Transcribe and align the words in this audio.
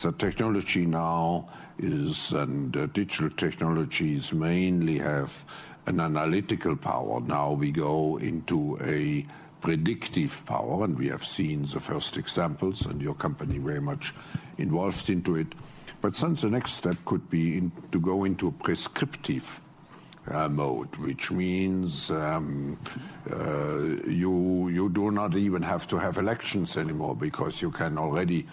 The 0.00 0.12
technology 0.12 0.86
now 0.86 1.48
is, 1.76 2.30
and 2.30 2.76
uh, 2.76 2.86
digital 2.86 3.30
technologies 3.30 4.32
mainly 4.32 4.98
have 4.98 5.32
an 5.86 5.98
analytical 5.98 6.76
power. 6.76 7.20
Now 7.20 7.50
we 7.50 7.72
go 7.72 8.16
into 8.18 8.78
a 8.80 9.26
predictive 9.60 10.40
power, 10.46 10.84
and 10.84 10.96
we 10.96 11.08
have 11.08 11.24
seen 11.24 11.62
the 11.62 11.80
first 11.80 12.16
examples, 12.16 12.86
and 12.86 13.02
your 13.02 13.14
company 13.14 13.58
very 13.58 13.80
much 13.80 14.14
involved 14.56 15.10
into 15.10 15.34
it. 15.34 15.48
But 16.00 16.14
then 16.14 16.36
the 16.36 16.48
next 16.48 16.76
step 16.76 16.96
could 17.04 17.28
be 17.28 17.58
in, 17.58 17.72
to 17.90 17.98
go 17.98 18.22
into 18.22 18.46
a 18.46 18.52
prescriptive 18.52 19.60
uh, 20.30 20.48
mode, 20.48 20.94
which 20.96 21.32
means 21.32 22.10
um, 22.10 22.78
uh, 23.32 23.78
you 24.08 24.68
you 24.68 24.90
do 24.90 25.10
not 25.10 25.34
even 25.34 25.62
have 25.62 25.88
to 25.88 25.98
have 25.98 26.18
elections 26.18 26.76
anymore 26.76 27.16
because 27.16 27.60
you 27.60 27.72
can 27.72 27.98
already 27.98 28.46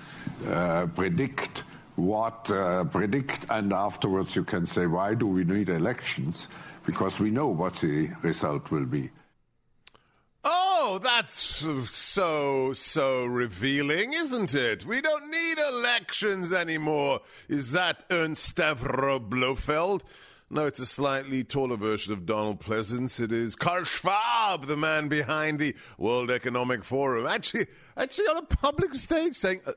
predict 0.95 1.63
what 1.95 2.49
uh, 2.51 2.83
predict, 2.85 3.45
and 3.49 3.71
afterwards 3.71 4.35
you 4.35 4.43
can 4.43 4.65
say 4.65 4.85
why 4.85 5.13
do 5.13 5.27
we 5.27 5.43
need 5.43 5.69
elections 5.69 6.47
because 6.85 7.19
we 7.19 7.31
know 7.31 7.47
what 7.47 7.75
the 7.75 8.09
result 8.21 8.71
will 8.71 8.85
be. 8.85 9.09
Oh, 10.43 10.99
that's 11.01 11.33
so, 11.89 12.73
so 12.73 13.25
revealing, 13.25 14.13
isn't 14.13 14.53
it? 14.53 14.85
We 14.85 15.01
don't 15.01 15.31
need 15.31 15.57
elections 15.57 16.53
anymore. 16.53 17.21
Is 17.49 17.71
that 17.71 18.03
Ernst 18.11 18.55
Stavro 18.55 19.19
Blofeld? 19.19 20.03
No, 20.49 20.67
it's 20.67 20.79
a 20.79 20.85
slightly 20.85 21.43
taller 21.43 21.75
version 21.75 22.13
of 22.13 22.27
Donald 22.27 22.59
Pleasence. 22.59 23.19
It 23.19 23.31
is 23.31 23.55
Karl 23.55 23.83
Schwab, 23.83 24.67
the 24.67 24.77
man 24.77 25.07
behind 25.07 25.57
the 25.57 25.75
World 25.97 26.29
Economic 26.29 26.83
Forum. 26.83 27.25
Actually, 27.25 27.65
actually 27.97 28.27
on 28.27 28.37
a 28.37 28.43
public 28.43 28.93
stage 28.93 29.33
saying, 29.33 29.61
uh, 29.65 29.73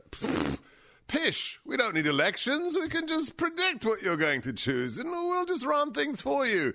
pish, 1.07 1.59
we 1.65 1.79
don't 1.79 1.95
need 1.95 2.07
elections. 2.07 2.77
We 2.77 2.89
can 2.89 3.09
just 3.09 3.39
predict 3.39 3.87
what 3.87 4.03
you're 4.03 4.19
going 4.19 4.43
to 4.43 4.53
choose 4.53 4.99
and 4.99 5.11
we'll 5.11 5.47
just 5.47 5.65
run 5.65 5.93
things 5.93 6.21
for 6.21 6.47
you. 6.47 6.75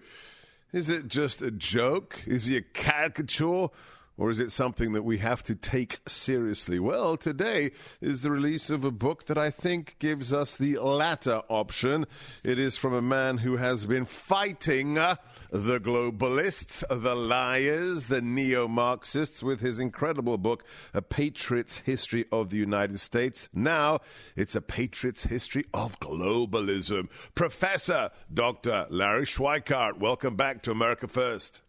Is 0.71 0.89
it 0.89 1.07
just 1.07 1.43
a 1.43 1.51
joke? 1.51 2.19
Is 2.25 2.47
he 2.47 2.57
a 2.57 2.61
caricature? 2.61 3.67
Or 4.15 4.29
is 4.29 4.39
it 4.39 4.51
something 4.51 4.93
that 4.93 5.03
we 5.03 5.17
have 5.17 5.41
to 5.43 5.55
take 5.55 5.99
seriously? 6.07 6.79
Well, 6.79 7.17
today 7.17 7.71
is 7.99 8.21
the 8.21 8.29
release 8.29 8.69
of 8.69 8.83
a 8.83 8.91
book 8.91 9.25
that 9.25 9.39
I 9.39 9.49
think 9.49 9.97
gives 9.97 10.31
us 10.31 10.55
the 10.55 10.77
latter 10.77 11.41
option. 11.49 12.05
It 12.43 12.59
is 12.59 12.77
from 12.77 12.93
a 12.93 13.01
man 13.01 13.39
who 13.39 13.57
has 13.57 13.87
been 13.87 14.05
fighting 14.05 14.99
uh, 14.99 15.15
the 15.49 15.79
globalists, 15.79 16.83
the 16.89 17.15
liars, 17.15 18.05
the 18.05 18.21
neo 18.21 18.67
Marxists 18.67 19.41
with 19.41 19.61
his 19.61 19.79
incredible 19.79 20.37
book, 20.37 20.63
A 20.93 21.01
Patriot's 21.01 21.79
History 21.79 22.25
of 22.31 22.51
the 22.51 22.57
United 22.57 22.99
States. 22.99 23.49
Now 23.51 23.99
it's 24.35 24.55
a 24.55 24.61
Patriot's 24.61 25.23
History 25.23 25.65
of 25.73 25.99
Globalism. 25.99 27.09
Professor 27.33 28.11
Dr. 28.31 28.85
Larry 28.91 29.25
Schweikart, 29.25 29.97
welcome 29.97 30.35
back 30.35 30.61
to 30.63 30.71
America 30.71 31.07
First. 31.07 31.61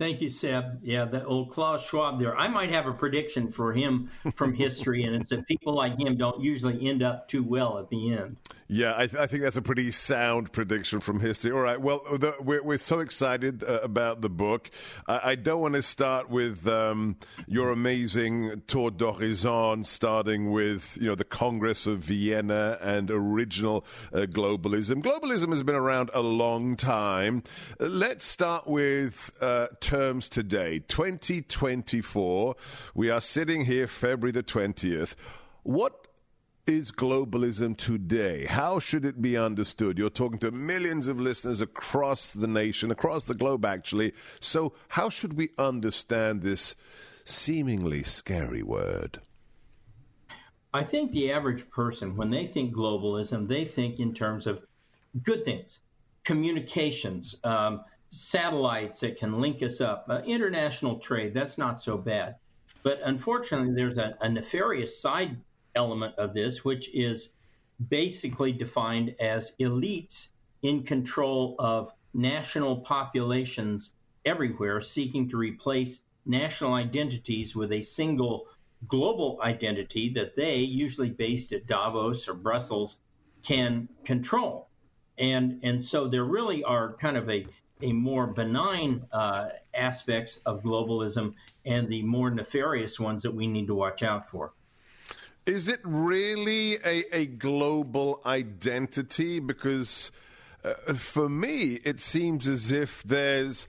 Thank 0.00 0.22
you, 0.22 0.30
Seb. 0.30 0.80
Yeah, 0.82 1.04
the 1.04 1.22
old 1.26 1.50
Klaus 1.50 1.86
Schwab 1.86 2.18
there. 2.18 2.34
I 2.34 2.48
might 2.48 2.70
have 2.70 2.86
a 2.86 2.92
prediction 2.92 3.52
for 3.52 3.70
him 3.74 4.08
from 4.34 4.54
history, 4.54 5.02
and 5.02 5.14
it's 5.14 5.28
that 5.28 5.46
people 5.46 5.74
like 5.74 6.00
him 6.00 6.16
don't 6.16 6.40
usually 6.40 6.88
end 6.88 7.02
up 7.02 7.28
too 7.28 7.42
well 7.42 7.78
at 7.78 7.90
the 7.90 8.14
end. 8.14 8.38
Yeah, 8.72 8.94
I, 8.96 9.08
th- 9.08 9.20
I, 9.20 9.26
think 9.26 9.42
that's 9.42 9.56
a 9.56 9.62
pretty 9.62 9.90
sound 9.90 10.52
prediction 10.52 11.00
from 11.00 11.18
history. 11.18 11.50
All 11.50 11.58
right, 11.58 11.80
well, 11.80 12.02
the, 12.08 12.36
we're, 12.38 12.62
we're, 12.62 12.78
so 12.78 13.00
excited 13.00 13.64
uh, 13.64 13.80
about 13.82 14.20
the 14.20 14.30
book. 14.30 14.70
I, 15.08 15.30
I 15.30 15.34
don't 15.34 15.60
want 15.60 15.74
to 15.74 15.82
start 15.82 16.30
with 16.30 16.68
um, 16.68 17.16
your 17.48 17.72
amazing 17.72 18.62
tour 18.68 18.92
d'horizon, 18.92 19.82
starting 19.82 20.52
with 20.52 20.96
you 21.00 21.08
know 21.08 21.16
the 21.16 21.24
Congress 21.24 21.88
of 21.88 21.98
Vienna 21.98 22.78
and 22.80 23.10
original 23.10 23.84
uh, 24.12 24.18
globalism. 24.18 25.02
Globalism 25.02 25.48
has 25.48 25.64
been 25.64 25.74
around 25.74 26.10
a 26.14 26.20
long 26.20 26.76
time. 26.76 27.42
Let's 27.80 28.24
start 28.24 28.68
with 28.68 29.36
uh, 29.40 29.66
terms 29.80 30.28
today, 30.28 30.78
2024. 30.86 32.54
We 32.94 33.10
are 33.10 33.20
sitting 33.20 33.64
here 33.64 33.88
February 33.88 34.30
the 34.30 34.44
20th. 34.44 35.16
What 35.64 35.99
is 36.70 36.92
globalism 36.92 37.76
today? 37.76 38.46
How 38.46 38.78
should 38.78 39.04
it 39.04 39.20
be 39.20 39.36
understood? 39.36 39.98
You're 39.98 40.08
talking 40.08 40.38
to 40.38 40.52
millions 40.52 41.08
of 41.08 41.20
listeners 41.20 41.60
across 41.60 42.32
the 42.32 42.46
nation, 42.46 42.90
across 42.92 43.24
the 43.24 43.34
globe, 43.34 43.64
actually. 43.64 44.14
So, 44.38 44.72
how 44.88 45.10
should 45.10 45.34
we 45.34 45.50
understand 45.58 46.42
this 46.42 46.76
seemingly 47.24 48.04
scary 48.04 48.62
word? 48.62 49.20
I 50.72 50.84
think 50.84 51.10
the 51.10 51.32
average 51.32 51.68
person, 51.70 52.16
when 52.16 52.30
they 52.30 52.46
think 52.46 52.72
globalism, 52.72 53.48
they 53.48 53.64
think 53.64 53.98
in 53.98 54.14
terms 54.14 54.46
of 54.46 54.62
good 55.24 55.44
things, 55.44 55.80
communications, 56.24 57.34
um, 57.42 57.84
satellites 58.10 59.00
that 59.00 59.18
can 59.18 59.40
link 59.40 59.62
us 59.62 59.80
up, 59.80 60.06
uh, 60.08 60.20
international 60.24 61.00
trade. 61.00 61.34
That's 61.34 61.58
not 61.58 61.80
so 61.80 61.98
bad. 61.98 62.36
But 62.84 63.00
unfortunately, 63.04 63.74
there's 63.74 63.98
a, 63.98 64.16
a 64.20 64.28
nefarious 64.28 65.00
side 65.00 65.36
element 65.74 66.14
of 66.16 66.34
this, 66.34 66.64
which 66.64 66.88
is 66.94 67.30
basically 67.88 68.52
defined 68.52 69.14
as 69.20 69.52
elites 69.60 70.28
in 70.62 70.82
control 70.82 71.56
of 71.58 71.92
national 72.12 72.76
populations 72.76 73.94
everywhere 74.24 74.82
seeking 74.82 75.28
to 75.28 75.36
replace 75.36 76.02
national 76.26 76.74
identities 76.74 77.56
with 77.56 77.72
a 77.72 77.82
single 77.82 78.46
global 78.88 79.38
identity 79.42 80.12
that 80.12 80.36
they, 80.36 80.56
usually 80.56 81.10
based 81.10 81.52
at 81.52 81.66
Davos 81.66 82.28
or 82.28 82.34
Brussels, 82.34 82.98
can 83.42 83.88
control. 84.04 84.68
And, 85.18 85.60
and 85.62 85.82
so 85.82 86.08
there 86.08 86.24
really 86.24 86.62
are 86.64 86.94
kind 86.94 87.16
of 87.16 87.28
a, 87.30 87.46
a 87.82 87.92
more 87.92 88.26
benign 88.26 89.04
uh, 89.12 89.48
aspects 89.74 90.38
of 90.46 90.62
globalism 90.62 91.34
and 91.66 91.88
the 91.88 92.02
more 92.02 92.30
nefarious 92.30 92.98
ones 92.98 93.22
that 93.22 93.32
we 93.32 93.46
need 93.46 93.66
to 93.66 93.74
watch 93.74 94.02
out 94.02 94.28
for. 94.28 94.52
Is 95.46 95.68
it 95.68 95.80
really 95.82 96.74
a, 96.84 97.04
a 97.12 97.26
global 97.26 98.20
identity? 98.24 99.40
Because 99.40 100.10
uh, 100.64 100.74
for 100.94 101.28
me, 101.28 101.80
it 101.84 102.00
seems 102.00 102.46
as 102.46 102.70
if 102.70 103.02
there's 103.02 103.66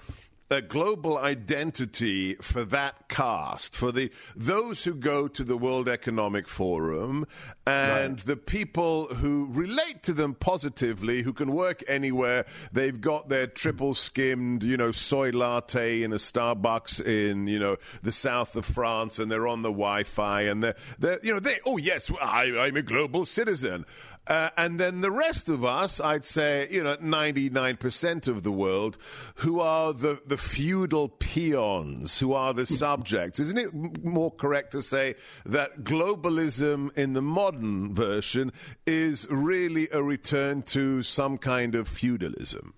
a 0.51 0.61
global 0.61 1.17
identity 1.17 2.35
for 2.35 2.65
that 2.65 3.07
cast, 3.07 3.73
for 3.73 3.93
the 3.93 4.11
those 4.35 4.83
who 4.83 4.93
go 4.93 5.29
to 5.29 5.45
the 5.45 5.55
World 5.55 5.87
Economic 5.87 6.45
Forum 6.45 7.25
and 7.65 8.11
right. 8.11 8.25
the 8.25 8.35
people 8.35 9.05
who 9.05 9.47
relate 9.51 10.03
to 10.03 10.13
them 10.13 10.35
positively, 10.35 11.21
who 11.21 11.31
can 11.31 11.53
work 11.53 11.81
anywhere. 11.87 12.45
They've 12.73 12.99
got 12.99 13.29
their 13.29 13.47
triple 13.47 13.93
skimmed, 13.93 14.63
you 14.63 14.75
know, 14.75 14.91
soy 14.91 15.31
latte 15.31 16.03
in 16.03 16.11
a 16.11 16.17
Starbucks 16.17 17.03
in, 17.05 17.47
you 17.47 17.57
know, 17.57 17.77
the 18.03 18.11
south 18.11 18.57
of 18.57 18.65
France, 18.65 19.19
and 19.19 19.31
they're 19.31 19.47
on 19.47 19.61
the 19.61 19.69
Wi-Fi, 19.69 20.41
and 20.41 20.61
they're, 20.61 20.75
they're 20.99 21.19
you 21.23 21.33
know, 21.33 21.39
they, 21.39 21.55
oh 21.65 21.77
yes, 21.77 22.11
I, 22.21 22.57
I'm 22.59 22.75
a 22.75 22.81
global 22.81 23.23
citizen. 23.23 23.85
Uh, 24.31 24.49
and 24.55 24.79
then 24.79 25.01
the 25.01 25.11
rest 25.11 25.49
of 25.49 25.65
us, 25.65 25.99
I'd 25.99 26.23
say, 26.23 26.65
you 26.71 26.81
know, 26.81 26.95
99% 26.95 28.29
of 28.29 28.43
the 28.43 28.51
world, 28.51 28.97
who 29.35 29.59
are 29.59 29.91
the, 29.91 30.21
the 30.25 30.37
feudal 30.37 31.09
peons, 31.09 32.17
who 32.17 32.31
are 32.31 32.53
the 32.53 32.65
subjects. 32.65 33.41
Isn't 33.41 33.57
it 33.57 34.05
more 34.05 34.31
correct 34.31 34.71
to 34.71 34.81
say 34.81 35.15
that 35.45 35.83
globalism 35.83 36.97
in 36.97 37.11
the 37.11 37.21
modern 37.21 37.93
version 37.93 38.53
is 38.87 39.27
really 39.29 39.89
a 39.91 40.01
return 40.01 40.61
to 40.61 41.01
some 41.01 41.37
kind 41.37 41.75
of 41.75 41.89
feudalism? 41.89 42.73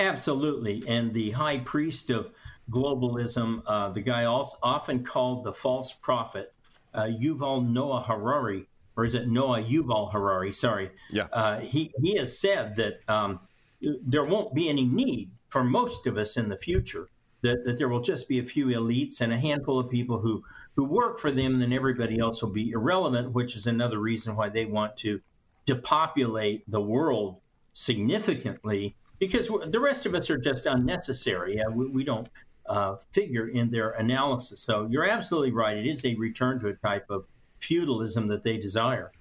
Absolutely. 0.00 0.82
And 0.88 1.14
the 1.14 1.30
high 1.30 1.58
priest 1.58 2.10
of 2.10 2.32
globalism, 2.68 3.62
uh, 3.64 3.90
the 3.90 4.00
guy 4.00 4.24
also 4.24 4.56
often 4.60 5.04
called 5.04 5.44
the 5.44 5.52
false 5.52 5.92
prophet, 5.92 6.52
uh, 6.94 7.04
Yuval 7.04 7.64
Noah 7.64 8.02
Harari, 8.02 8.66
or 8.96 9.04
is 9.04 9.14
it 9.14 9.28
Noah 9.28 9.62
Yuval 9.62 10.12
Harari? 10.12 10.52
Sorry. 10.52 10.90
Yeah. 11.10 11.26
Uh, 11.32 11.60
he 11.60 11.92
he 12.02 12.16
has 12.16 12.38
said 12.38 12.76
that 12.76 13.00
um, 13.08 13.40
there 13.80 14.24
won't 14.24 14.54
be 14.54 14.68
any 14.68 14.84
need 14.84 15.30
for 15.48 15.62
most 15.62 16.06
of 16.06 16.16
us 16.16 16.36
in 16.36 16.48
the 16.48 16.56
future 16.56 17.08
that, 17.42 17.64
that 17.64 17.78
there 17.78 17.88
will 17.88 18.00
just 18.00 18.28
be 18.28 18.38
a 18.38 18.44
few 18.44 18.66
elites 18.66 19.20
and 19.20 19.32
a 19.32 19.38
handful 19.38 19.78
of 19.78 19.90
people 19.90 20.18
who 20.18 20.42
who 20.74 20.84
work 20.84 21.18
for 21.18 21.30
them, 21.30 21.58
then 21.58 21.72
everybody 21.72 22.18
else 22.18 22.42
will 22.42 22.50
be 22.50 22.70
irrelevant, 22.72 23.32
which 23.32 23.56
is 23.56 23.66
another 23.66 23.98
reason 23.98 24.36
why 24.36 24.50
they 24.50 24.66
want 24.66 24.94
to 24.98 25.20
depopulate 25.64 26.70
the 26.70 26.80
world 26.80 27.40
significantly 27.72 28.94
because 29.18 29.50
the 29.68 29.80
rest 29.80 30.04
of 30.04 30.14
us 30.14 30.28
are 30.28 30.36
just 30.36 30.66
unnecessary. 30.66 31.60
We, 31.72 31.86
we, 31.86 32.04
don't 32.04 32.28
uh, 32.68 32.96
figure 33.12 33.48
in 33.48 33.70
their 33.70 33.92
analysis. 33.92 34.60
So 34.60 34.86
you're 34.90 35.08
absolutely 35.08 35.52
right. 35.52 35.76
It 35.76 35.86
is 35.86 36.04
a 36.04 36.14
return 36.16 36.60
to 36.60 36.68
a 36.68 36.74
type 36.74 37.06
of 37.10 37.24
feudalism 37.66 38.26
that 38.28 38.44
they 38.44 38.56
desire. 38.56 39.12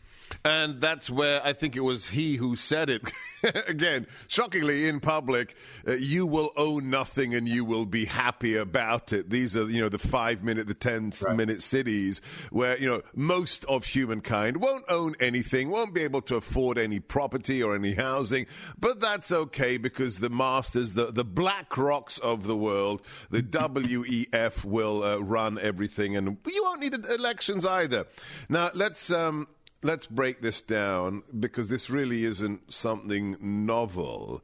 And 0.43 0.81
that's 0.81 1.09
where 1.09 1.41
I 1.43 1.53
think 1.53 1.75
it 1.75 1.81
was 1.81 2.07
he 2.07 2.35
who 2.35 2.55
said 2.55 2.89
it. 2.89 3.11
Again, 3.67 4.07
shockingly 4.27 4.87
in 4.87 4.99
public, 4.99 5.55
uh, 5.87 5.93
you 5.93 6.25
will 6.25 6.51
own 6.57 6.89
nothing 6.89 7.35
and 7.35 7.47
you 7.47 7.63
will 7.63 7.85
be 7.85 8.05
happy 8.05 8.55
about 8.57 9.13
it. 9.13 9.29
These 9.29 9.55
are, 9.55 9.69
you 9.69 9.81
know, 9.81 9.89
the 9.89 9.99
five 9.99 10.43
minute, 10.43 10.67
the 10.67 10.73
ten 10.73 11.11
right. 11.25 11.35
minute 11.35 11.61
cities 11.61 12.21
where, 12.51 12.77
you 12.77 12.89
know, 12.89 13.01
most 13.13 13.65
of 13.65 13.85
humankind 13.85 14.57
won't 14.57 14.85
own 14.89 15.15
anything, 15.19 15.69
won't 15.69 15.93
be 15.93 16.01
able 16.01 16.21
to 16.23 16.35
afford 16.35 16.77
any 16.77 16.99
property 16.99 17.61
or 17.61 17.75
any 17.75 17.93
housing. 17.93 18.47
But 18.79 18.99
that's 18.99 19.31
okay 19.31 19.77
because 19.77 20.19
the 20.19 20.29
masters, 20.29 20.93
the, 20.93 21.11
the 21.11 21.25
BlackRocks 21.25 22.19
of 22.19 22.47
the 22.47 22.57
world, 22.57 23.03
the 23.29 23.41
WEF 23.65 24.65
will 24.65 25.03
uh, 25.03 25.17
run 25.17 25.59
everything 25.59 26.15
and 26.15 26.37
you 26.47 26.63
won't 26.63 26.81
need 26.81 26.93
elections 26.93 27.65
either. 27.65 28.05
Now, 28.49 28.71
let's. 28.73 29.11
Um, 29.11 29.47
let's 29.85 30.07
break 30.07 30.41
this 30.41 30.63
down 30.63 31.21
because 31.39 31.69
this 31.69 31.91
really 31.91 32.23
isn't 32.23 32.73
something 32.73 33.37
novel. 33.39 34.43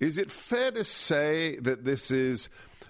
Is 0.00 0.18
it 0.18 0.28
fair 0.28 0.72
to 0.72 0.82
say 0.82 1.56
that 1.60 1.84
this 1.84 2.10
is 2.10 2.48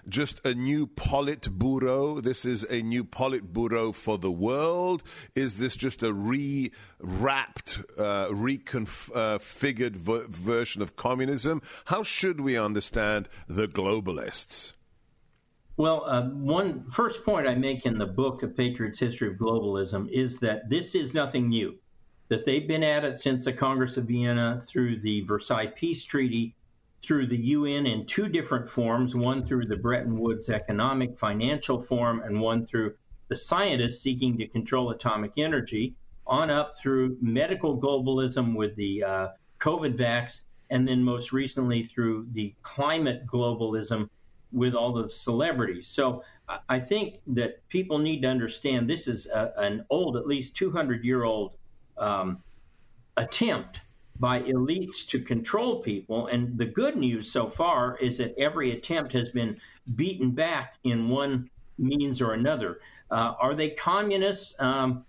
just 0.09 0.43
a 0.43 0.55
new 0.55 0.87
Politburo? 0.87 2.23
This 2.23 2.45
is 2.45 2.63
a 2.63 2.81
new 2.81 3.03
Politburo 3.03 3.93
for 3.93 4.17
the 4.17 4.31
world? 4.31 5.03
Is 5.35 5.59
this 5.59 5.75
just 5.75 6.01
a 6.01 6.11
re-wrapped, 6.11 7.79
uh, 7.95 8.27
reconfigured 8.29 9.95
ver- 9.95 10.25
version 10.27 10.81
of 10.81 10.95
communism? 10.95 11.61
How 11.85 12.01
should 12.01 12.41
we 12.41 12.57
understand 12.57 13.29
the 13.47 13.67
globalists? 13.67 14.73
Well, 15.77 16.05
uh, 16.05 16.23
one 16.23 16.89
first 16.89 17.23
point 17.23 17.47
I 17.47 17.53
make 17.53 17.85
in 17.85 17.99
the 17.99 18.05
book, 18.05 18.41
A 18.41 18.47
Patriot's 18.47 18.99
History 18.99 19.27
of 19.27 19.35
Globalism, 19.35 20.09
is 20.09 20.39
that 20.39 20.69
this 20.69 20.95
is 20.95 21.13
nothing 21.13 21.49
new 21.49 21.77
that 22.33 22.45
they've 22.45 22.67
been 22.67 22.83
at 22.83 23.05
it 23.05 23.19
since 23.19 23.45
the 23.45 23.53
Congress 23.53 23.95
of 23.95 24.05
Vienna 24.05 24.59
through 24.65 24.99
the 25.01 25.21
Versailles 25.21 25.67
Peace 25.67 26.03
Treaty, 26.03 26.55
through 27.03 27.27
the 27.27 27.37
UN 27.37 27.85
in 27.85 28.07
two 28.07 28.27
different 28.27 28.67
forms 28.67 29.15
one 29.15 29.45
through 29.45 29.67
the 29.67 29.75
Bretton 29.75 30.17
Woods 30.17 30.49
Economic 30.49 31.15
Financial 31.15 31.79
Forum, 31.79 32.23
and 32.25 32.41
one 32.41 32.65
through 32.65 32.95
the 33.27 33.35
scientists 33.35 34.01
seeking 34.01 34.35
to 34.39 34.47
control 34.47 34.89
atomic 34.89 35.33
energy, 35.37 35.93
on 36.25 36.49
up 36.49 36.75
through 36.75 37.15
medical 37.21 37.79
globalism 37.79 38.55
with 38.55 38.75
the 38.77 39.03
uh, 39.03 39.27
COVID 39.59 39.95
vax, 39.95 40.45
and 40.71 40.87
then 40.87 41.03
most 41.03 41.33
recently 41.33 41.83
through 41.83 42.25
the 42.31 42.51
climate 42.63 43.27
globalism 43.27 44.09
with 44.51 44.73
all 44.73 44.91
the 44.91 45.07
celebrities. 45.07 45.87
So 45.87 46.23
I 46.67 46.79
think 46.79 47.19
that 47.27 47.67
people 47.69 47.99
need 47.99 48.23
to 48.23 48.27
understand 48.27 48.89
this 48.89 49.07
is 49.07 49.27
a, 49.27 49.53
an 49.57 49.85
old, 49.91 50.17
at 50.17 50.25
least 50.25 50.55
200 50.55 51.03
year 51.03 51.25
old 51.25 51.57
um, 51.97 52.41
attempt 53.17 53.81
by 54.19 54.41
elites 54.41 55.05
to 55.07 55.19
control 55.19 55.81
people. 55.81 56.27
And 56.27 56.57
the 56.57 56.65
good 56.65 56.95
news 56.95 57.31
so 57.31 57.49
far 57.49 57.97
is 57.97 58.17
that 58.19 58.37
every 58.37 58.71
attempt 58.71 59.13
has 59.13 59.29
been 59.29 59.57
beaten 59.95 60.31
back 60.31 60.75
in 60.83 61.09
one 61.09 61.49
means 61.77 62.21
or 62.21 62.33
another. 62.33 62.79
Uh, 63.09 63.33
are 63.39 63.55
they 63.55 63.71
communists? 63.71 64.55
Um, 64.59 65.05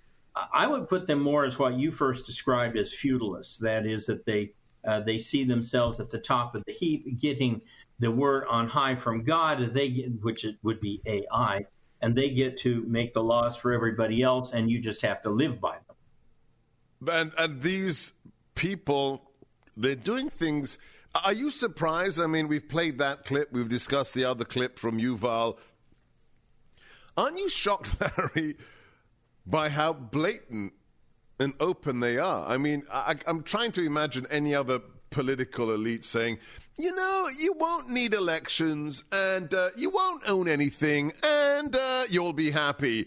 I 0.52 0.66
would 0.66 0.88
put 0.88 1.06
them 1.06 1.20
more 1.20 1.44
as 1.44 1.58
what 1.58 1.78
you 1.78 1.92
first 1.92 2.26
described 2.26 2.76
as 2.76 2.92
feudalists. 2.92 3.58
That 3.58 3.86
is, 3.86 4.06
that 4.06 4.24
they 4.24 4.52
uh, 4.86 5.00
they 5.00 5.16
see 5.16 5.44
themselves 5.44 6.00
at 6.00 6.10
the 6.10 6.18
top 6.18 6.54
of 6.54 6.62
the 6.66 6.72
heap, 6.72 7.18
getting 7.18 7.62
the 8.00 8.10
word 8.10 8.44
on 8.50 8.68
high 8.68 8.94
from 8.94 9.22
God. 9.22 9.72
They 9.72 9.88
get, 9.88 10.22
which 10.22 10.44
it 10.44 10.56
would 10.62 10.80
be 10.80 11.00
AI, 11.06 11.64
and 12.02 12.14
they 12.14 12.30
get 12.30 12.58
to 12.58 12.84
make 12.86 13.14
the 13.14 13.22
laws 13.22 13.56
for 13.56 13.72
everybody 13.72 14.22
else, 14.22 14.52
and 14.52 14.70
you 14.70 14.80
just 14.80 15.00
have 15.02 15.22
to 15.22 15.30
live 15.30 15.60
by 15.60 15.76
them. 15.76 15.83
And, 17.08 17.32
and 17.38 17.62
these 17.62 18.12
people, 18.54 19.22
they're 19.76 19.94
doing 19.94 20.28
things. 20.28 20.78
Are 21.24 21.32
you 21.32 21.50
surprised? 21.50 22.20
I 22.20 22.26
mean, 22.26 22.48
we've 22.48 22.68
played 22.68 22.98
that 22.98 23.24
clip, 23.24 23.52
we've 23.52 23.68
discussed 23.68 24.14
the 24.14 24.24
other 24.24 24.44
clip 24.44 24.78
from 24.78 24.98
Yuval. 24.98 25.58
Aren't 27.16 27.38
you 27.38 27.48
shocked, 27.48 27.96
Larry, 28.18 28.56
by 29.46 29.68
how 29.68 29.92
blatant 29.92 30.72
and 31.38 31.54
open 31.60 32.00
they 32.00 32.18
are? 32.18 32.46
I 32.46 32.58
mean, 32.58 32.82
I, 32.92 33.14
I'm 33.26 33.42
trying 33.42 33.72
to 33.72 33.82
imagine 33.82 34.26
any 34.30 34.54
other 34.54 34.80
political 35.14 35.72
elite 35.72 36.04
saying, 36.04 36.38
you 36.76 36.94
know, 36.94 37.28
you 37.38 37.52
won't 37.52 37.88
need 37.88 38.14
elections 38.14 39.04
and 39.12 39.54
uh, 39.54 39.70
you 39.76 39.88
won't 39.88 40.28
own 40.28 40.48
anything 40.48 41.12
and 41.22 41.74
uh, 41.76 42.02
you'll 42.10 42.32
be 42.32 42.50
happy. 42.50 43.06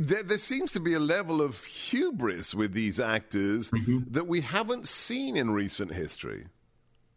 there, 0.00 0.24
there, 0.24 0.36
seems 0.36 0.72
to 0.72 0.80
be 0.80 0.94
a 0.94 0.98
level 0.98 1.40
of 1.40 1.64
hubris 1.64 2.56
with 2.56 2.72
these 2.72 2.98
actors 2.98 3.70
mm-hmm. 3.70 4.00
that 4.10 4.26
we 4.26 4.40
haven't 4.40 4.88
seen 4.88 5.36
in 5.36 5.52
recent 5.52 5.94
history. 5.94 6.46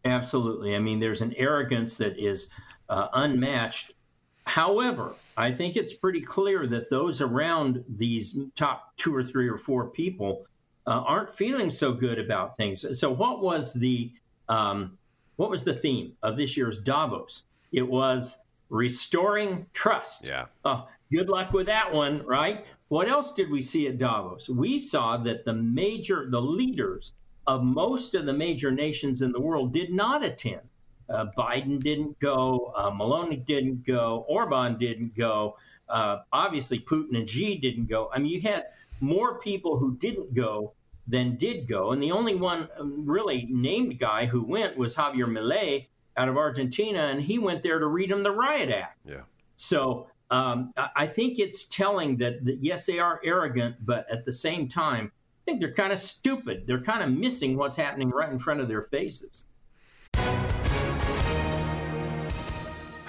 Absolutely. 0.06 0.76
I 0.76 0.80
mean, 0.80 1.00
there's 1.00 1.22
an 1.22 1.34
arrogance 1.36 1.98
that 1.98 2.18
is 2.20 2.50
uh, 2.90 3.08
unmatched. 3.14 3.94
However, 4.46 5.16
I 5.36 5.52
think 5.52 5.76
it's 5.76 5.94
pretty 5.94 6.22
clear 6.22 6.68
that 6.68 6.92
those 6.92 7.22
around 7.22 7.84
these 7.88 8.38
top 8.56 8.96
two 8.98 9.16
or 9.16 9.24
three 9.24 9.48
or 9.48 9.58
four 9.58 9.90
people 9.90 10.46
uh, 10.88 11.04
aren't 11.06 11.36
feeling 11.36 11.72
so 11.72 11.94
good 11.94 12.20
about 12.20 12.58
things. 12.58 12.86
So, 13.00 13.12
what 13.12 13.42
was 13.42 13.74
the 13.74 14.12
um, 14.50 14.98
what 15.38 15.50
was 15.50 15.64
the 15.64 15.74
theme 15.74 16.14
of 16.24 16.38
this 16.38 16.58
year's 16.58 16.78
Davos? 16.78 17.44
It 17.72 17.88
was 17.88 18.38
restoring 18.70 19.66
trust. 19.74 20.26
Yeah. 20.26 20.46
Oh, 20.66 20.88
good 21.12 21.30
luck 21.30 21.54
with 21.54 21.68
that 21.68 21.94
one, 21.94 22.26
right? 22.26 22.66
What 22.90 23.08
else 23.08 23.32
did 23.32 23.50
we 23.50 23.62
see 23.62 23.88
at 23.88 23.98
Davos? 23.98 24.50
We 24.50 24.80
saw 24.80 25.18
that 25.18 25.46
the 25.46 25.54
major, 25.54 26.30
the 26.30 26.42
leaders 26.42 27.14
of 27.48 27.64
most 27.64 28.16
of 28.16 28.26
the 28.26 28.34
major 28.34 28.72
nations 28.72 29.22
in 29.22 29.32
the 29.32 29.40
world 29.40 29.74
did 29.74 29.92
not 29.92 30.24
attend. 30.24 30.62
Uh, 31.10 31.26
Biden 31.38 31.80
didn't 31.80 32.20
go, 32.20 32.74
uh, 32.76 32.92
Meloni 32.92 33.46
didn't 33.46 33.86
go, 33.86 34.26
Orban 34.28 34.78
didn't 34.78 35.16
go. 35.16 35.58
Uh, 35.90 36.20
obviously, 36.32 36.80
Putin 36.80 37.18
and 37.18 37.30
Xi 37.30 37.58
didn't 37.58 37.88
go. 37.90 38.10
I 38.14 38.20
mean, 38.20 38.32
you 38.32 38.42
had 38.42 38.66
more 39.02 39.40
people 39.40 39.78
who 39.78 39.98
didn't 39.98 40.34
go 40.34 40.74
than 41.08 41.36
did 41.36 41.68
go. 41.68 41.92
And 41.92 42.02
the 42.02 42.12
only 42.12 42.36
one 42.36 42.70
um, 42.80 43.04
really 43.06 43.48
named 43.50 44.00
guy 44.00 44.26
who 44.26 44.44
went 44.44 44.78
was 44.78 44.96
Javier 44.96 45.26
Milei 45.26 45.88
out 46.18 46.30
of 46.30 46.38
Argentina, 46.38 47.00
and 47.08 47.22
he 47.22 47.40
went 47.40 47.64
there 47.64 47.80
to 47.80 47.88
read 47.88 48.12
him 48.12 48.24
the 48.24 48.32
Riot 48.32 48.70
Act. 48.70 49.00
Yeah. 49.06 49.22
So 49.56 50.08
um, 50.30 50.74
I 50.96 51.08
think 51.08 51.40
it's 51.40 51.66
telling 51.66 52.18
that, 52.18 52.46
that, 52.46 52.64
yes, 52.64 52.86
they 52.86 53.00
are 53.00 53.20
arrogant, 53.24 53.76
but 53.86 54.06
at 54.10 54.24
the 54.24 54.34
same 54.34 54.68
time, 54.68 55.12
I 55.14 55.42
think 55.46 55.60
they're 55.60 55.74
kind 55.74 55.92
of 55.92 56.00
stupid. 56.00 56.66
They're 56.68 56.82
kind 56.82 57.04
of 57.04 57.10
missing 57.18 57.58
what's 57.58 57.76
happening 57.76 58.10
right 58.10 58.32
in 58.32 58.40
front 58.40 58.62
of 58.62 58.68
their 58.68 58.84
faces. 58.84 59.46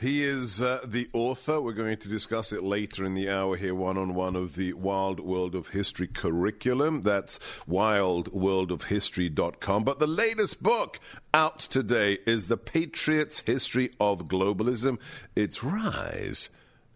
He 0.00 0.24
is 0.24 0.60
uh, 0.62 0.80
the 0.82 1.10
author. 1.12 1.60
We're 1.60 1.74
going 1.74 1.98
to 1.98 2.08
discuss 2.08 2.54
it 2.54 2.64
later 2.64 3.04
in 3.04 3.12
the 3.12 3.28
hour 3.28 3.54
here, 3.54 3.74
one 3.74 3.98
on 3.98 4.14
one, 4.14 4.34
of 4.34 4.56
the 4.56 4.72
Wild 4.72 5.20
World 5.20 5.54
of 5.54 5.68
History 5.68 6.06
curriculum. 6.06 7.02
That's 7.02 7.38
wildworldofhistory.com. 7.68 9.84
But 9.84 9.98
the 9.98 10.06
latest 10.06 10.62
book 10.62 11.00
out 11.34 11.58
today 11.58 12.16
is 12.26 12.46
The 12.46 12.56
Patriots 12.56 13.40
History 13.40 13.90
of 14.00 14.24
Globalism 14.24 14.98
Its 15.36 15.62
Rise 15.62 16.48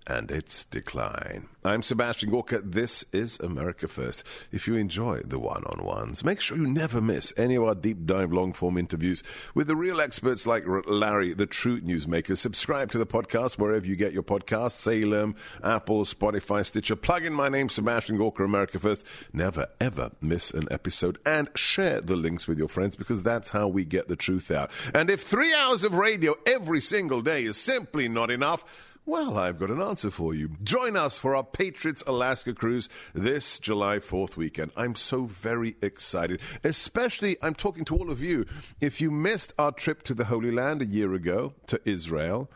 and 0.06 0.30
its 0.30 0.64
decline. 0.66 1.48
I'm 1.64 1.82
Sebastian 1.82 2.30
Gorka. 2.30 2.60
This 2.60 3.06
is 3.12 3.40
America 3.40 3.88
First. 3.88 4.22
If 4.52 4.68
you 4.68 4.76
enjoy 4.76 5.20
the 5.20 5.38
one 5.38 5.64
on 5.64 5.82
ones, 5.84 6.22
make 6.22 6.40
sure 6.40 6.58
you 6.58 6.66
never 6.66 7.00
miss 7.00 7.32
any 7.38 7.54
of 7.54 7.64
our 7.64 7.74
deep 7.74 8.04
dive 8.04 8.32
long 8.32 8.52
form 8.52 8.76
interviews 8.76 9.22
with 9.54 9.66
the 9.66 9.76
real 9.76 10.00
experts 10.00 10.46
like 10.46 10.64
Larry, 10.86 11.32
the 11.32 11.46
true 11.46 11.80
newsmaker. 11.80 12.36
Subscribe 12.36 12.90
to 12.90 12.98
the 12.98 13.06
podcast 13.06 13.58
wherever 13.58 13.86
you 13.86 13.96
get 13.96 14.12
your 14.12 14.22
podcasts 14.22 14.72
Salem, 14.72 15.34
Apple, 15.62 16.04
Spotify, 16.04 16.66
Stitcher. 16.66 16.96
Plug 16.96 17.24
in 17.24 17.32
my 17.32 17.48
name, 17.48 17.70
Sebastian 17.70 18.18
Gorka, 18.18 18.44
America 18.44 18.78
First. 18.78 19.06
Never, 19.32 19.66
ever 19.80 20.10
miss 20.20 20.50
an 20.50 20.68
episode 20.70 21.18
and 21.24 21.48
share 21.54 22.02
the 22.02 22.16
links 22.16 22.46
with 22.46 22.58
your 22.58 22.68
friends 22.68 22.94
because 22.94 23.22
that's 23.22 23.48
how 23.50 23.68
we 23.68 23.84
get 23.86 24.08
the 24.08 24.16
truth 24.16 24.50
out. 24.50 24.70
And 24.94 25.08
if 25.08 25.22
three 25.22 25.54
hours 25.54 25.84
of 25.84 25.94
radio 25.94 26.34
every 26.46 26.80
single 26.80 27.22
day 27.22 27.44
is 27.44 27.56
simply 27.56 28.08
not 28.08 28.30
enough, 28.30 28.64
well, 29.06 29.38
I've 29.38 29.58
got 29.58 29.70
an 29.70 29.82
answer 29.82 30.10
for 30.10 30.34
you. 30.34 30.50
Join 30.62 30.96
us 30.96 31.18
for 31.18 31.36
our 31.36 31.44
Patriots 31.44 32.02
Alaska 32.06 32.54
cruise 32.54 32.88
this 33.12 33.58
July 33.58 33.98
4th 33.98 34.36
weekend. 34.36 34.70
I'm 34.76 34.94
so 34.94 35.24
very 35.24 35.76
excited. 35.82 36.40
Especially, 36.62 37.36
I'm 37.42 37.54
talking 37.54 37.84
to 37.86 37.96
all 37.96 38.10
of 38.10 38.22
you. 38.22 38.46
If 38.80 39.00
you 39.00 39.10
missed 39.10 39.52
our 39.58 39.72
trip 39.72 40.04
to 40.04 40.14
the 40.14 40.24
Holy 40.24 40.50
Land 40.50 40.80
a 40.80 40.86
year 40.86 41.12
ago 41.12 41.52
to 41.66 41.80
Israel, 41.84 42.50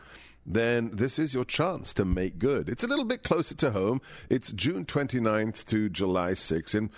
then 0.45 0.89
this 0.91 1.19
is 1.19 1.33
your 1.33 1.45
chance 1.45 1.93
to 1.93 2.03
make 2.03 2.39
good. 2.39 2.67
It's 2.67 2.83
a 2.83 2.87
little 2.87 3.05
bit 3.05 3.23
closer 3.23 3.55
to 3.55 3.69
home. 3.69 4.01
It's 4.29 4.51
June 4.51 4.85
29th 4.85 5.65
to 5.65 5.89
July 5.89 6.31
6th. 6.31 6.73
And 6.73 6.89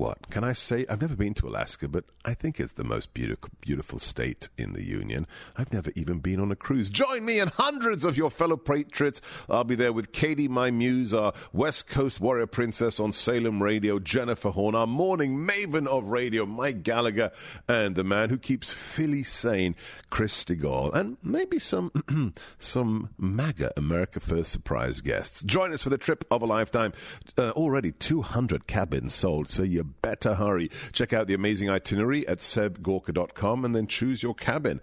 what 0.00 0.30
can 0.30 0.44
I 0.44 0.54
say? 0.54 0.86
I've 0.88 1.02
never 1.02 1.14
been 1.14 1.34
to 1.34 1.46
Alaska, 1.46 1.86
but 1.86 2.06
I 2.24 2.32
think 2.32 2.58
it's 2.58 2.72
the 2.72 2.84
most 2.84 3.12
beautiful, 3.12 3.50
beautiful 3.60 3.98
state 3.98 4.48
in 4.56 4.72
the 4.72 4.82
Union. 4.82 5.26
I've 5.58 5.74
never 5.74 5.92
even 5.94 6.20
been 6.20 6.40
on 6.40 6.50
a 6.50 6.56
cruise. 6.56 6.88
Join 6.88 7.22
me 7.22 7.38
and 7.38 7.50
hundreds 7.50 8.06
of 8.06 8.16
your 8.16 8.30
fellow 8.30 8.56
patriots. 8.56 9.20
I'll 9.50 9.64
be 9.64 9.74
there 9.74 9.92
with 9.92 10.12
Katie, 10.12 10.48
my 10.48 10.70
muse, 10.70 11.12
our 11.12 11.34
West 11.52 11.86
Coast 11.86 12.18
warrior 12.18 12.46
princess 12.46 12.98
on 12.98 13.12
Salem 13.12 13.62
Radio, 13.62 13.98
Jennifer 13.98 14.48
Horn, 14.48 14.74
our 14.74 14.86
morning 14.86 15.36
maven 15.36 15.86
of 15.86 16.06
radio, 16.06 16.46
Mike 16.46 16.82
Gallagher, 16.82 17.30
and 17.68 17.94
the 17.94 18.02
man 18.02 18.30
who 18.30 18.38
keeps 18.38 18.72
Philly 18.72 19.22
sane, 19.22 19.76
Chris 20.08 20.32
Stigall, 20.32 20.94
and 20.94 21.18
maybe 21.22 21.58
some 21.58 21.92
some 22.56 23.10
MAGA 23.18 23.72
America 23.76 24.18
First 24.18 24.50
surprise 24.50 25.02
guests. 25.02 25.42
Join 25.42 25.74
us 25.74 25.82
for 25.82 25.90
the 25.90 25.98
trip 25.98 26.24
of 26.30 26.40
a 26.40 26.46
lifetime. 26.46 26.94
Uh, 27.36 27.50
already 27.50 27.92
200 27.92 28.66
cabins 28.66 29.14
sold, 29.14 29.46
so 29.48 29.62
you 29.62 29.89
better 30.02 30.34
hurry. 30.34 30.70
Check 30.92 31.12
out 31.12 31.26
the 31.26 31.34
amazing 31.34 31.70
itinerary 31.70 32.26
at 32.26 32.38
sebgorka.com 32.38 33.64
and 33.64 33.74
then 33.74 33.86
choose 33.86 34.22
your 34.22 34.34
cabin. 34.34 34.80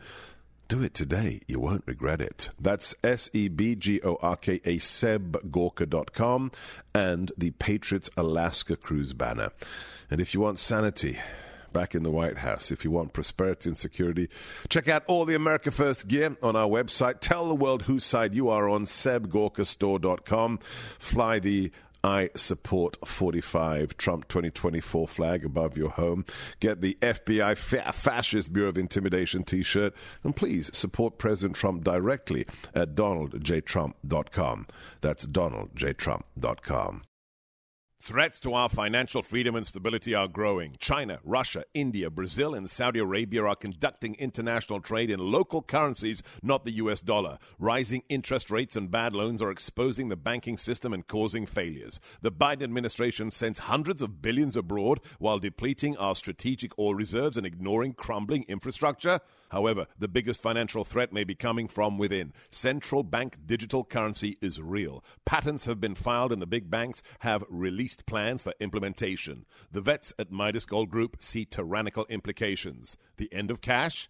Do 0.67 0.83
it 0.83 0.93
today. 0.93 1.39
You 1.47 1.61
won't 1.61 1.83
regret 1.85 2.19
it. 2.19 2.49
That's 2.59 2.93
S 3.01 3.29
E 3.33 3.47
B 3.47 3.75
G 3.75 4.01
O 4.03 4.17
R 4.21 4.35
K 4.35 4.59
A, 4.65 4.75
sebgorka.com, 4.75 6.51
and 6.93 7.31
the 7.37 7.51
Patriots 7.51 8.09
Alaska 8.17 8.75
Cruise 8.75 9.13
banner. 9.13 9.51
And 10.11 10.19
if 10.19 10.33
you 10.33 10.41
want 10.41 10.59
sanity, 10.59 11.19
back 11.77 11.95
in 11.95 12.03
the 12.03 12.11
White 12.11 12.37
House. 12.37 12.71
If 12.71 12.83
you 12.83 12.91
want 12.91 13.13
prosperity 13.13 13.69
and 13.69 13.77
security, 13.77 14.29
check 14.69 14.87
out 14.87 15.03
all 15.05 15.25
the 15.25 15.35
America 15.35 15.71
First 15.71 16.07
gear 16.07 16.35
on 16.41 16.55
our 16.55 16.67
website. 16.67 17.19
Tell 17.19 17.47
the 17.47 17.55
world 17.55 17.83
whose 17.83 18.03
side 18.03 18.33
you 18.33 18.49
are 18.49 18.69
on, 18.69 18.85
sebgorkastore.com. 18.85 20.57
Fly 20.57 21.39
the 21.39 21.71
I 22.03 22.29
support 22.35 22.97
45 23.05 23.97
Trump 23.97 24.27
2024 24.27 25.07
flag 25.07 25.43
above 25.45 25.77
your 25.77 25.89
home. 25.89 26.25
Get 26.59 26.81
the 26.81 26.97
FBI 27.01 27.57
fa- 27.57 27.91
Fascist 27.93 28.53
Bureau 28.53 28.69
of 28.69 28.77
Intimidation 28.77 29.43
t 29.43 29.63
shirt. 29.63 29.93
And 30.23 30.35
please 30.35 30.69
support 30.73 31.17
President 31.17 31.55
Trump 31.55 31.83
directly 31.83 32.45
at 32.73 32.95
donaldjtrump.com. 32.95 34.67
That's 35.01 35.25
donaldjtrump.com. 35.25 37.01
Threats 37.99 38.39
to 38.41 38.53
our 38.53 38.69
financial 38.69 39.23
freedom 39.23 39.55
and 39.55 39.65
stability 39.65 40.13
are 40.13 40.27
growing. 40.27 40.75
China, 40.79 41.19
Russia, 41.23 41.63
India, 41.73 42.11
Brazil, 42.11 42.53
and 42.53 42.69
Saudi 42.69 42.99
Arabia 42.99 43.43
are 43.43 43.55
conducting 43.55 44.13
international 44.15 44.79
trade 44.79 45.09
in 45.09 45.19
local 45.19 45.63
currencies, 45.63 46.21
not 46.43 46.63
the 46.63 46.73
US 46.73 47.01
dollar. 47.01 47.39
Rising 47.57 48.03
interest 48.07 48.51
rates 48.51 48.75
and 48.75 48.91
bad 48.91 49.15
loans 49.15 49.41
are 49.41 49.49
exposing 49.49 50.09
the 50.09 50.15
banking 50.15 50.57
system 50.57 50.93
and 50.93 51.07
causing 51.07 51.47
failures. 51.47 51.99
The 52.21 52.31
Biden 52.31 52.63
administration 52.63 53.31
sends 53.31 53.59
hundreds 53.59 54.03
of 54.03 54.21
billions 54.21 54.55
abroad 54.55 55.01
while 55.17 55.39
depleting 55.39 55.97
our 55.97 56.13
strategic 56.13 56.77
oil 56.77 56.93
reserves 56.93 57.35
and 57.35 57.47
ignoring 57.47 57.93
crumbling 57.93 58.45
infrastructure. 58.47 59.19
However, 59.49 59.87
the 59.97 60.07
biggest 60.07 60.41
financial 60.41 60.83
threat 60.83 61.11
may 61.11 61.23
be 61.23 61.35
coming 61.35 61.67
from 61.67 61.97
within. 61.97 62.33
Central 62.51 63.01
bank 63.01 63.37
digital 63.45 63.83
currency 63.83 64.37
is 64.41 64.61
real. 64.61 65.03
Patents 65.25 65.65
have 65.65 65.79
been 65.79 65.95
filed, 65.95 66.31
and 66.31 66.41
the 66.41 66.45
big 66.45 66.69
banks 66.69 67.01
have 67.19 67.43
released 67.49 67.86
plans 67.95 68.43
for 68.43 68.53
implementation. 68.59 69.45
The 69.71 69.81
vets 69.81 70.13
at 70.19 70.31
Midas 70.31 70.65
Gold 70.65 70.89
Group 70.89 71.17
see 71.19 71.45
tyrannical 71.45 72.05
implications. 72.09 72.97
The 73.17 73.31
end 73.31 73.51
of 73.51 73.61
cash? 73.61 74.09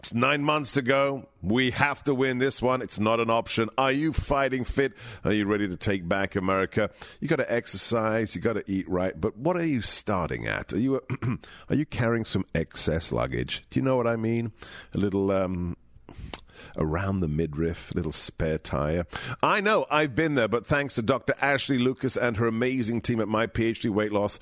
It's 0.00 0.14
nine 0.14 0.42
months 0.42 0.72
to 0.72 0.82
go. 0.82 1.28
We 1.42 1.72
have 1.72 2.02
to 2.04 2.14
win 2.14 2.38
this 2.38 2.62
one. 2.62 2.80
It's 2.80 2.98
not 2.98 3.20
an 3.20 3.28
option. 3.28 3.68
Are 3.76 3.92
you 3.92 4.14
fighting 4.14 4.64
fit? 4.64 4.94
Are 5.24 5.32
you 5.32 5.44
ready 5.44 5.68
to 5.68 5.76
take 5.76 6.08
back 6.08 6.36
America? 6.36 6.88
You 7.20 7.28
got 7.28 7.36
to 7.36 7.52
exercise. 7.52 8.34
You 8.34 8.40
got 8.40 8.54
to 8.54 8.64
eat 8.66 8.88
right. 8.88 9.12
But 9.20 9.36
what 9.36 9.58
are 9.58 9.66
you 9.66 9.82
starting 9.82 10.46
at? 10.46 10.72
Are 10.72 10.78
you 10.78 11.02
are 11.68 11.74
you 11.74 11.84
carrying 11.84 12.24
some 12.24 12.46
excess 12.54 13.12
luggage? 13.12 13.62
Do 13.68 13.78
you 13.78 13.84
know 13.84 13.98
what 13.98 14.06
I 14.06 14.16
mean? 14.16 14.52
A 14.94 14.98
little 14.98 15.30
um, 15.30 15.76
around 16.78 17.20
the 17.20 17.28
midriff, 17.28 17.94
little 17.94 18.10
spare 18.10 18.56
tire. 18.56 19.04
I 19.42 19.60
know 19.60 19.84
I've 19.90 20.14
been 20.14 20.34
there, 20.34 20.48
but 20.48 20.66
thanks 20.66 20.94
to 20.94 21.02
Dr. 21.02 21.34
Ashley 21.42 21.76
Lucas 21.76 22.16
and 22.16 22.38
her 22.38 22.46
amazing 22.46 23.02
team 23.02 23.20
at 23.20 23.28
My 23.28 23.46
PhD 23.46 23.90
Weight 23.90 24.12
Loss. 24.12 24.38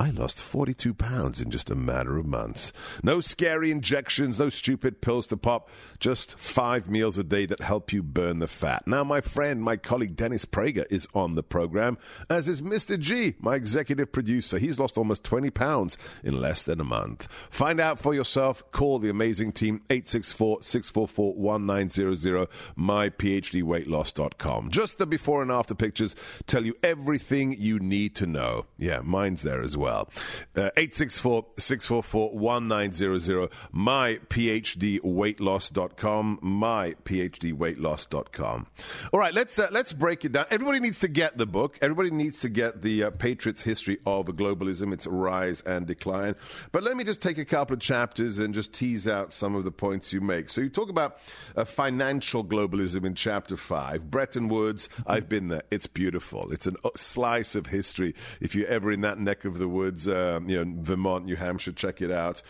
I 0.00 0.08
lost 0.08 0.40
42 0.40 0.94
pounds 0.94 1.42
in 1.42 1.50
just 1.50 1.68
a 1.70 1.74
matter 1.74 2.16
of 2.16 2.24
months. 2.24 2.72
No 3.02 3.20
scary 3.20 3.70
injections, 3.70 4.38
no 4.38 4.48
stupid 4.48 5.02
pills 5.02 5.26
to 5.26 5.36
pop, 5.36 5.68
just 5.98 6.38
five 6.38 6.88
meals 6.88 7.18
a 7.18 7.22
day 7.22 7.44
that 7.44 7.60
help 7.60 7.92
you 7.92 8.02
burn 8.02 8.38
the 8.38 8.46
fat. 8.46 8.86
Now, 8.86 9.04
my 9.04 9.20
friend, 9.20 9.62
my 9.62 9.76
colleague 9.76 10.16
Dennis 10.16 10.46
Prager 10.46 10.86
is 10.90 11.06
on 11.12 11.34
the 11.34 11.42
program, 11.42 11.98
as 12.30 12.48
is 12.48 12.62
Mr. 12.62 12.98
G, 12.98 13.34
my 13.40 13.56
executive 13.56 14.10
producer. 14.10 14.58
He's 14.58 14.78
lost 14.78 14.96
almost 14.96 15.22
20 15.22 15.50
pounds 15.50 15.98
in 16.24 16.40
less 16.40 16.62
than 16.62 16.80
a 16.80 16.84
month. 16.84 17.28
Find 17.50 17.78
out 17.78 17.98
for 17.98 18.14
yourself. 18.14 18.72
Call 18.72 19.00
the 19.00 19.10
amazing 19.10 19.52
team 19.52 19.82
864 19.90 20.62
644 20.62 21.34
1900, 21.34 22.48
myphdweightloss.com. 22.78 24.70
Just 24.70 24.96
the 24.96 25.06
before 25.06 25.42
and 25.42 25.52
after 25.52 25.74
pictures 25.74 26.16
tell 26.46 26.64
you 26.64 26.74
everything 26.82 27.54
you 27.58 27.78
need 27.78 28.14
to 28.14 28.26
know. 28.26 28.64
Yeah, 28.78 29.02
mine's 29.04 29.42
there 29.42 29.60
as 29.60 29.76
well 29.76 29.89
well. 29.90 30.08
Uh, 30.56 30.70
864 30.76 31.46
644 31.56 32.38
1900, 32.38 33.50
myphdweightloss.com, 33.74 36.38
myphdweightloss.com. 36.42 38.66
All 39.12 39.20
right, 39.20 39.34
let's, 39.34 39.58
uh, 39.58 39.66
let's 39.70 39.92
break 39.92 40.24
it 40.24 40.32
down. 40.32 40.46
Everybody 40.50 40.80
needs 40.80 41.00
to 41.00 41.08
get 41.08 41.36
the 41.38 41.46
book. 41.46 41.78
Everybody 41.82 42.10
needs 42.10 42.40
to 42.40 42.48
get 42.48 42.80
the 42.82 43.04
uh, 43.04 43.10
Patriots 43.10 43.62
History 43.62 43.98
of 44.06 44.26
Globalism, 44.26 44.92
its 44.92 45.06
rise 45.06 45.62
and 45.62 45.86
decline. 45.86 46.34
But 46.72 46.82
let 46.82 46.96
me 46.96 47.04
just 47.04 47.22
take 47.22 47.38
a 47.38 47.44
couple 47.44 47.74
of 47.74 47.80
chapters 47.80 48.38
and 48.38 48.54
just 48.54 48.72
tease 48.72 49.06
out 49.08 49.32
some 49.32 49.56
of 49.56 49.64
the 49.64 49.72
points 49.72 50.12
you 50.12 50.20
make. 50.20 50.50
So 50.50 50.60
you 50.60 50.68
talk 50.68 50.88
about 50.88 51.18
uh, 51.56 51.64
financial 51.64 52.44
globalism 52.44 53.04
in 53.04 53.14
chapter 53.14 53.56
5. 53.56 54.10
Bretton 54.10 54.48
Woods, 54.48 54.88
I've 55.06 55.28
been 55.28 55.46
there. 55.48 55.62
It's 55.70 55.86
beautiful. 55.86 56.50
It's 56.52 56.66
a 56.66 56.74
slice 56.96 57.54
of 57.54 57.66
history. 57.66 58.14
If 58.40 58.54
you're 58.54 58.68
ever 58.68 58.92
in 58.92 59.00
that 59.02 59.18
neck 59.18 59.44
of 59.44 59.58
the 59.58 59.68
woods, 59.68 59.79
uh, 59.84 60.40
you 60.46 60.64
know, 60.64 60.82
Vermont, 60.82 61.26
New 61.26 61.36
Hampshire, 61.36 61.72
check 61.72 62.00
it 62.00 62.10
out. 62.10 62.42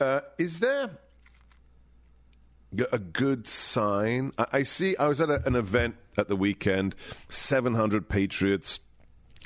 Uh, 0.00 0.20
is 0.38 0.58
there 0.58 0.90
a 2.90 2.98
good 2.98 3.46
sign? 3.46 4.32
I, 4.38 4.46
I 4.52 4.62
see. 4.62 4.96
I 4.96 5.06
was 5.06 5.20
at 5.20 5.30
a, 5.30 5.46
an 5.46 5.54
event 5.54 5.96
at 6.16 6.28
the 6.28 6.36
weekend. 6.36 6.94
700 7.28 8.08
Patriots 8.08 8.80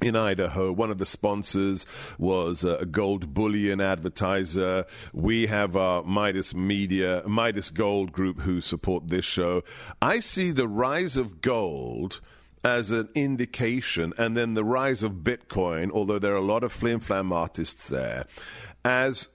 in 0.03 0.15
Idaho. 0.15 0.73
One 0.73 0.91
of 0.91 0.99
the 0.99 1.07
sponsors 1.07 1.87
was 2.19 2.65
a 2.65 2.85
gold 2.85 3.33
bullion 3.33 3.81
advertiser. 3.81 4.85
We 5.13 5.47
have 5.47 5.75
our 5.77 6.03
Midas 6.03 6.55
Media, 6.55 7.23
Midas 7.27 7.71
Gold 7.71 8.13
Group 8.13 8.41
who 8.41 8.61
support 8.61 9.09
this 9.09 9.25
show. 9.25 9.63
I 10.03 10.21
see 10.21 10.51
the 10.51 10.69
rise 10.69 11.17
of 11.17 11.41
gold 11.41 12.21
as 12.65 12.91
an 12.91 13.09
indication, 13.15 14.13
and 14.19 14.37
then 14.37 14.55
the 14.55 14.65
rise 14.65 15.03
of 15.03 15.13
Bitcoin, 15.13 15.91
although 15.91 16.19
there 16.19 16.33
are 16.33 16.37
a 16.37 16.41
lot 16.41 16.65
of 16.65 16.73
flim 16.73 17.01
flam 17.01 17.33
artists 17.33 17.89
there, 17.89 18.27
as 18.85 19.29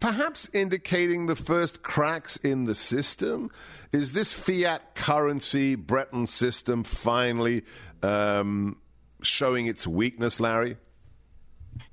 perhaps 0.00 0.48
indicating 0.52 1.26
the 1.26 1.36
first 1.36 1.82
cracks 1.82 2.36
in 2.36 2.64
the 2.64 2.74
system. 2.74 3.50
Is 3.92 4.12
this 4.12 4.32
fiat 4.32 4.94
currency 4.94 5.74
Bretton 5.74 6.26
system 6.26 6.84
finally 6.84 7.64
um, 8.02 8.76
showing 9.22 9.66
its 9.66 9.86
weakness, 9.86 10.40
Larry? 10.40 10.76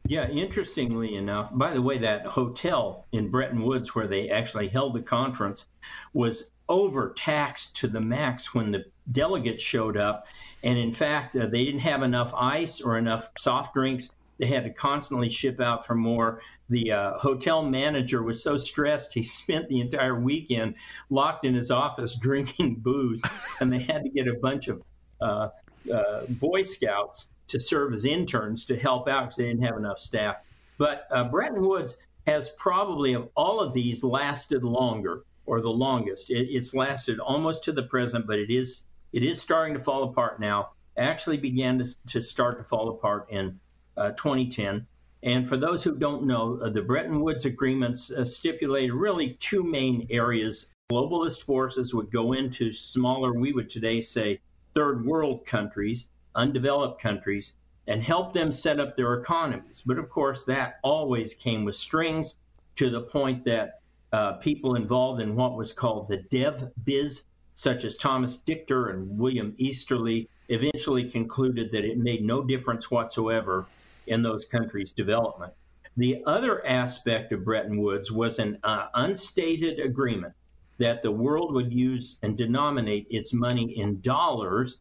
Yeah, 0.06 0.30
interestingly 0.30 1.16
enough, 1.16 1.50
by 1.54 1.74
the 1.74 1.82
way, 1.82 1.98
that 2.00 2.26
hotel 2.26 3.06
in 3.12 3.30
Bretton 3.30 3.62
Woods 3.64 3.96
where 3.96 4.08
they 4.08 4.30
actually 4.30 4.68
held 4.68 4.94
the 4.94 5.02
conference 5.02 5.66
was 6.14 6.52
overtaxed 6.74 7.76
to 7.76 7.88
the 7.88 8.02
max 8.02 8.56
when 8.56 8.72
the 8.72 8.84
delegates 9.12 9.64
showed 9.64 9.96
up. 9.96 10.26
And 10.64 10.78
in 10.78 10.92
fact, 10.92 11.36
uh, 11.36 11.46
they 11.46 11.64
didn't 11.64 11.82
have 11.82 12.02
enough 12.02 12.34
ice 12.34 12.82
or 12.82 12.98
enough 12.98 13.32
soft 13.38 13.76
drinks. 13.76 14.10
They 14.40 14.48
had 14.48 14.64
to 14.64 14.72
constantly 14.72 15.30
ship 15.30 15.62
out 15.62 15.86
for 15.86 15.94
more. 15.94 16.42
The 16.70 16.92
uh, 16.92 17.20
hotel 17.20 17.64
manager 17.64 18.24
was 18.24 18.42
so 18.42 18.58
stressed, 18.58 19.14
he 19.14 19.22
spent 19.42 19.70
the 19.70 19.82
entire 19.82 20.20
weekend 20.20 20.74
locked 21.12 21.46
in 21.46 21.54
his 21.54 21.70
office 21.70 22.16
drinking 22.22 22.78
booze, 22.78 23.22
and 23.60 23.72
they 23.72 23.80
had 23.80 24.04
to 24.04 24.10
get 24.10 24.28
a 24.28 24.34
bunch 24.42 24.68
of 24.68 24.82
uh, 25.22 25.50
uh, 25.94 26.26
Boy 26.28 26.64
Scouts 26.64 27.28
to 27.50 27.60
serve 27.60 27.94
as 27.94 28.06
interns 28.06 28.66
to 28.66 28.78
help 28.78 29.08
out 29.08 29.26
because 29.26 29.38
they 29.38 29.46
didn't 29.46 29.64
have 29.64 29.78
enough 29.78 30.00
staff. 30.00 30.38
But 30.80 31.08
uh, 31.12 31.26
Bretton 31.26 31.62
Woods 31.62 31.98
has 32.26 32.50
probably, 32.58 33.14
of 33.14 33.30
all 33.36 33.60
of 33.60 33.74
these, 33.74 34.04
lasted 34.04 34.64
longer 34.64 35.24
or 35.46 35.62
the 35.62 35.70
longest. 35.70 36.30
It, 36.30 36.48
it's 36.50 36.74
lasted 36.74 37.20
almost 37.20 37.64
to 37.66 37.72
the 37.72 37.84
present, 37.84 38.28
but 38.28 38.40
it 38.40 38.50
is 38.50 38.86
it 39.12 39.24
is 39.24 39.40
starting 39.40 39.74
to 39.76 39.80
fall 39.80 40.04
apart 40.04 40.40
now. 40.40 40.72
Actually, 40.98 41.38
began 41.38 41.80
to, 41.80 41.96
to 42.08 42.22
start 42.22 42.58
to 42.58 42.64
fall 42.64 42.90
apart 42.90 43.28
in 43.30 43.60
uh, 43.98 44.12
2010. 44.12 44.86
And 45.24 45.48
for 45.48 45.56
those 45.56 45.84
who 45.84 45.96
don't 45.96 46.26
know, 46.26 46.60
uh, 46.62 46.70
the 46.70 46.82
Bretton 46.82 47.22
Woods 47.22 47.46
agreements 47.46 48.12
uh, 48.12 48.26
stipulated 48.26 48.94
really 48.94 49.38
two 49.40 49.64
main 49.64 50.06
areas. 50.10 50.72
Globalist 50.92 51.44
forces 51.44 51.94
would 51.94 52.12
go 52.12 52.34
into 52.34 52.72
smaller, 52.72 53.34
we 53.34 53.54
would 53.54 53.70
today 53.70 54.02
say, 54.02 54.40
third 54.74 55.06
world 55.06 55.46
countries, 55.46 56.10
undeveloped 56.36 57.02
countries, 57.02 57.56
and 57.88 58.02
help 58.02 58.34
them 58.34 58.52
set 58.52 58.80
up 58.80 58.96
their 58.96 59.14
economies. 59.14 59.82
But 59.86 59.98
of 59.98 60.10
course, 60.10 60.44
that 60.46 60.80
always 60.84 61.34
came 61.34 61.64
with 61.64 61.76
strings 61.76 62.38
to 62.76 62.90
the 62.90 63.02
point 63.02 63.46
that 63.46 63.82
uh, 64.14 64.34
people 64.34 64.76
involved 64.76 65.22
in 65.22 65.36
what 65.36 65.58
was 65.58 65.74
called 65.74 66.08
the 66.08 66.18
dev 66.18 66.72
biz, 66.86 67.24
such 67.56 67.84
as 67.84 67.96
Thomas 67.96 68.38
Dichter 68.38 68.90
and 68.90 69.18
William 69.18 69.54
Easterly, 69.58 70.30
eventually 70.50 71.10
concluded 71.10 71.72
that 71.72 71.84
it 71.84 71.98
made 71.98 72.24
no 72.24 72.44
difference 72.44 72.92
whatsoever 72.92 73.66
in 74.08 74.22
those 74.22 74.46
countries' 74.46 74.92
development. 74.92 75.52
The 75.98 76.24
other 76.26 76.66
aspect 76.66 77.32
of 77.32 77.44
Bretton 77.44 77.78
Woods 77.78 78.12
was 78.12 78.40
an 78.40 78.60
uh, 78.64 78.88
unstated 78.94 79.80
agreement 79.80 80.34
that 80.78 81.02
the 81.02 81.12
world 81.12 81.54
would 81.54 81.72
use 81.72 82.18
and 82.24 82.38
denominate 82.38 83.08
its 83.10 83.34
money 83.34 83.78
in 83.78 84.02
dollars 84.02 84.80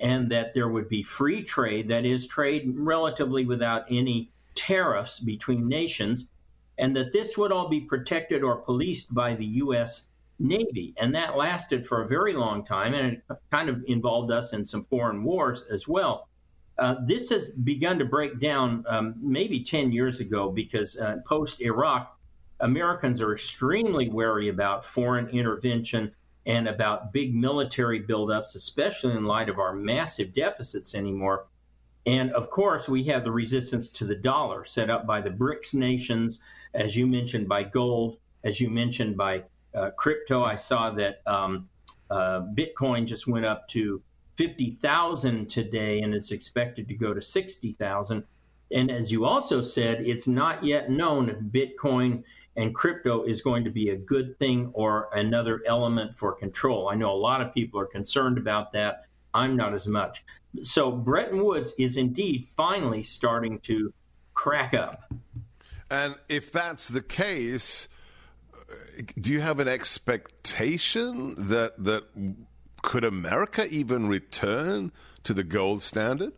and 0.00 0.30
that 0.30 0.52
there 0.54 0.68
would 0.68 0.88
be 0.88 1.02
free 1.02 1.42
trade, 1.42 1.88
that 1.88 2.04
is, 2.04 2.26
trade 2.26 2.72
relatively 2.76 3.44
without 3.44 3.84
any 3.90 4.30
tariffs 4.54 5.20
between 5.20 5.68
nations, 5.68 6.30
and 6.78 6.94
that 6.96 7.12
this 7.12 7.36
would 7.36 7.52
all 7.52 7.68
be 7.68 7.80
protected 7.80 8.42
or 8.42 8.56
policed 8.56 9.14
by 9.14 9.34
the 9.34 9.46
U.S. 9.46 10.08
Navy. 10.38 10.94
And 10.96 11.14
that 11.14 11.36
lasted 11.36 11.86
for 11.86 12.02
a 12.02 12.08
very 12.08 12.32
long 12.32 12.64
time, 12.64 12.94
and 12.94 13.12
it 13.12 13.22
kind 13.50 13.68
of 13.68 13.84
involved 13.86 14.32
us 14.32 14.52
in 14.52 14.64
some 14.64 14.84
foreign 14.84 15.22
wars 15.22 15.62
as 15.70 15.86
well. 15.86 16.28
Uh, 16.78 16.96
this 17.06 17.30
has 17.30 17.48
begun 17.48 17.98
to 18.00 18.04
break 18.04 18.40
down 18.40 18.84
um, 18.88 19.14
maybe 19.20 19.62
10 19.62 19.92
years 19.92 20.18
ago 20.18 20.50
because 20.50 20.96
uh, 20.98 21.16
post 21.24 21.60
Iraq, 21.60 22.18
Americans 22.60 23.20
are 23.20 23.32
extremely 23.32 24.08
wary 24.08 24.48
about 24.48 24.84
foreign 24.84 25.28
intervention 25.28 26.10
and 26.46 26.68
about 26.68 27.12
big 27.12 27.34
military 27.34 28.00
buildups, 28.00 28.54
especially 28.54 29.12
in 29.16 29.24
light 29.24 29.48
of 29.48 29.58
our 29.58 29.72
massive 29.72 30.34
deficits 30.34 30.94
anymore. 30.94 31.46
And 32.06 32.32
of 32.32 32.50
course, 32.50 32.88
we 32.88 33.04
have 33.04 33.24
the 33.24 33.32
resistance 33.32 33.88
to 33.88 34.04
the 34.04 34.14
dollar 34.14 34.64
set 34.64 34.90
up 34.90 35.06
by 35.06 35.20
the 35.20 35.30
BRICS 35.30 35.74
nations, 35.74 36.40
as 36.74 36.96
you 36.96 37.06
mentioned, 37.06 37.48
by 37.48 37.62
gold, 37.62 38.18
as 38.44 38.60
you 38.60 38.68
mentioned, 38.68 39.16
by 39.16 39.42
uh, 39.74 39.90
crypto. 39.90 40.42
I 40.42 40.54
saw 40.56 40.90
that 40.90 41.20
um, 41.26 41.68
uh, 42.10 42.42
Bitcoin 42.54 43.06
just 43.06 43.26
went 43.26 43.44
up 43.44 43.68
to 43.68 44.02
50,000 44.36 45.48
today, 45.48 46.00
and 46.00 46.14
it's 46.14 46.30
expected 46.30 46.88
to 46.88 46.94
go 46.94 47.14
to 47.14 47.22
60,000. 47.22 48.24
And 48.72 48.90
as 48.90 49.12
you 49.12 49.24
also 49.24 49.62
said, 49.62 50.00
it's 50.00 50.26
not 50.26 50.64
yet 50.64 50.90
known 50.90 51.28
if 51.28 51.38
Bitcoin 51.38 52.24
and 52.56 52.74
crypto 52.74 53.24
is 53.24 53.42
going 53.42 53.64
to 53.64 53.70
be 53.70 53.90
a 53.90 53.96
good 53.96 54.38
thing 54.38 54.70
or 54.74 55.08
another 55.12 55.62
element 55.66 56.16
for 56.16 56.32
control. 56.32 56.88
I 56.88 56.94
know 56.94 57.10
a 57.10 57.14
lot 57.14 57.40
of 57.40 57.52
people 57.54 57.80
are 57.80 57.86
concerned 57.86 58.38
about 58.38 58.72
that. 58.72 59.06
I'm 59.32 59.56
not 59.56 59.74
as 59.74 59.86
much. 59.86 60.24
So 60.62 60.90
Bretton 60.90 61.44
Woods 61.44 61.72
is 61.78 61.96
indeed 61.96 62.46
finally 62.46 63.02
starting 63.02 63.58
to 63.60 63.92
crack 64.34 64.74
up. 64.74 65.12
And 65.90 66.16
if 66.28 66.50
that's 66.50 66.88
the 66.88 67.02
case, 67.02 67.88
do 69.20 69.30
you 69.30 69.40
have 69.40 69.60
an 69.60 69.68
expectation 69.68 71.34
that 71.48 71.82
that 71.84 72.04
could 72.82 73.04
America 73.04 73.66
even 73.68 74.08
return 74.08 74.92
to 75.22 75.32
the 75.32 75.44
gold 75.44 75.82
standard? 75.82 76.32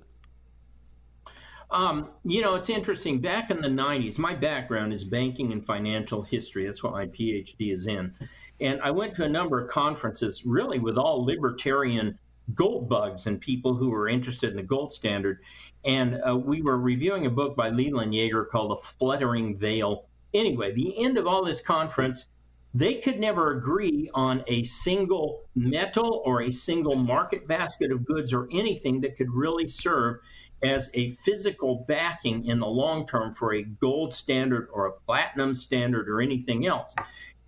Um, 1.71 2.09
you 2.25 2.43
know, 2.43 2.55
it's 2.55 2.71
interesting. 2.71 3.21
Back 3.21 3.51
in 3.51 3.61
the 3.61 3.69
90s, 3.69 4.19
my 4.19 4.35
background 4.35 4.93
is 4.93 5.03
banking 5.03 5.53
and 5.53 5.65
financial 5.65 6.23
history. 6.23 6.65
That's 6.65 6.83
what 6.83 6.93
my 6.93 7.07
PhD 7.07 7.73
is 7.73 7.89
in. 7.89 8.15
And 8.61 8.81
I 8.81 8.93
went 8.93 9.15
to 9.17 9.25
a 9.25 9.29
number 9.29 9.61
of 9.61 9.69
conferences, 9.69 10.47
really 10.47 10.79
with 10.79 10.97
all 10.97 11.25
libertarian 11.25 12.19
gold 12.55 12.89
bugs 12.89 13.27
and 13.27 13.41
people 13.41 13.75
who 13.75 13.91
were 13.91 14.09
interested 14.09 14.51
in 14.51 14.57
the 14.57 14.63
gold 14.63 14.93
standard. 14.93 15.41
And 15.87 16.21
uh, 16.29 16.37
we 16.37 16.63
were 16.63 16.79
reviewing 16.79 17.27
a 17.27 17.31
book 17.31 17.57
by 17.57 17.71
Leland 17.71 18.13
Yeager 18.13 18.49
called 18.49 18.73
The 18.73 18.83
Fluttering 18.83 19.57
Veil. 19.57 20.07
Anyway, 20.35 20.73
the 20.73 20.99
end 21.03 21.17
of 21.17 21.29
all 21.29 21.45
this 21.45 21.61
conference, 21.61 22.27
they 22.75 22.97
could 22.97 23.21
never 23.21 23.53
agree 23.53 24.11
on 24.13 24.43
a 24.49 24.65
single 24.65 25.45
metal 25.55 26.23
or 26.27 26.43
a 26.43 26.51
single 26.51 26.97
market 26.97 27.47
basket 27.47 27.93
of 27.93 28.05
goods 28.05 28.33
or 28.33 28.49
anything 28.51 29.01
that 29.01 29.17
could 29.17 29.31
really 29.33 29.69
serve 29.69 30.17
as 30.63 30.91
a 30.95 31.11
physical 31.11 31.85
backing 31.87 32.47
in 32.47 32.59
the 32.59 32.67
long 32.67 33.07
term 33.07 33.33
for 33.33 33.55
a 33.55 33.63
gold 33.63 34.13
standard 34.13 34.69
or 34.73 34.87
a 34.87 34.93
platinum 34.93 35.55
standard 35.55 36.09
or 36.09 36.21
anything 36.21 36.67
else. 36.67 36.95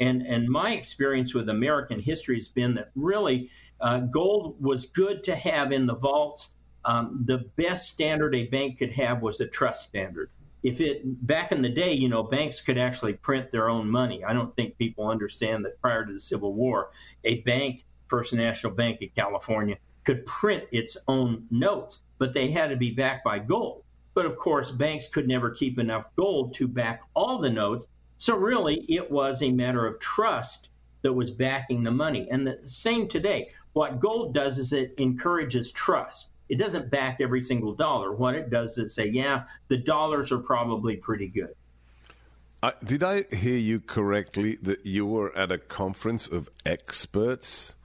And, 0.00 0.22
and 0.22 0.48
my 0.48 0.74
experience 0.74 1.34
with 1.34 1.48
American 1.48 1.98
history 1.98 2.36
has 2.36 2.46
been 2.46 2.74
that 2.74 2.90
really 2.94 3.50
uh, 3.80 4.00
gold 4.00 4.62
was 4.62 4.86
good 4.86 5.24
to 5.24 5.34
have 5.34 5.72
in 5.72 5.86
the 5.86 5.96
vaults. 5.96 6.54
Um, 6.88 7.22
the 7.26 7.38
best 7.56 7.88
standard 7.88 8.34
a 8.34 8.46
bank 8.46 8.78
could 8.78 8.92
have 8.92 9.22
was 9.22 9.40
a 9.40 9.46
trust 9.46 9.88
standard. 9.88 10.30
If 10.62 10.80
it 10.80 11.02
back 11.26 11.52
in 11.52 11.62
the 11.62 11.68
day, 11.68 11.92
you 11.92 12.08
know, 12.08 12.22
banks 12.22 12.60
could 12.60 12.78
actually 12.78 13.12
print 13.12 13.52
their 13.52 13.68
own 13.68 13.88
money. 13.88 14.24
I 14.24 14.32
don't 14.32 14.54
think 14.56 14.76
people 14.78 15.06
understand 15.08 15.64
that 15.64 15.80
prior 15.80 16.04
to 16.04 16.12
the 16.12 16.18
Civil 16.18 16.54
War, 16.54 16.90
a 17.24 17.40
bank, 17.42 17.84
First 18.08 18.32
National 18.32 18.72
Bank 18.72 19.02
of 19.02 19.14
California, 19.14 19.76
could 20.04 20.26
print 20.26 20.64
its 20.72 20.96
own 21.06 21.46
notes 21.50 22.00
but 22.18 22.32
they 22.32 22.50
had 22.50 22.68
to 22.70 22.76
be 22.76 22.90
backed 22.90 23.24
by 23.24 23.38
gold. 23.38 23.84
But 24.14 24.26
of 24.26 24.36
course, 24.36 24.70
banks 24.70 25.06
could 25.06 25.28
never 25.28 25.50
keep 25.50 25.78
enough 25.78 26.06
gold 26.16 26.52
to 26.54 26.66
back 26.66 27.02
all 27.14 27.38
the 27.38 27.50
notes. 27.50 27.86
So 28.18 28.36
really, 28.36 28.84
it 28.88 29.08
was 29.08 29.42
a 29.42 29.52
matter 29.52 29.86
of 29.86 30.00
trust 30.00 30.70
that 31.02 31.12
was 31.12 31.30
backing 31.30 31.84
the 31.84 31.92
money. 31.92 32.28
And 32.30 32.44
the 32.44 32.58
same 32.64 33.08
today. 33.08 33.50
What 33.74 34.00
gold 34.00 34.34
does 34.34 34.58
is 34.58 34.72
it 34.72 34.94
encourages 34.98 35.70
trust. 35.70 36.32
It 36.48 36.56
doesn't 36.56 36.90
back 36.90 37.18
every 37.20 37.42
single 37.42 37.74
dollar. 37.74 38.12
What 38.12 38.34
it 38.34 38.50
does 38.50 38.78
is 38.78 38.94
say, 38.94 39.08
yeah, 39.08 39.44
the 39.68 39.76
dollars 39.76 40.32
are 40.32 40.38
probably 40.38 40.96
pretty 40.96 41.28
good. 41.28 41.54
Uh, 42.62 42.72
did 42.82 43.04
I 43.04 43.22
hear 43.30 43.58
you 43.58 43.78
correctly 43.78 44.56
that 44.62 44.84
you 44.84 45.06
were 45.06 45.36
at 45.36 45.52
a 45.52 45.58
conference 45.58 46.26
of 46.26 46.48
experts? 46.66 47.76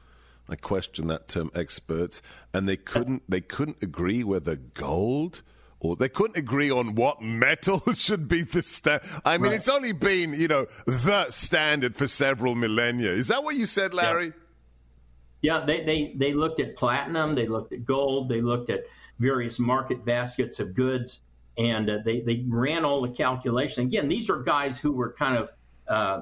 I 0.49 0.55
question 0.55 1.07
that 1.07 1.27
term 1.27 1.51
experts, 1.55 2.21
and 2.53 2.67
they 2.67 2.75
couldn't 2.75 3.23
they 3.29 3.41
couldn't 3.41 3.77
agree 3.81 4.23
whether 4.23 4.55
gold 4.55 5.41
or 5.79 5.95
they 5.95 6.09
couldn't 6.09 6.37
agree 6.37 6.71
on 6.71 6.95
what 6.95 7.21
metal 7.21 7.81
should 7.93 8.27
be 8.27 8.41
the 8.41 8.63
standard. 8.63 9.07
I 9.23 9.37
mean, 9.37 9.51
right. 9.51 9.55
it's 9.55 9.69
only 9.69 9.91
been 9.91 10.33
you 10.33 10.47
know 10.47 10.65
the 10.85 11.29
standard 11.29 11.95
for 11.95 12.07
several 12.07 12.55
millennia. 12.55 13.11
Is 13.11 13.27
that 13.27 13.43
what 13.43 13.55
you 13.55 13.65
said, 13.65 13.93
Larry? 13.93 14.27
Yeah, 14.27 14.31
they, 15.43 15.83
they, 15.83 16.13
they 16.15 16.33
looked 16.33 16.59
at 16.59 16.75
platinum, 16.75 17.35
they 17.35 17.47
looked 17.47 17.73
at 17.73 17.85
gold, 17.85 18.29
they 18.29 18.41
looked 18.41 18.69
at 18.69 18.85
various 19.19 19.59
market 19.59 20.03
baskets 20.05 20.59
of 20.59 20.73
goods, 20.73 21.19
and 21.57 21.89
uh, 21.89 21.99
they, 22.03 22.21
they 22.21 22.45
ran 22.47 22.85
all 22.85 23.01
the 23.01 23.09
calculations. 23.09 23.85
Again, 23.87 24.07
these 24.07 24.29
are 24.29 24.41
guys 24.41 24.77
who 24.77 24.91
were 24.91 25.11
kind 25.11 25.37
of 25.37 25.51
uh, 25.87 26.21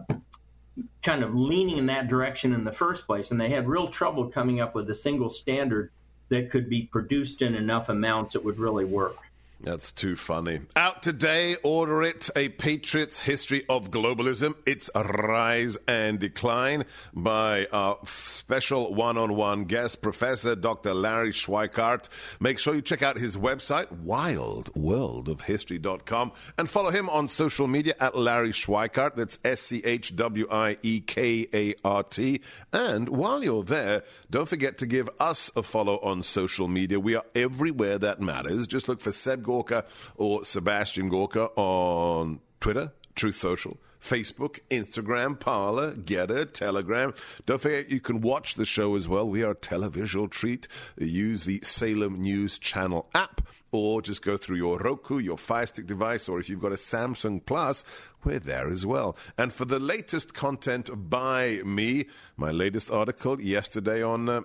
kind 1.03 1.23
of 1.23 1.36
leaning 1.36 1.77
in 1.77 1.86
that 1.86 2.07
direction 2.07 2.53
in 2.53 2.63
the 2.63 2.71
first 2.71 3.05
place, 3.05 3.31
and 3.31 3.39
they 3.39 3.49
had 3.49 3.67
real 3.67 3.88
trouble 3.88 4.27
coming 4.27 4.60
up 4.60 4.73
with 4.75 4.89
a 4.89 4.95
single 4.95 5.29
standard 5.29 5.91
that 6.29 6.49
could 6.49 6.69
be 6.69 6.84
produced 6.84 7.41
in 7.41 7.55
enough 7.55 7.89
amounts 7.89 8.34
that 8.34 8.43
would 8.43 8.57
really 8.57 8.86
work. 8.86 9.17
That's 9.63 9.91
too 9.91 10.15
funny. 10.15 10.62
Out 10.76 11.04
today, 11.04 11.56
order 11.63 12.02
it 12.02 12.32
A 12.36 12.50
Patriot's 12.50 13.19
History 13.19 13.63
of 13.69 13.91
Globalism, 13.91 14.56
Its 14.65 14.89
Rise 14.95 15.78
and 15.88 16.17
Decline 16.19 16.86
by 17.13 17.67
our 17.71 18.00
special 18.06 18.95
one 18.95 19.19
on 19.19 19.36
one 19.36 19.65
guest, 19.65 20.02
Professor 20.02 20.56
Dr. 20.56 20.95
Larry 20.95 21.32
Schweikart. 21.32 22.10
Make 22.39 22.58
sure 22.58 22.74
you 22.74 22.82
check 22.82 23.04
out 23.04 23.19
his 23.19 23.38
website, 23.38 23.86
wildworldofhistory.com, 24.04 26.32
and 26.58 26.67
follow 26.67 26.89
him 26.89 27.08
on 27.10 27.28
social 27.28 27.67
media 27.67 27.93
at 28.00 28.17
Larry 28.17 28.54
Schweikart. 28.54 29.13
That's 29.15 29.38
S 29.43 29.62
C 29.62 29.84
H 29.86 30.15
W 30.15 30.47
I 30.50 30.78
E 30.82 31.02
K 31.02 31.45
A 31.54 31.76
R 31.86 32.02
T. 32.02 32.41
And 32.74 33.10
while 33.10 33.43
you're 33.43 33.63
there, 33.63 34.02
don't 34.32 34.50
forget 34.50 34.80
to 34.80 34.88
give 34.88 35.08
us 35.19 35.52
a 35.56 35.62
follow 35.62 36.00
on 36.00 36.24
social 36.24 36.67
media. 36.67 37.00
We 37.00 37.13
are 37.15 37.26
everywhere 37.36 38.00
that 38.00 38.21
matters. 38.21 38.65
Just 38.65 38.89
look 38.89 39.02
for 39.02 39.12
Seb 39.12 39.50
Gorka 39.51 39.83
or 40.15 40.45
Sebastian 40.45 41.09
Gorka 41.09 41.47
on 41.57 42.39
Twitter, 42.61 42.93
Truth 43.15 43.35
Social. 43.35 43.77
Facebook, 44.01 44.59
Instagram, 44.71 45.39
Parler, 45.39 45.93
Gettr, 45.93 46.51
Telegram. 46.51 47.13
Don't 47.45 47.61
forget 47.61 47.91
you 47.91 47.99
can 47.99 48.21
watch 48.21 48.55
the 48.55 48.65
show 48.65 48.95
as 48.95 49.07
well. 49.07 49.29
We 49.29 49.43
are 49.43 49.51
a 49.51 49.55
televisual 49.55 50.29
treat. 50.29 50.67
Use 50.97 51.45
the 51.45 51.59
Salem 51.61 52.21
News 52.21 52.57
Channel 52.57 53.07
app 53.13 53.41
or 53.71 54.01
just 54.01 54.23
go 54.23 54.37
through 54.37 54.57
your 54.57 54.79
Roku, 54.79 55.19
your 55.19 55.37
Fire 55.37 55.65
Stick 55.65 55.85
device, 55.85 56.27
or 56.27 56.39
if 56.39 56.49
you've 56.49 56.61
got 56.61 56.71
a 56.71 56.75
Samsung 56.75 57.45
Plus, 57.45 57.85
we're 58.23 58.39
there 58.39 58.69
as 58.69 58.85
well. 58.85 59.15
And 59.37 59.53
for 59.53 59.65
the 59.65 59.79
latest 59.79 60.33
content 60.33 60.89
by 61.09 61.61
me, 61.63 62.07
my 62.37 62.51
latest 62.51 62.89
article 62.89 63.39
yesterday 63.39 64.01
on 64.01 64.29
uh, 64.29 64.41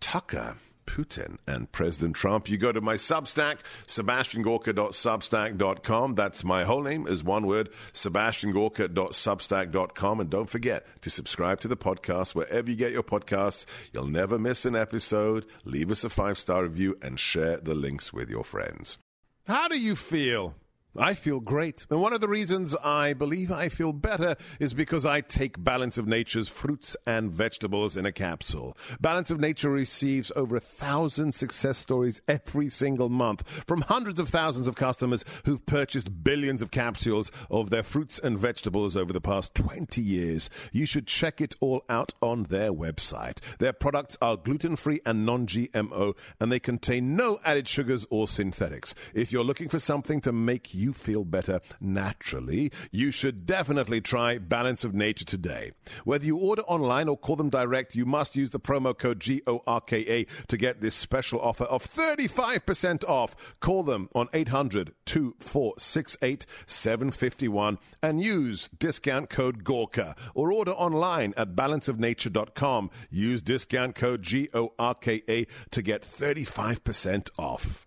Tucker 0.00 0.56
Putin 0.86 1.36
and 1.46 1.70
President 1.72 2.16
Trump. 2.16 2.48
You 2.48 2.56
go 2.58 2.72
to 2.72 2.80
my 2.80 2.94
Substack, 2.94 3.60
sebastiangorka.substack.com. 3.86 6.14
That's 6.14 6.44
my 6.44 6.64
whole 6.64 6.82
name 6.82 7.06
is 7.06 7.22
one 7.24 7.46
word, 7.46 7.70
sebastiangorka.substack.com. 7.92 10.20
And 10.20 10.30
don't 10.30 10.50
forget 10.50 10.86
to 11.02 11.10
subscribe 11.10 11.60
to 11.60 11.68
the 11.68 11.76
podcast 11.76 12.34
wherever 12.34 12.70
you 12.70 12.76
get 12.76 12.92
your 12.92 13.02
podcasts. 13.02 13.66
You'll 13.92 14.06
never 14.06 14.38
miss 14.38 14.64
an 14.64 14.74
episode. 14.76 15.44
Leave 15.64 15.90
us 15.90 16.04
a 16.04 16.10
five 16.10 16.38
star 16.38 16.62
review 16.62 16.96
and 17.02 17.20
share 17.20 17.58
the 17.58 17.74
links 17.74 18.12
with 18.12 18.30
your 18.30 18.44
friends. 18.44 18.98
How 19.46 19.68
do 19.68 19.78
you 19.78 19.94
feel? 19.94 20.54
I 20.96 21.14
feel 21.14 21.40
great. 21.40 21.86
And 21.90 22.00
one 22.00 22.12
of 22.12 22.20
the 22.20 22.28
reasons 22.28 22.72
I 22.76 23.14
believe 23.14 23.50
I 23.50 23.68
feel 23.68 23.92
better 23.92 24.36
is 24.60 24.74
because 24.74 25.04
I 25.04 25.22
take 25.22 25.62
Balance 25.62 25.98
of 25.98 26.06
Nature's 26.06 26.48
fruits 26.48 26.96
and 27.04 27.32
vegetables 27.32 27.96
in 27.96 28.06
a 28.06 28.12
capsule. 28.12 28.76
Balance 29.00 29.32
of 29.32 29.40
Nature 29.40 29.70
receives 29.70 30.30
over 30.36 30.54
a 30.54 30.60
thousand 30.60 31.34
success 31.34 31.78
stories 31.78 32.20
every 32.28 32.68
single 32.68 33.08
month 33.08 33.64
from 33.66 33.82
hundreds 33.82 34.20
of 34.20 34.28
thousands 34.28 34.68
of 34.68 34.76
customers 34.76 35.24
who've 35.44 35.66
purchased 35.66 36.22
billions 36.22 36.62
of 36.62 36.70
capsules 36.70 37.32
of 37.50 37.70
their 37.70 37.82
fruits 37.82 38.20
and 38.20 38.38
vegetables 38.38 38.96
over 38.96 39.12
the 39.12 39.20
past 39.20 39.56
20 39.56 40.00
years. 40.00 40.48
You 40.70 40.86
should 40.86 41.08
check 41.08 41.40
it 41.40 41.56
all 41.58 41.84
out 41.88 42.12
on 42.22 42.44
their 42.44 42.72
website. 42.72 43.38
Their 43.58 43.72
products 43.72 44.16
are 44.22 44.36
gluten 44.36 44.76
free 44.76 45.00
and 45.04 45.26
non 45.26 45.48
GMO, 45.48 46.16
and 46.38 46.52
they 46.52 46.60
contain 46.60 47.16
no 47.16 47.40
added 47.44 47.66
sugars 47.66 48.06
or 48.10 48.28
synthetics. 48.28 48.94
If 49.12 49.32
you're 49.32 49.42
looking 49.42 49.68
for 49.68 49.80
something 49.80 50.20
to 50.20 50.32
make 50.32 50.72
you 50.72 50.83
you 50.84 50.92
feel 50.92 51.24
better 51.24 51.60
naturally, 51.80 52.70
you 52.92 53.10
should 53.10 53.46
definitely 53.46 54.02
try 54.02 54.36
Balance 54.36 54.84
of 54.84 54.94
Nature 54.94 55.24
today. 55.24 55.72
Whether 56.04 56.26
you 56.26 56.36
order 56.36 56.62
online 56.62 57.08
or 57.08 57.16
call 57.16 57.36
them 57.36 57.48
direct, 57.48 57.94
you 57.94 58.04
must 58.04 58.36
use 58.36 58.50
the 58.50 58.60
promo 58.60 58.96
code 58.96 59.18
GORKA 59.20 60.26
to 60.48 60.56
get 60.58 60.82
this 60.82 60.94
special 60.94 61.40
offer 61.40 61.64
of 61.64 61.82
35% 61.82 63.08
off. 63.08 63.34
Call 63.60 63.82
them 63.82 64.10
on 64.14 64.28
800 64.34 64.92
2468 65.06 66.44
751 66.66 67.78
and 68.02 68.22
use 68.22 68.68
discount 68.78 69.30
code 69.30 69.64
GORKA 69.64 70.14
or 70.34 70.52
order 70.52 70.72
online 70.72 71.32
at 71.38 71.54
balanceofnature.com. 71.54 72.90
Use 73.10 73.40
discount 73.40 73.94
code 73.94 74.22
GORKA 74.22 75.46
to 75.70 75.82
get 75.82 76.02
35% 76.02 77.30
off. 77.38 77.86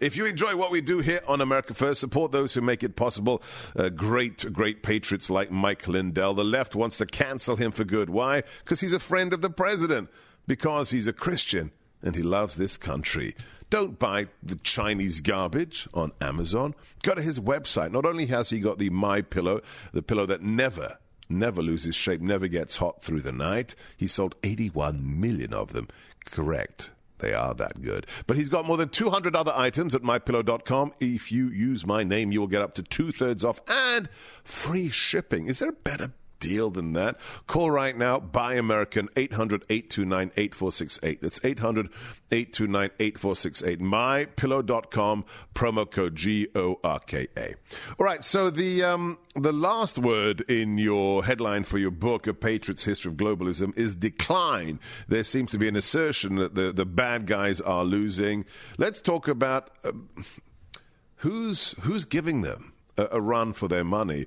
If 0.00 0.16
you 0.16 0.26
enjoy 0.26 0.56
what 0.56 0.70
we 0.70 0.80
do 0.80 0.98
here 0.98 1.20
on 1.26 1.40
America 1.40 1.74
First, 1.74 2.00
support 2.00 2.32
those 2.32 2.54
who 2.54 2.60
make 2.60 2.82
it 2.82 2.96
possible. 2.96 3.42
Uh, 3.76 3.88
great, 3.88 4.52
great 4.52 4.82
patriots 4.82 5.30
like 5.30 5.50
Mike 5.50 5.88
Lindell. 5.88 6.34
The 6.34 6.44
left 6.44 6.74
wants 6.74 6.98
to 6.98 7.06
cancel 7.06 7.56
him 7.56 7.72
for 7.72 7.84
good. 7.84 8.10
Why? 8.10 8.42
Because 8.64 8.80
he's 8.80 8.92
a 8.92 8.98
friend 8.98 9.32
of 9.32 9.40
the 9.40 9.50
president. 9.50 10.10
Because 10.46 10.90
he's 10.90 11.06
a 11.06 11.12
Christian 11.12 11.70
and 12.02 12.16
he 12.16 12.22
loves 12.22 12.56
this 12.56 12.76
country. 12.76 13.34
Don't 13.70 13.98
buy 13.98 14.26
the 14.42 14.56
Chinese 14.56 15.20
garbage 15.20 15.88
on 15.94 16.12
Amazon. 16.20 16.74
Go 17.02 17.14
to 17.14 17.22
his 17.22 17.40
website. 17.40 17.92
Not 17.92 18.04
only 18.04 18.26
has 18.26 18.50
he 18.50 18.60
got 18.60 18.78
the 18.78 18.90
My 18.90 19.22
Pillow, 19.22 19.62
the 19.92 20.02
pillow 20.02 20.26
that 20.26 20.42
never 20.42 20.98
never 21.32 21.62
loses 21.62 21.94
shape, 21.94 22.20
never 22.20 22.46
gets 22.46 22.76
hot 22.76 23.02
through 23.02 23.20
the 23.20 23.32
night. 23.32 23.74
He 23.96 24.06
sold 24.06 24.34
81 24.42 25.20
million 25.20 25.54
of 25.54 25.72
them. 25.72 25.88
Correct. 26.26 26.90
They 27.22 27.32
are 27.34 27.54
that 27.54 27.80
good. 27.80 28.06
But 28.26 28.36
he's 28.36 28.48
got 28.48 28.66
more 28.66 28.76
than 28.76 28.88
200 28.88 29.36
other 29.36 29.52
items 29.54 29.94
at 29.94 30.02
mypillow.com. 30.02 30.92
If 30.98 31.30
you 31.30 31.48
use 31.48 31.86
my 31.86 32.02
name, 32.02 32.32
you 32.32 32.40
will 32.40 32.48
get 32.48 32.62
up 32.62 32.74
to 32.74 32.82
two 32.82 33.12
thirds 33.12 33.44
off 33.44 33.60
and 33.68 34.08
free 34.42 34.90
shipping. 34.90 35.46
Is 35.46 35.60
there 35.60 35.68
a 35.70 35.72
better 35.72 36.12
deal 36.42 36.70
than 36.70 36.92
that. 36.94 37.18
Call 37.46 37.70
right 37.70 37.96
now, 37.96 38.18
buy 38.18 38.54
American, 38.54 39.08
800 39.16 39.64
829 39.70 40.32
8468. 40.36 41.20
That's 41.20 41.40
800 41.44 41.86
829 42.32 42.90
8468. 42.98 43.80
MyPillow.com, 43.80 45.24
promo 45.54 45.90
code 45.90 46.16
G 46.16 46.48
O 46.54 46.80
R 46.82 46.98
K 46.98 47.28
A. 47.36 47.54
All 47.98 48.04
right, 48.04 48.24
so 48.24 48.50
the, 48.50 48.82
um, 48.82 49.18
the 49.34 49.52
last 49.52 49.98
word 49.98 50.40
in 50.42 50.78
your 50.78 51.24
headline 51.24 51.62
for 51.62 51.78
your 51.78 51.92
book, 51.92 52.26
A 52.26 52.34
Patriot's 52.34 52.84
History 52.84 53.12
of 53.12 53.16
Globalism, 53.16 53.76
is 53.78 53.94
decline. 53.94 54.80
There 55.08 55.24
seems 55.24 55.52
to 55.52 55.58
be 55.58 55.68
an 55.68 55.76
assertion 55.76 56.36
that 56.36 56.54
the, 56.54 56.72
the 56.72 56.86
bad 56.86 57.26
guys 57.26 57.60
are 57.60 57.84
losing. 57.84 58.44
Let's 58.78 59.00
talk 59.00 59.28
about 59.28 59.70
uh, 59.84 59.92
who's, 61.16 61.72
who's 61.82 62.04
giving 62.04 62.42
them 62.42 62.72
a, 62.98 63.08
a 63.12 63.20
run 63.20 63.52
for 63.52 63.68
their 63.68 63.84
money 63.84 64.26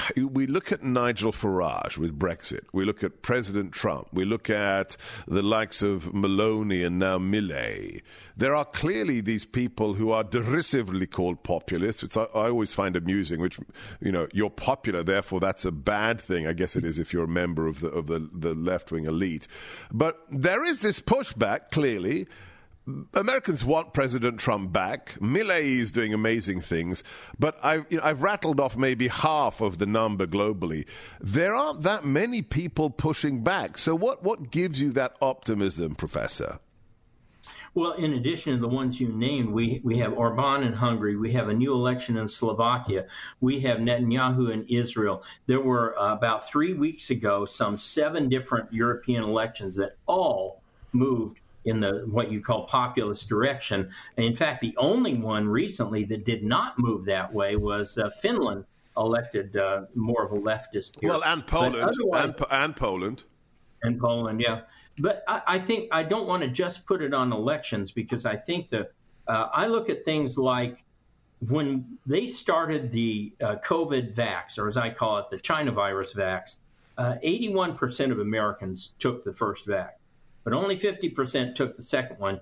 we 0.16 0.46
look 0.46 0.72
at 0.72 0.82
Nigel 0.82 1.32
Farage 1.32 1.98
with 1.98 2.18
Brexit. 2.18 2.64
We 2.72 2.84
look 2.84 3.02
at 3.02 3.22
President 3.22 3.72
Trump. 3.72 4.08
We 4.12 4.24
look 4.24 4.50
at 4.50 4.96
the 5.26 5.42
likes 5.42 5.82
of 5.82 6.12
Meloni 6.12 6.84
and 6.86 6.98
now 6.98 7.18
Milei. 7.18 8.02
There 8.36 8.54
are 8.54 8.64
clearly 8.64 9.20
these 9.20 9.44
people 9.44 9.94
who 9.94 10.10
are 10.10 10.24
derisively 10.24 11.06
called 11.06 11.42
populists, 11.42 12.02
which 12.02 12.16
I, 12.16 12.22
I 12.34 12.48
always 12.48 12.72
find 12.72 12.96
amusing. 12.96 13.40
Which 13.40 13.58
you 14.00 14.12
know, 14.12 14.28
you're 14.32 14.50
popular, 14.50 15.02
therefore 15.02 15.40
that's 15.40 15.64
a 15.64 15.72
bad 15.72 16.20
thing. 16.20 16.46
I 16.46 16.52
guess 16.52 16.76
it 16.76 16.84
is 16.84 16.98
if 16.98 17.12
you're 17.12 17.24
a 17.24 17.28
member 17.28 17.66
of 17.66 17.80
the 17.80 17.88
of 17.88 18.06
the, 18.06 18.28
the 18.32 18.54
left 18.54 18.90
wing 18.92 19.06
elite. 19.06 19.46
But 19.92 20.18
there 20.30 20.64
is 20.64 20.80
this 20.80 21.00
pushback 21.00 21.70
clearly 21.70 22.26
Americans 23.14 23.64
want 23.64 23.92
President 23.92 24.40
Trump 24.40 24.72
back. 24.72 25.14
Milei 25.20 25.78
is 25.78 25.92
doing 25.92 26.12
amazing 26.12 26.60
things, 26.60 27.04
but 27.38 27.56
I've, 27.62 27.86
you 27.90 27.98
know, 27.98 28.02
I've 28.02 28.22
rattled 28.22 28.58
off 28.58 28.76
maybe 28.76 29.06
half 29.06 29.60
of 29.60 29.78
the 29.78 29.86
number 29.86 30.26
globally. 30.26 30.86
There 31.20 31.54
aren't 31.54 31.82
that 31.82 32.04
many 32.04 32.42
people 32.42 32.90
pushing 32.90 33.44
back. 33.44 33.78
So, 33.78 33.94
what, 33.94 34.24
what 34.24 34.50
gives 34.50 34.82
you 34.82 34.90
that 34.92 35.16
optimism, 35.22 35.94
Professor? 35.94 36.58
Well, 37.74 37.92
in 37.92 38.14
addition 38.14 38.54
to 38.54 38.60
the 38.60 38.68
ones 38.68 39.00
you 39.00 39.08
named, 39.08 39.50
we, 39.50 39.80
we 39.82 39.96
have 39.98 40.12
Orban 40.12 40.64
in 40.64 40.74
Hungary, 40.74 41.16
we 41.16 41.32
have 41.32 41.48
a 41.48 41.54
new 41.54 41.72
election 41.72 42.18
in 42.18 42.28
Slovakia, 42.28 43.06
we 43.40 43.60
have 43.60 43.78
Netanyahu 43.78 44.52
in 44.52 44.66
Israel. 44.68 45.22
There 45.46 45.60
were 45.60 45.98
uh, 45.98 46.12
about 46.12 46.46
three 46.46 46.74
weeks 46.74 47.10
ago 47.10 47.46
some 47.46 47.78
seven 47.78 48.28
different 48.28 48.70
European 48.72 49.22
elections 49.22 49.74
that 49.76 49.96
all 50.06 50.60
moved 50.92 51.38
in 51.64 51.80
the 51.80 52.04
what 52.10 52.30
you 52.30 52.40
call 52.40 52.66
populist 52.66 53.28
direction. 53.28 53.90
In 54.16 54.34
fact, 54.34 54.60
the 54.60 54.74
only 54.76 55.14
one 55.14 55.48
recently 55.48 56.04
that 56.04 56.24
did 56.24 56.42
not 56.42 56.78
move 56.78 57.04
that 57.06 57.32
way 57.32 57.56
was 57.56 57.98
uh, 57.98 58.10
Finland 58.20 58.64
elected 58.96 59.56
uh, 59.56 59.82
more 59.94 60.24
of 60.24 60.32
a 60.32 60.36
leftist. 60.36 61.00
Here. 61.00 61.10
Well, 61.10 61.22
and 61.24 61.46
Poland, 61.46 61.76
and, 61.76 62.34
and, 62.50 62.76
Poland, 62.76 63.24
and 63.82 64.00
Poland, 64.00 64.40
yeah. 64.40 64.62
But 64.98 65.24
I, 65.26 65.42
I 65.46 65.58
think 65.58 65.88
I 65.92 66.02
don't 66.02 66.26
want 66.26 66.42
to 66.42 66.48
just 66.48 66.86
put 66.86 67.00
it 67.02 67.14
on 67.14 67.32
elections 67.32 67.90
because 67.90 68.26
I 68.26 68.36
think 68.36 68.68
that 68.70 68.92
uh, 69.28 69.48
I 69.52 69.66
look 69.66 69.88
at 69.88 70.04
things 70.04 70.36
like 70.36 70.84
when 71.48 71.98
they 72.06 72.26
started 72.26 72.92
the 72.92 73.32
uh, 73.40 73.56
COVID 73.64 74.14
vax, 74.14 74.58
or 74.58 74.68
as 74.68 74.76
I 74.76 74.90
call 74.90 75.18
it, 75.18 75.30
the 75.30 75.38
China 75.38 75.72
virus 75.72 76.12
vax. 76.12 76.56
uh, 76.98 77.14
81% 77.24 78.12
of 78.12 78.20
Americans 78.20 78.94
took 78.98 79.24
the 79.24 79.32
first 79.32 79.66
vac, 79.66 79.98
but 80.44 80.52
only 80.52 80.78
50% 80.78 81.54
took 81.54 81.76
the 81.76 81.82
second 81.82 82.18
one. 82.18 82.40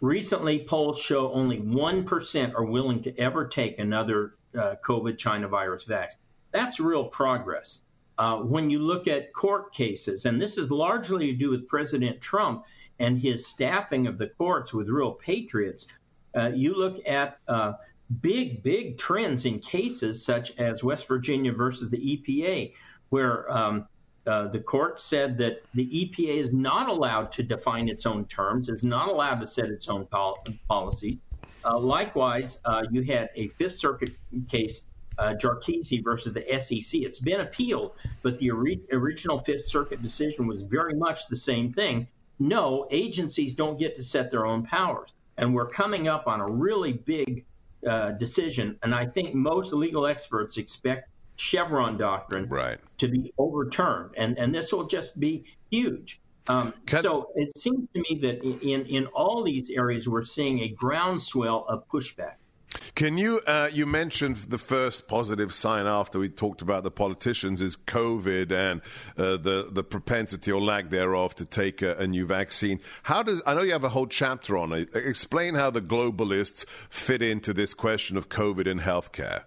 Recently, 0.00 0.64
polls 0.66 0.98
show 1.00 1.32
only 1.32 1.58
1% 1.58 2.54
are 2.54 2.64
willing 2.64 3.02
to 3.02 3.16
ever 3.18 3.46
take 3.46 3.78
another 3.78 4.34
uh, 4.58 4.76
COVID 4.84 5.18
China 5.18 5.48
virus 5.48 5.84
vaccine. 5.84 6.20
That's 6.52 6.80
real 6.80 7.04
progress. 7.04 7.82
Uh, 8.18 8.38
when 8.38 8.68
you 8.68 8.78
look 8.78 9.08
at 9.08 9.32
court 9.32 9.72
cases, 9.72 10.26
and 10.26 10.40
this 10.40 10.58
is 10.58 10.70
largely 10.70 11.26
to 11.26 11.32
do 11.32 11.50
with 11.50 11.68
President 11.68 12.20
Trump 12.20 12.64
and 12.98 13.18
his 13.18 13.46
staffing 13.46 14.06
of 14.06 14.18
the 14.18 14.26
courts 14.26 14.72
with 14.72 14.88
real 14.88 15.12
patriots, 15.12 15.86
uh, 16.36 16.48
you 16.48 16.74
look 16.74 16.98
at 17.06 17.38
uh, 17.48 17.72
big, 18.20 18.62
big 18.62 18.98
trends 18.98 19.46
in 19.46 19.58
cases 19.58 20.24
such 20.24 20.58
as 20.58 20.84
West 20.84 21.06
Virginia 21.06 21.52
versus 21.52 21.88
the 21.88 21.96
EPA, 21.96 22.72
where 23.08 23.50
um, 23.50 23.86
uh, 24.26 24.48
the 24.48 24.60
court 24.60 25.00
said 25.00 25.36
that 25.38 25.62
the 25.74 25.86
EPA 25.86 26.36
is 26.36 26.52
not 26.52 26.88
allowed 26.88 27.32
to 27.32 27.42
define 27.42 27.88
its 27.88 28.06
own 28.06 28.24
terms, 28.26 28.68
is 28.68 28.84
not 28.84 29.08
allowed 29.08 29.40
to 29.40 29.46
set 29.46 29.66
its 29.66 29.88
own 29.88 30.06
pol- 30.06 30.44
policies. 30.68 31.20
Uh, 31.64 31.78
likewise, 31.78 32.58
uh, 32.64 32.82
you 32.90 33.02
had 33.02 33.30
a 33.34 33.48
Fifth 33.48 33.76
Circuit 33.76 34.10
case, 34.48 34.82
uh, 35.18 35.34
versus 36.02 36.32
the 36.32 36.58
SEC. 36.58 37.00
It's 37.02 37.18
been 37.18 37.40
appealed, 37.40 37.92
but 38.22 38.38
the 38.38 38.50
ori- 38.50 38.80
original 38.92 39.40
Fifth 39.40 39.66
Circuit 39.66 40.02
decision 40.02 40.46
was 40.46 40.62
very 40.62 40.94
much 40.94 41.28
the 41.28 41.36
same 41.36 41.72
thing. 41.72 42.06
No, 42.38 42.86
agencies 42.90 43.54
don't 43.54 43.78
get 43.78 43.94
to 43.96 44.02
set 44.02 44.30
their 44.30 44.46
own 44.46 44.64
powers. 44.64 45.12
And 45.36 45.54
we're 45.54 45.68
coming 45.68 46.08
up 46.08 46.26
on 46.26 46.40
a 46.40 46.46
really 46.46 46.94
big 46.94 47.44
uh, 47.86 48.12
decision. 48.12 48.78
And 48.82 48.94
I 48.94 49.06
think 49.06 49.34
most 49.34 49.72
legal 49.72 50.06
experts 50.06 50.56
expect 50.56 51.09
Chevron 51.40 51.96
doctrine 51.96 52.46
right. 52.48 52.78
to 52.98 53.08
be 53.08 53.32
overturned, 53.38 54.10
and 54.16 54.38
and 54.38 54.54
this 54.54 54.72
will 54.72 54.86
just 54.86 55.18
be 55.18 55.44
huge. 55.70 56.20
Um, 56.48 56.74
so 56.88 57.30
it 57.34 57.56
seems 57.56 57.88
to 57.94 58.00
me 58.08 58.18
that 58.20 58.42
in 58.42 58.84
in 58.86 59.06
all 59.06 59.42
these 59.42 59.70
areas 59.70 60.06
we're 60.06 60.24
seeing 60.24 60.60
a 60.60 60.68
groundswell 60.68 61.64
of 61.68 61.88
pushback. 61.88 62.34
Can 62.94 63.18
you, 63.18 63.40
uh, 63.46 63.68
you 63.72 63.84
mentioned 63.84 64.36
the 64.36 64.58
first 64.58 65.08
positive 65.08 65.52
sign 65.52 65.86
after 65.86 66.20
we 66.20 66.28
talked 66.28 66.62
about 66.62 66.84
the 66.84 66.90
politicians 66.90 67.60
is 67.60 67.76
COVID 67.76 68.52
and 68.52 68.80
uh, 69.16 69.38
the, 69.38 69.68
the 69.72 69.82
propensity 69.82 70.52
or 70.52 70.60
lack 70.60 70.90
thereof 70.90 71.34
to 71.36 71.44
take 71.44 71.82
a, 71.82 71.96
a, 71.96 72.06
new 72.06 72.26
vaccine. 72.26 72.78
How 73.02 73.24
does, 73.24 73.42
I 73.44 73.54
know 73.54 73.62
you 73.62 73.72
have 73.72 73.82
a 73.82 73.88
whole 73.88 74.06
chapter 74.06 74.56
on 74.56 74.72
it. 74.72 74.94
Explain 74.94 75.56
how 75.56 75.70
the 75.70 75.80
globalists 75.80 76.64
fit 76.88 77.22
into 77.22 77.52
this 77.52 77.74
question 77.74 78.16
of 78.16 78.28
COVID 78.28 78.68
in 78.68 78.78
healthcare. 78.78 79.44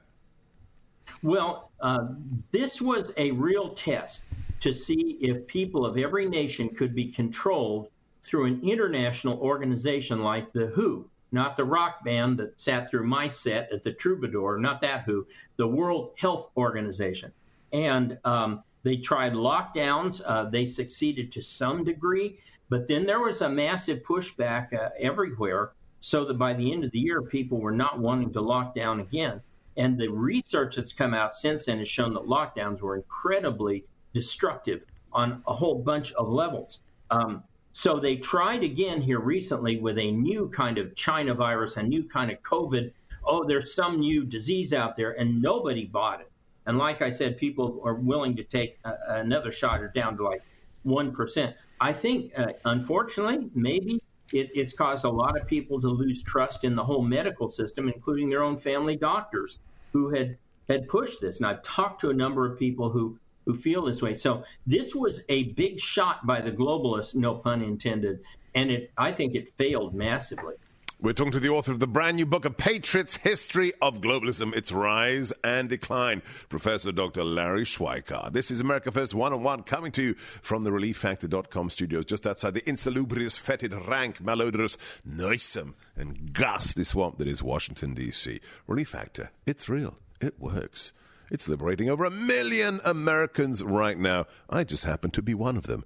Well, 1.23 1.71
uh, 1.83 2.07
this 2.51 2.81
was 2.81 3.13
a 3.17 3.31
real 3.31 3.75
test 3.75 4.23
to 4.61 4.71
see 4.71 5.17
if 5.19 5.45
people 5.47 5.85
of 5.85 5.97
every 5.97 6.27
nation 6.27 6.69
could 6.69 6.95
be 6.95 7.05
controlled 7.05 7.89
through 8.21 8.45
an 8.45 8.61
international 8.63 9.37
organization 9.39 10.23
like 10.23 10.51
the 10.53 10.67
WHO, 10.67 11.05
not 11.33 11.57
the 11.57 11.65
rock 11.65 12.01
band 12.05 12.37
that 12.39 12.59
sat 12.59 12.89
through 12.89 13.05
my 13.05 13.27
set 13.27 13.69
at 13.73 13.83
the 13.83 13.91
Troubadour, 13.91 14.57
not 14.57 14.79
that 14.79 15.03
WHO, 15.03 15.27
the 15.57 15.67
World 15.67 16.11
Health 16.17 16.51
Organization. 16.55 17.33
And 17.73 18.17
um, 18.23 18.63
they 18.83 18.95
tried 18.95 19.33
lockdowns. 19.33 20.21
Uh, 20.25 20.45
they 20.49 20.65
succeeded 20.65 21.33
to 21.33 21.41
some 21.41 21.83
degree, 21.83 22.37
but 22.69 22.87
then 22.87 23.05
there 23.05 23.19
was 23.19 23.41
a 23.41 23.49
massive 23.49 24.03
pushback 24.03 24.73
uh, 24.73 24.91
everywhere, 24.97 25.71
so 25.99 26.23
that 26.23 26.35
by 26.35 26.53
the 26.53 26.71
end 26.71 26.85
of 26.85 26.91
the 26.91 26.99
year, 26.99 27.21
people 27.21 27.59
were 27.59 27.71
not 27.71 27.99
wanting 27.99 28.31
to 28.31 28.41
lock 28.41 28.73
down 28.73 29.01
again. 29.01 29.41
And 29.77 29.97
the 29.97 30.07
research 30.07 30.75
that's 30.75 30.93
come 30.93 31.13
out 31.13 31.33
since 31.33 31.65
then 31.65 31.79
has 31.79 31.87
shown 31.87 32.13
that 32.13 32.23
lockdowns 32.23 32.81
were 32.81 32.95
incredibly 32.95 33.85
destructive 34.13 34.85
on 35.11 35.41
a 35.47 35.53
whole 35.53 35.75
bunch 35.75 36.11
of 36.13 36.29
levels. 36.29 36.79
Um, 37.09 37.43
so 37.71 37.99
they 37.99 38.17
tried 38.17 38.63
again 38.63 39.01
here 39.01 39.19
recently 39.19 39.77
with 39.77 39.97
a 39.97 40.11
new 40.11 40.47
kind 40.49 40.77
of 40.77 40.95
China 40.95 41.33
virus, 41.33 41.77
a 41.77 41.83
new 41.83 42.03
kind 42.03 42.29
of 42.29 42.41
COVID. 42.43 42.91
Oh, 43.25 43.43
there's 43.43 43.73
some 43.73 43.99
new 43.99 44.23
disease 44.23 44.73
out 44.73 44.95
there, 44.95 45.13
and 45.13 45.41
nobody 45.41 45.85
bought 45.85 46.21
it. 46.21 46.31
And 46.65 46.77
like 46.77 47.01
I 47.01 47.09
said, 47.09 47.37
people 47.37 47.81
are 47.83 47.95
willing 47.95 48.35
to 48.35 48.43
take 48.43 48.77
a, 48.85 48.93
another 49.07 49.51
shot 49.51 49.81
or 49.81 49.87
down 49.89 50.17
to 50.17 50.23
like 50.23 50.43
1%. 50.85 51.53
I 51.81 51.93
think, 51.93 52.31
uh, 52.37 52.47
unfortunately, 52.65 53.49
maybe 53.55 54.01
it, 54.31 54.49
it's 54.53 54.73
caused 54.73 55.05
a 55.05 55.09
lot 55.09 55.39
of 55.39 55.47
people 55.47 55.81
to 55.81 55.87
lose 55.87 56.23
trust 56.23 56.63
in 56.63 56.75
the 56.75 56.83
whole 56.83 57.01
medical 57.01 57.49
system, 57.49 57.87
including 57.87 58.29
their 58.29 58.43
own 58.43 58.57
family 58.57 58.95
doctors 58.95 59.59
who 59.91 60.09
had 60.09 60.37
had 60.69 60.87
pushed 60.87 61.19
this. 61.19 61.37
And 61.37 61.45
I've 61.45 61.61
talked 61.63 61.99
to 62.01 62.09
a 62.09 62.13
number 62.13 62.45
of 62.49 62.57
people 62.57 62.89
who 62.89 63.17
who 63.45 63.53
feel 63.53 63.83
this 63.83 64.01
way. 64.01 64.13
So 64.13 64.43
this 64.65 64.95
was 64.95 65.21
a 65.29 65.43
big 65.53 65.79
shot 65.79 66.25
by 66.25 66.39
the 66.39 66.51
globalists, 66.51 67.15
no 67.15 67.35
pun 67.35 67.61
intended, 67.61 68.21
and 68.55 68.71
it 68.71 68.91
I 68.97 69.11
think 69.11 69.35
it 69.35 69.49
failed 69.57 69.93
massively. 69.93 70.55
We're 71.03 71.11
talking 71.11 71.33
to 71.33 71.41
the 71.41 71.49
author 71.49 71.73
of 71.73 71.81
the 71.81 71.85
brand 71.85 72.15
new 72.15 72.25
book, 72.25 72.45
A 72.45 72.49
Patriot's 72.49 73.17
History 73.17 73.73
of 73.81 73.99
Globalism, 73.99 74.55
Its 74.55 74.71
Rise 74.71 75.33
and 75.43 75.67
Decline, 75.67 76.21
Professor 76.47 76.93
Dr. 76.93 77.25
Larry 77.25 77.65
Schweikart. 77.65 78.31
This 78.31 78.49
is 78.49 78.61
America 78.61 78.89
First 78.89 79.13
One 79.13 79.33
on 79.33 79.43
One, 79.43 79.63
coming 79.63 79.91
to 79.91 80.01
you 80.01 80.13
from 80.13 80.63
the 80.63 80.71
ReliefFactor.com 80.71 81.71
studios, 81.71 82.05
just 82.05 82.25
outside 82.25 82.53
the 82.53 82.65
insalubrious, 82.65 83.35
fetid, 83.35 83.75
rank, 83.85 84.23
malodorous, 84.23 84.77
noisome, 85.03 85.75
and 85.97 86.31
ghastly 86.31 86.85
swamp 86.85 87.17
that 87.17 87.27
is 87.27 87.43
Washington, 87.43 87.93
D.C. 87.93 88.39
Relief 88.65 88.87
Factor, 88.87 89.29
it's 89.45 89.67
real, 89.67 89.97
it 90.21 90.39
works. 90.39 90.93
It's 91.29 91.49
liberating 91.49 91.89
over 91.89 92.05
a 92.05 92.11
million 92.11 92.79
Americans 92.85 93.61
right 93.61 93.97
now. 93.97 94.25
I 94.49 94.63
just 94.63 94.85
happen 94.85 95.11
to 95.11 95.21
be 95.21 95.33
one 95.33 95.57
of 95.57 95.67
them. 95.67 95.83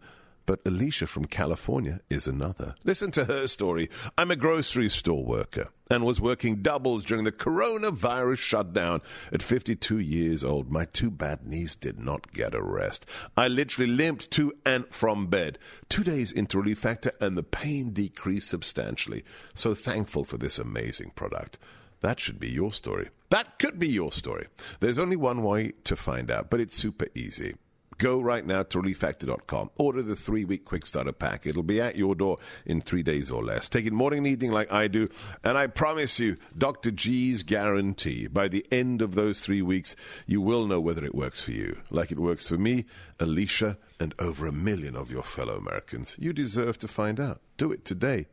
But 0.47 0.61
Alicia 0.65 1.07
from 1.07 1.25
California 1.25 1.99
is 2.09 2.25
another. 2.25 2.73
Listen 2.85 3.11
to 3.11 3.25
her 3.25 3.47
story. 3.47 3.89
I'm 4.17 4.31
a 4.31 4.35
grocery 4.37 4.87
store 4.87 5.23
worker 5.23 5.67
and 5.91 6.05
was 6.05 6.21
working 6.21 6.61
doubles 6.61 7.03
during 7.03 7.25
the 7.25 7.33
coronavirus 7.33 8.37
shutdown. 8.37 9.01
At 9.33 9.43
52 9.43 9.99
years 9.99 10.45
old, 10.45 10.71
my 10.71 10.85
two 10.85 11.11
bad 11.11 11.45
knees 11.45 11.75
did 11.75 11.99
not 11.99 12.31
get 12.31 12.55
a 12.55 12.61
rest. 12.61 13.05
I 13.35 13.49
literally 13.49 13.91
limped 13.91 14.31
to 14.31 14.53
and 14.65 14.85
from 14.87 15.27
bed. 15.27 15.59
Two 15.89 16.05
days 16.05 16.31
into 16.31 16.59
Relief 16.59 16.79
Factor, 16.79 17.11
and 17.19 17.37
the 17.37 17.43
pain 17.43 17.91
decreased 17.91 18.47
substantially. 18.47 19.25
So 19.53 19.73
thankful 19.73 20.23
for 20.23 20.37
this 20.37 20.57
amazing 20.57 21.11
product. 21.11 21.59
That 21.99 22.21
should 22.21 22.39
be 22.39 22.49
your 22.49 22.71
story. 22.71 23.09
That 23.31 23.59
could 23.59 23.79
be 23.79 23.89
your 23.89 24.13
story. 24.13 24.47
There's 24.79 24.99
only 24.99 25.17
one 25.17 25.43
way 25.43 25.73
to 25.83 25.97
find 25.97 26.31
out, 26.31 26.49
but 26.49 26.61
it's 26.61 26.75
super 26.75 27.07
easy. 27.15 27.55
Go 27.97 28.21
right 28.21 28.45
now 28.45 28.63
to 28.63 28.79
relieffactor.com. 28.79 29.71
Order 29.77 30.03
the 30.03 30.15
three 30.15 30.45
week 30.45 30.65
quick 30.65 30.85
starter 30.85 31.11
pack. 31.11 31.47
It'll 31.47 31.63
be 31.63 31.81
at 31.81 31.95
your 31.95 32.13
door 32.13 32.37
in 32.65 32.79
three 32.79 33.03
days 33.03 33.31
or 33.31 33.43
less. 33.43 33.69
Take 33.69 33.85
it 33.85 33.93
morning 33.93 34.19
and 34.19 34.27
evening 34.27 34.51
like 34.51 34.71
I 34.71 34.87
do. 34.87 35.09
And 35.43 35.57
I 35.57 35.67
promise 35.67 36.19
you, 36.19 36.37
Dr. 36.57 36.91
G's 36.91 37.43
guarantee 37.43 38.27
by 38.27 38.47
the 38.47 38.65
end 38.71 39.01
of 39.01 39.15
those 39.15 39.41
three 39.41 39.61
weeks, 39.61 39.95
you 40.27 40.41
will 40.41 40.67
know 40.67 40.79
whether 40.79 41.03
it 41.03 41.15
works 41.15 41.41
for 41.41 41.51
you. 41.51 41.77
Like 41.89 42.11
it 42.11 42.19
works 42.19 42.47
for 42.47 42.57
me, 42.57 42.85
Alicia, 43.19 43.77
and 43.99 44.13
over 44.19 44.45
a 44.45 44.51
million 44.51 44.95
of 44.95 45.11
your 45.11 45.23
fellow 45.23 45.55
Americans. 45.55 46.15
You 46.19 46.33
deserve 46.33 46.77
to 46.79 46.87
find 46.87 47.19
out. 47.19 47.41
Do 47.57 47.71
it 47.71 47.83
today. 47.83 48.27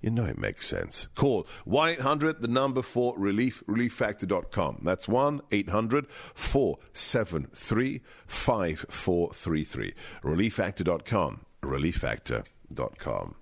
You 0.00 0.10
know 0.10 0.24
it 0.24 0.38
makes 0.38 0.66
sense. 0.66 1.08
Call 1.14 1.46
1 1.64 1.90
800, 1.90 2.42
the 2.42 2.48
number 2.48 2.82
for 2.82 3.14
relief, 3.18 3.62
relieffactor.com. 3.66 4.82
That's 4.84 5.08
1 5.08 5.40
800 5.50 6.06
473 6.34 8.02
5433. 8.26 9.94
Relieffactor.com. 10.22 11.40
Relieffactor.com. 11.62 13.34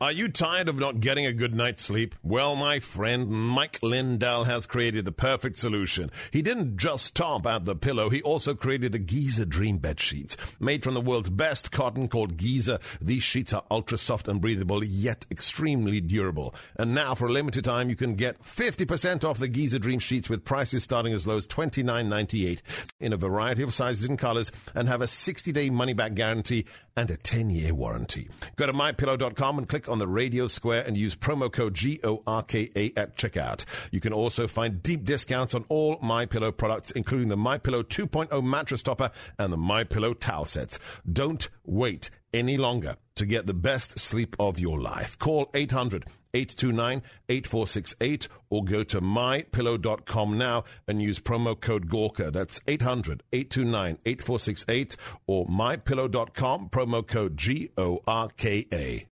Are 0.00 0.10
you 0.10 0.26
tired 0.26 0.68
of 0.68 0.80
not 0.80 0.98
getting 0.98 1.24
a 1.24 1.32
good 1.32 1.54
night's 1.54 1.80
sleep? 1.80 2.16
Well, 2.24 2.56
my 2.56 2.80
friend 2.80 3.28
Mike 3.28 3.80
Lindell 3.80 4.42
has 4.42 4.66
created 4.66 5.04
the 5.04 5.12
perfect 5.12 5.54
solution. 5.54 6.10
He 6.32 6.42
didn't 6.42 6.78
just 6.78 7.14
top 7.14 7.46
out 7.46 7.64
the 7.64 7.76
pillow, 7.76 8.08
he 8.08 8.20
also 8.20 8.56
created 8.56 8.90
the 8.90 8.98
Giza 8.98 9.46
Dream 9.46 9.78
Bed 9.78 10.00
Sheets. 10.00 10.36
Made 10.58 10.82
from 10.82 10.94
the 10.94 11.00
world's 11.00 11.30
best 11.30 11.70
cotton 11.70 12.08
called 12.08 12.36
Giza, 12.36 12.80
these 13.00 13.22
sheets 13.22 13.52
are 13.52 13.62
ultra 13.70 13.96
soft 13.96 14.26
and 14.26 14.40
breathable, 14.40 14.82
yet 14.82 15.26
extremely 15.30 16.00
durable. 16.00 16.56
And 16.74 16.92
now, 16.92 17.14
for 17.14 17.28
a 17.28 17.32
limited 17.32 17.64
time, 17.64 17.88
you 17.88 17.94
can 17.94 18.16
get 18.16 18.42
50% 18.42 19.22
off 19.22 19.38
the 19.38 19.46
Giza 19.46 19.78
Dream 19.78 20.00
Sheets 20.00 20.28
with 20.28 20.44
prices 20.44 20.82
starting 20.82 21.12
as 21.12 21.24
low 21.24 21.36
as 21.36 21.46
$29.98 21.46 22.60
in 22.98 23.12
a 23.12 23.16
variety 23.16 23.62
of 23.62 23.72
sizes 23.72 24.08
and 24.08 24.18
colors 24.18 24.50
and 24.74 24.88
have 24.88 25.02
a 25.02 25.06
60 25.06 25.52
day 25.52 25.70
money 25.70 25.92
back 25.92 26.14
guarantee 26.14 26.64
and 26.96 27.10
a 27.10 27.16
10 27.16 27.50
year 27.50 27.74
warranty. 27.74 28.28
Go 28.56 28.66
to 28.66 28.72
mypillow.com 28.72 29.58
and 29.58 29.68
click 29.68 29.83
click 29.84 29.92
on 29.92 29.98
the 29.98 30.08
radio 30.08 30.46
square 30.48 30.82
and 30.86 30.96
use 30.96 31.14
promo 31.14 31.52
code 31.52 31.74
GORKA 31.74 32.92
at 32.96 33.16
checkout. 33.16 33.64
You 33.90 34.00
can 34.00 34.12
also 34.12 34.46
find 34.46 34.82
deep 34.82 35.04
discounts 35.04 35.54
on 35.54 35.64
all 35.68 35.98
My 36.02 36.26
Pillow 36.26 36.52
products, 36.52 36.90
including 36.92 37.28
the 37.28 37.36
My 37.36 37.58
Pillow 37.58 37.82
2.0 37.82 38.42
mattress 38.42 38.82
topper 38.82 39.10
and 39.38 39.52
the 39.52 39.56
My 39.56 39.84
Pillow 39.84 40.14
towel 40.14 40.46
sets. 40.46 40.78
Don't 41.10 41.48
wait 41.64 42.10
any 42.32 42.56
longer 42.56 42.96
to 43.16 43.26
get 43.26 43.46
the 43.46 43.54
best 43.54 43.98
sleep 43.98 44.34
of 44.40 44.58
your 44.58 44.80
life. 44.80 45.18
Call 45.18 45.50
800 45.54 46.04
829 46.32 47.02
8468 47.28 48.28
or 48.50 48.64
go 48.64 48.82
to 48.82 49.00
mypillow.com 49.00 50.36
now 50.36 50.64
and 50.88 51.00
use 51.00 51.20
promo 51.20 51.58
code 51.58 51.88
Gorka. 51.88 52.30
That's 52.32 52.60
800 52.66 53.22
829 53.32 53.98
8468 54.04 54.96
or 55.28 55.46
mypillow.com, 55.46 56.70
promo 56.70 57.06
code 57.06 57.36
G 57.36 57.70
O 57.76 58.02
R 58.06 58.30
K 58.36 58.66
A. 58.72 59.06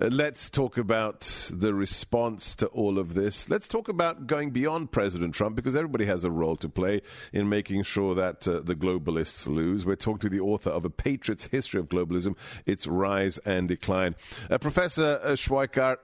Uh, 0.00 0.08
let's 0.10 0.50
talk 0.50 0.78
about 0.78 1.20
the 1.52 1.74
response 1.74 2.54
to 2.56 2.66
all 2.68 2.98
of 2.98 3.14
this. 3.14 3.48
Let's 3.48 3.68
talk 3.68 3.88
about 3.88 4.26
going 4.26 4.50
beyond 4.50 4.92
President 4.92 5.34
Trump 5.34 5.56
because 5.56 5.76
everybody 5.76 6.04
has 6.04 6.24
a 6.24 6.30
role 6.30 6.56
to 6.56 6.68
play 6.68 7.00
in 7.32 7.48
making 7.48 7.82
sure 7.82 8.14
that 8.14 8.46
uh, 8.46 8.60
the 8.60 8.74
globalists 8.74 9.46
lose. 9.46 9.84
We're 9.84 9.96
talking 9.96 10.20
to 10.20 10.28
the 10.28 10.40
author 10.40 10.70
of 10.70 10.84
A 10.84 10.90
Patriot's 10.90 11.46
History 11.46 11.80
of 11.80 11.88
Globalism, 11.88 12.36
Its 12.66 12.86
Rise 12.86 13.38
and 13.38 13.68
Decline. 13.68 14.14
Uh, 14.50 14.58
Professor 14.58 15.20
uh, 15.22 15.30
Schweikart, 15.30 15.96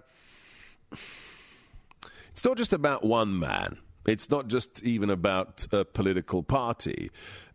it's 2.32 2.44
not 2.44 2.56
just 2.56 2.72
about 2.72 3.04
one 3.04 3.38
man. 3.38 3.78
It's 4.06 4.30
not 4.30 4.48
just 4.48 4.82
even 4.82 5.10
about 5.10 5.66
a 5.72 5.84
political 5.84 6.42
party. 6.42 7.10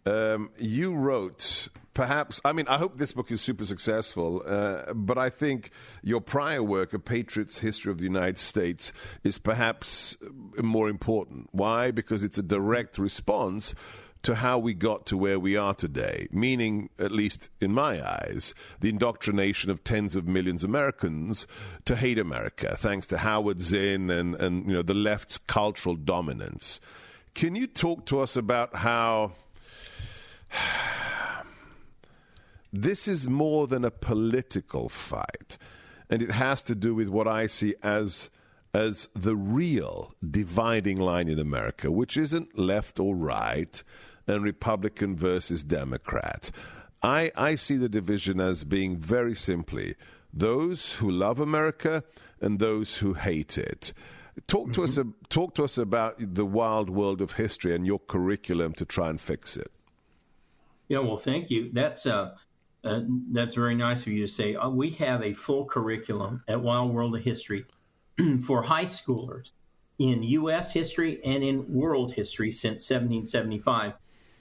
Um, 0.06 0.52
you 0.58 0.96
wrote 0.96 1.67
perhaps, 1.97 2.39
I 2.45 2.53
mean, 2.53 2.67
I 2.67 2.77
hope 2.77 2.99
this 2.99 3.12
book 3.12 3.31
is 3.31 3.41
super 3.41 3.65
successful, 3.65 4.43
uh, 4.45 4.93
but 4.93 5.17
I 5.17 5.31
think 5.31 5.71
your 6.03 6.21
prior 6.21 6.62
work, 6.62 6.93
A 6.93 6.99
Patriot's 6.99 7.57
History 7.57 7.91
of 7.91 7.97
the 7.97 8.03
United 8.03 8.38
States, 8.38 8.93
is 9.23 9.39
perhaps 9.39 10.15
more 10.62 10.89
important. 10.89 11.49
Why? 11.53 11.89
Because 11.89 12.23
it's 12.23 12.38
a 12.38 12.43
direct 12.43 12.99
response 12.99 13.73
to 14.21 14.36
how 14.36 14.60
we 14.60 14.75
got 14.75 15.07
to 15.07 15.17
where 15.17 15.39
we 15.39 15.57
are 15.57 15.73
today, 15.73 16.27
meaning, 16.31 16.91
at 16.99 17.12
least 17.12 17.49
in 17.60 17.73
my 17.73 18.07
eyes, 18.07 18.53
the 18.79 18.89
indoctrination 18.89 19.71
of 19.71 19.83
tens 19.83 20.15
of 20.15 20.27
millions 20.27 20.63
of 20.63 20.69
Americans 20.69 21.47
to 21.86 21.95
hate 21.95 22.19
America, 22.19 22.75
thanks 22.77 23.07
to 23.07 23.17
Howard 23.17 23.60
Zinn 23.60 24.12
and, 24.12 24.36
and 24.36 24.67
you 24.67 24.73
know, 24.73 24.83
the 24.83 24.93
left's 24.93 25.39
cultural 25.39 25.95
dominance. 25.95 26.79
Can 27.33 27.55
you 27.55 27.65
talk 27.65 28.05
to 28.05 28.19
us 28.19 28.36
about 28.36 28.75
how 28.75 29.31
this 32.71 33.08
is 33.08 33.27
more 33.27 33.67
than 33.67 33.86
a 33.86 33.91
political 33.91 34.89
fight, 34.89 35.58
and 36.10 36.21
it 36.21 36.32
has 36.32 36.62
to 36.63 36.75
do 36.75 36.93
with 36.93 37.08
what 37.10 37.27
I 37.27 37.47
see 37.47 37.75
as 37.84 38.30
as 38.73 39.10
the 39.15 39.36
real 39.36 40.13
dividing 40.30 40.99
line 40.99 41.30
in 41.30 41.39
America, 41.39 41.89
which 41.89 42.17
isn't 42.17 42.60
left 42.60 42.99
or 42.99 43.15
right 43.15 43.82
and 44.27 44.43
Republican 44.43 45.15
versus 45.15 45.63
Democrat. 45.63 46.51
I, 47.01 47.32
I 47.36 47.56
see 47.56 47.77
the 47.77 47.89
division 47.89 48.39
as 48.39 48.63
being 48.63 48.97
very 48.97 49.36
simply 49.36 49.95
those 50.34 50.93
who 50.93 51.10
love 51.10 51.39
America 51.39 52.03
and 52.41 52.60
those 52.60 52.97
who 52.97 53.13
hate 53.13 53.58
it. 53.58 53.93
Talk 54.45 54.63
mm-hmm. 54.63 54.71
to 54.73 54.84
us. 54.84 54.97
Mm-hmm. 54.97 55.12
Talk 55.30 55.56
to 55.56 55.63
us 55.63 55.77
about 55.77 56.15
the 56.19 56.45
wild 56.45 56.89
world 56.89 57.21
of 57.21 57.34
history 57.34 57.73
and 57.73 57.86
your 57.86 57.99
curriculum 57.99 58.73
to 58.73 58.86
try 58.86 59.10
and 59.10 59.19
fix 59.19 59.58
it. 59.58 59.71
Yeah, 60.89 60.99
well, 60.99 61.17
thank 61.17 61.49
you. 61.49 61.69
That's 61.73 62.06
uh, 62.06 62.36
uh, 62.84 63.02
that's 63.32 63.56
very 63.56 63.76
nice 63.76 64.02
of 64.02 64.08
you 64.08 64.26
to 64.26 64.32
say. 64.32 64.56
Uh, 64.56 64.70
we 64.70 64.92
have 64.92 65.24
a 65.24 65.34
full 65.34 65.66
curriculum 65.66 66.44
at 66.48 66.62
Wild 66.62 66.94
World 66.94 67.16
of 67.16 67.24
History 67.24 67.66
for 68.44 68.62
high 68.62 68.86
schoolers 68.86 69.52
in 70.00 70.22
U.S. 70.24 70.72
history 70.72 71.20
and 71.24 71.44
in 71.44 71.74
world 71.74 72.13
history 72.13 72.52
since 72.52 72.90
1775. 72.90 73.94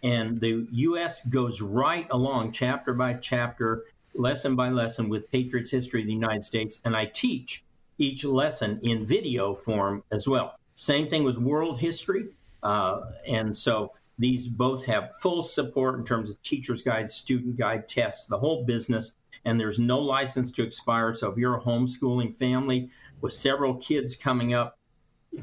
And 0.02 0.38
the 0.38 0.66
U.S. 0.70 1.24
goes 1.26 1.60
right 1.60 2.06
along, 2.10 2.52
chapter 2.52 2.92
by 2.92 3.14
chapter, 3.14 3.84
lesson 4.14 4.54
by 4.54 4.68
lesson, 4.68 5.08
with 5.08 5.30
Patriots 5.30 5.70
History 5.70 6.02
of 6.02 6.06
the 6.06 6.12
United 6.12 6.44
States. 6.44 6.80
And 6.84 6.94
I 6.94 7.06
teach 7.06 7.64
each 7.98 8.24
lesson 8.24 8.78
in 8.82 9.06
video 9.06 9.54
form 9.54 10.02
as 10.12 10.28
well. 10.28 10.58
Same 10.74 11.08
thing 11.08 11.24
with 11.24 11.38
world 11.38 11.78
history. 11.78 12.26
Uh, 12.62 13.12
and 13.26 13.56
so 13.56 13.92
these 14.18 14.48
both 14.48 14.84
have 14.84 15.12
full 15.20 15.42
support 15.42 15.98
in 15.98 16.04
terms 16.04 16.30
of 16.30 16.40
teacher's 16.42 16.82
guide, 16.82 17.10
student 17.10 17.56
guide, 17.56 17.88
tests, 17.88 18.26
the 18.26 18.38
whole 18.38 18.64
business. 18.64 19.12
And 19.44 19.60
there's 19.60 19.78
no 19.78 19.98
license 19.98 20.50
to 20.52 20.62
expire. 20.62 21.14
So 21.14 21.30
if 21.30 21.38
you're 21.38 21.56
a 21.56 21.60
homeschooling 21.60 22.34
family 22.34 22.90
with 23.20 23.32
several 23.32 23.74
kids 23.76 24.16
coming 24.16 24.54
up, 24.54 24.78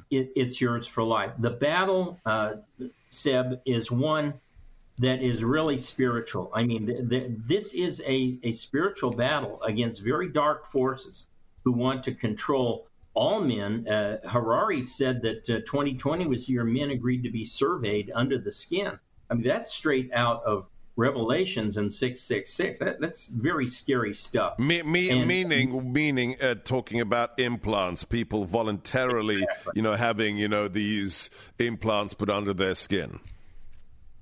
it, 0.09 0.31
it's 0.35 0.59
yours 0.59 0.87
for 0.87 1.03
life. 1.03 1.31
The 1.39 1.51
battle, 1.51 2.19
uh, 2.25 2.55
Seb, 3.09 3.61
is 3.65 3.91
one 3.91 4.33
that 4.97 5.21
is 5.21 5.43
really 5.43 5.77
spiritual. 5.77 6.51
I 6.53 6.63
mean, 6.63 6.87
th- 6.87 7.09
th- 7.09 7.31
this 7.45 7.73
is 7.73 8.01
a, 8.05 8.39
a 8.43 8.51
spiritual 8.51 9.11
battle 9.11 9.61
against 9.63 10.01
very 10.01 10.29
dark 10.29 10.67
forces 10.67 11.27
who 11.63 11.71
want 11.71 12.03
to 12.03 12.13
control 12.13 12.87
all 13.13 13.41
men. 13.41 13.87
Uh, 13.87 14.17
Harari 14.27 14.83
said 14.83 15.21
that 15.21 15.49
uh, 15.49 15.59
2020 15.65 16.25
was 16.27 16.45
the 16.45 16.53
year 16.53 16.63
men 16.63 16.91
agreed 16.91 17.23
to 17.23 17.29
be 17.29 17.43
surveyed 17.43 18.11
under 18.15 18.37
the 18.37 18.51
skin. 18.51 18.97
I 19.29 19.33
mean, 19.35 19.43
that's 19.43 19.73
straight 19.73 20.11
out 20.13 20.43
of 20.43 20.67
Revelations 20.95 21.77
and 21.77 21.91
666. 21.91 22.79
That, 22.79 22.99
that's 22.99 23.27
very 23.27 23.67
scary 23.67 24.13
stuff. 24.13 24.59
Me, 24.59 24.83
me, 24.83 25.09
and, 25.09 25.27
meaning, 25.27 25.91
meaning, 25.91 26.35
uh, 26.41 26.55
talking 26.63 27.01
about 27.01 27.39
implants, 27.39 28.03
people 28.03 28.45
voluntarily, 28.45 29.41
exactly. 29.41 29.73
you 29.75 29.81
know, 29.81 29.93
having, 29.93 30.37
you 30.37 30.47
know, 30.47 30.67
these 30.67 31.31
implants 31.57 32.13
put 32.13 32.29
under 32.29 32.53
their 32.53 32.75
skin. 32.75 33.19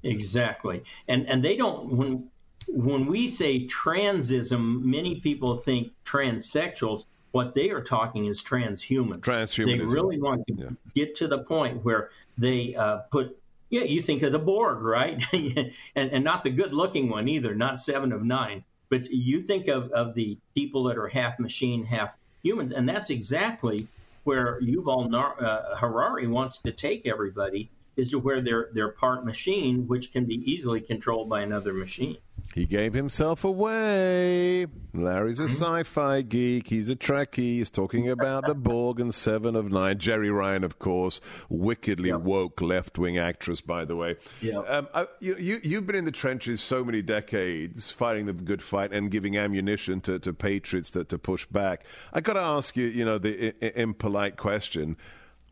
Exactly. 0.03 0.83
And, 1.09 1.27
and 1.27 1.43
they 1.43 1.57
don't, 1.57 1.91
when, 1.91 2.29
when 2.67 3.05
we 3.05 3.27
say 3.27 3.67
transism, 3.67 4.81
many 4.81 5.19
people 5.19 5.57
think 5.57 5.91
transsexuals 6.05 7.03
what 7.31 7.53
they 7.53 7.69
are 7.69 7.81
talking 7.81 8.25
is 8.25 8.41
transhuman. 8.41 9.19
Transhumanism. 9.19 9.65
They 9.65 9.77
really 9.79 10.19
want 10.19 10.45
to 10.47 10.53
yeah. 10.53 10.69
get 10.95 11.15
to 11.15 11.27
the 11.27 11.39
point 11.39 11.83
where 11.83 12.11
they 12.37 12.75
uh, 12.75 12.97
put, 13.11 13.37
yeah, 13.69 13.83
you 13.83 14.01
think 14.01 14.21
of 14.23 14.31
the 14.31 14.39
Borg, 14.39 14.81
right? 14.81 15.23
and, 15.33 15.71
and 15.95 16.23
not 16.23 16.43
the 16.43 16.49
good 16.49 16.73
looking 16.73 17.09
one 17.09 17.27
either, 17.27 17.55
not 17.55 17.79
seven 17.79 18.11
of 18.11 18.23
nine. 18.23 18.63
But 18.89 19.09
you 19.09 19.41
think 19.41 19.69
of, 19.69 19.89
of 19.91 20.13
the 20.13 20.37
people 20.53 20.83
that 20.85 20.97
are 20.97 21.07
half 21.07 21.39
machine, 21.39 21.85
half 21.85 22.17
humans. 22.43 22.73
And 22.73 22.87
that's 22.87 23.09
exactly 23.09 23.87
where 24.25 24.59
Yuval 24.61 25.13
uh, 25.13 25.75
Harari 25.75 26.27
wants 26.27 26.57
to 26.57 26.71
take 26.71 27.07
everybody 27.07 27.69
is 27.97 28.11
to 28.11 28.19
where 28.19 28.41
they're, 28.41 28.69
they're 28.73 28.91
part 28.91 29.25
machine, 29.25 29.87
which 29.87 30.11
can 30.11 30.25
be 30.25 30.35
easily 30.49 30.81
controlled 30.81 31.29
by 31.29 31.41
another 31.41 31.73
machine. 31.73 32.17
He 32.55 32.65
gave 32.65 32.93
himself 32.93 33.43
away. 33.43 34.65
Larry's 34.93 35.39
a 35.39 35.43
mm-hmm. 35.43 35.53
sci-fi 35.53 36.21
geek. 36.23 36.67
He's 36.67 36.89
a 36.89 36.95
Trekkie. 36.95 37.59
He's 37.59 37.69
talking 37.69 38.09
about 38.09 38.47
the 38.47 38.55
Borg 38.55 38.99
and 38.99 39.13
Seven 39.13 39.55
of 39.55 39.71
Nine. 39.71 39.99
Jeri 39.99 40.35
Ryan, 40.35 40.63
of 40.63 40.79
course, 40.79 41.21
wickedly 41.49 42.09
yep. 42.09 42.21
woke 42.21 42.59
left-wing 42.59 43.17
actress, 43.17 43.61
by 43.61 43.85
the 43.85 43.95
way. 43.95 44.15
Yeah. 44.41 44.57
Um, 44.59 44.87
you, 45.19 45.35
you, 45.37 45.59
you've 45.63 45.85
been 45.85 45.95
in 45.95 46.05
the 46.05 46.11
trenches 46.11 46.61
so 46.61 46.83
many 46.83 47.01
decades, 47.01 47.91
fighting 47.91 48.25
the 48.25 48.33
good 48.33 48.61
fight 48.61 48.91
and 48.91 49.11
giving 49.11 49.37
ammunition 49.37 50.01
to, 50.01 50.17
to 50.19 50.33
patriots 50.33 50.89
to, 50.91 51.03
to 51.05 51.17
push 51.17 51.45
back. 51.45 51.85
I 52.11 52.21
got 52.21 52.33
to 52.33 52.41
ask 52.41 52.75
you, 52.75 52.87
you 52.87 53.05
know, 53.05 53.17
the 53.17 53.53
I- 53.61 53.79
impolite 53.79 54.35
question: 54.35 54.97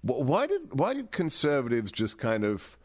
Why 0.02 0.48
did 0.48 0.74
why 0.74 0.94
did 0.94 1.12
conservatives 1.12 1.92
just 1.92 2.18
kind 2.18 2.44
of 2.44 2.78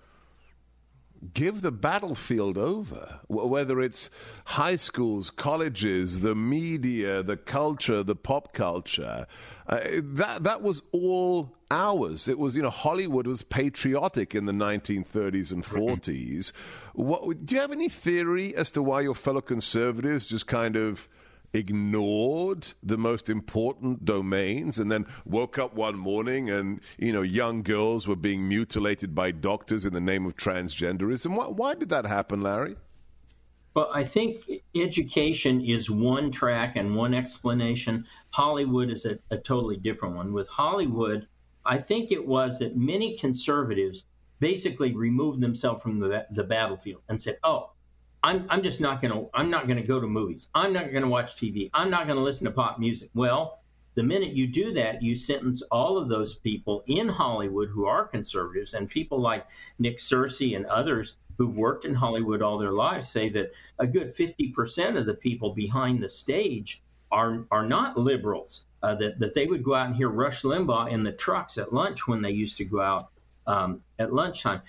give 1.33 1.63
the 1.63 1.73
battlefield 1.73 2.59
over, 2.59 3.21
whether 3.29 3.81
it's 3.81 4.11
high 4.45 4.77
schools, 4.77 5.31
colleges, 5.31 6.21
the 6.21 6.35
media, 6.35 7.23
the 7.23 7.37
culture, 7.37 8.03
the 8.03 8.17
pop 8.17 8.53
culture. 8.53 9.27
Uh, 9.67 9.81
that 9.95 10.43
that 10.43 10.61
was 10.61 10.83
all 10.93 11.57
ours. 11.71 12.29
It 12.29 12.39
was, 12.39 12.57
you 12.57 12.63
know, 12.63 12.71
Hollywood 12.71 13.27
was 13.27 13.43
patriotic 13.43 14.35
in 14.35 14.45
the 14.45 14.53
1930s 14.53 15.53
and 15.53 15.65
40s. 15.65 16.53
What, 16.93 17.47
do 17.47 17.55
you 17.55 17.61
have 17.61 17.73
any 17.73 17.89
theory 17.89 18.55
as 18.55 18.71
to 18.73 18.83
why 18.83 19.01
your 19.01 19.15
fellow 19.15 19.41
conservatives 19.41 20.27
just 20.27 20.47
kind 20.47 20.77
of 20.77 21.09
ignored 21.55 22.73
the 22.83 22.99
most 22.99 23.31
important 23.31 24.05
domains 24.05 24.81
and 24.81 24.91
then 24.91 25.07
woke 25.25 25.57
up 25.57 25.75
one 25.75 25.97
morning 25.97 26.51
and 26.51 26.81
you 26.99 27.13
know 27.13 27.23
young 27.23 27.63
girls 27.63 28.09
were 28.09 28.17
being 28.17 28.47
mutilated 28.47 29.15
by 29.15 29.31
doctors 29.31 29.87
in 29.87 29.93
the 29.93 30.01
name 30.01 30.27
of 30.27 30.37
transgenderism. 30.37 31.37
Why, 31.37 31.47
why 31.47 31.75
did 31.75 31.89
that 31.91 32.07
happen 32.07 32.43
larry? 32.43 32.77
Well 33.75 33.89
i 33.95 34.05
think 34.05 34.43
education 34.75 35.65
is 35.65 35.89
one 35.89 36.33
track 36.33 36.75
and 36.77 36.97
one 36.97 37.15
explanation. 37.15 38.05
Hollywood 38.31 38.91
is 38.91 39.07
a, 39.07 39.19
a 39.31 39.39
totally 39.39 39.77
different 39.77 40.17
one. 40.17 40.33
With 40.33 40.49
hollywood 40.49 41.29
i 41.65 41.79
think 41.79 42.11
it 42.11 42.27
was 42.27 42.59
that 42.59 42.77
many 42.77 43.17
conservatives 43.17 44.05
basically 44.41 44.93
removed 44.93 45.41
themselves 45.41 45.81
from 45.83 46.01
the, 46.01 46.27
the 46.33 46.43
battlefield 46.43 47.03
and 47.09 47.23
said 47.23 47.39
oh 47.45 47.71
I'm, 48.25 48.47
I'm 48.49 48.63
just 48.63 48.81
not 48.81 49.03
going 49.03 49.13
to 49.13 49.29
I'm 49.35 49.51
not 49.51 49.67
going 49.67 49.77
to 49.77 49.87
go 49.87 50.01
to 50.01 50.07
movies. 50.07 50.49
I'm 50.55 50.73
not 50.73 50.91
going 50.91 51.03
to 51.03 51.09
watch 51.09 51.37
TV. 51.37 51.69
I'm 51.75 51.91
not 51.91 52.07
going 52.07 52.17
to 52.17 52.23
listen 52.23 52.47
to 52.47 52.51
pop 52.51 52.79
music. 52.79 53.11
Well, 53.15 53.61
the 53.97 54.03
minute 54.03 54.33
you 54.33 54.47
do 54.47 54.73
that, 54.73 55.03
you 55.03 55.15
sentence 55.15 55.61
all 55.71 55.99
of 55.99 56.09
those 56.09 56.35
people 56.35 56.83
in 56.87 57.07
Hollywood 57.07 57.69
who 57.69 57.85
are 57.85 58.07
conservatives 58.07 58.73
and 58.73 58.89
people 58.89 59.21
like 59.21 59.47
Nick 59.79 59.99
Searcy 59.99 60.57
and 60.57 60.65
others 60.67 61.17
who've 61.37 61.55
worked 61.55 61.85
in 61.85 61.93
Hollywood 61.93 62.41
all 62.41 62.57
their 62.57 62.73
lives 62.73 63.11
say 63.11 63.29
that 63.29 63.53
a 63.79 63.87
good 63.87 64.17
50% 64.17 64.97
of 64.97 65.05
the 65.05 65.15
people 65.15 65.53
behind 65.53 66.03
the 66.03 66.09
stage 66.09 66.81
are 67.13 67.45
are 67.51 67.67
not 67.67 67.99
liberals. 67.99 68.65
Uh, 68.83 68.95
that 68.95 69.19
that 69.19 69.35
they 69.35 69.45
would 69.45 69.63
go 69.63 69.75
out 69.75 69.89
and 69.89 69.97
hear 69.97 70.09
Rush 70.09 70.43
Limbaugh 70.45 70.91
in 70.91 71.03
the 71.03 71.13
trucks 71.13 71.59
at 71.59 71.75
lunch 71.75 72.09
when 72.09 72.23
they 72.23 72.31
used 72.31 72.57
to 72.57 72.65
go 72.65 72.81
out 72.81 73.11
um, 73.47 73.83
at 73.99 74.15
lunchtime. 74.15 74.63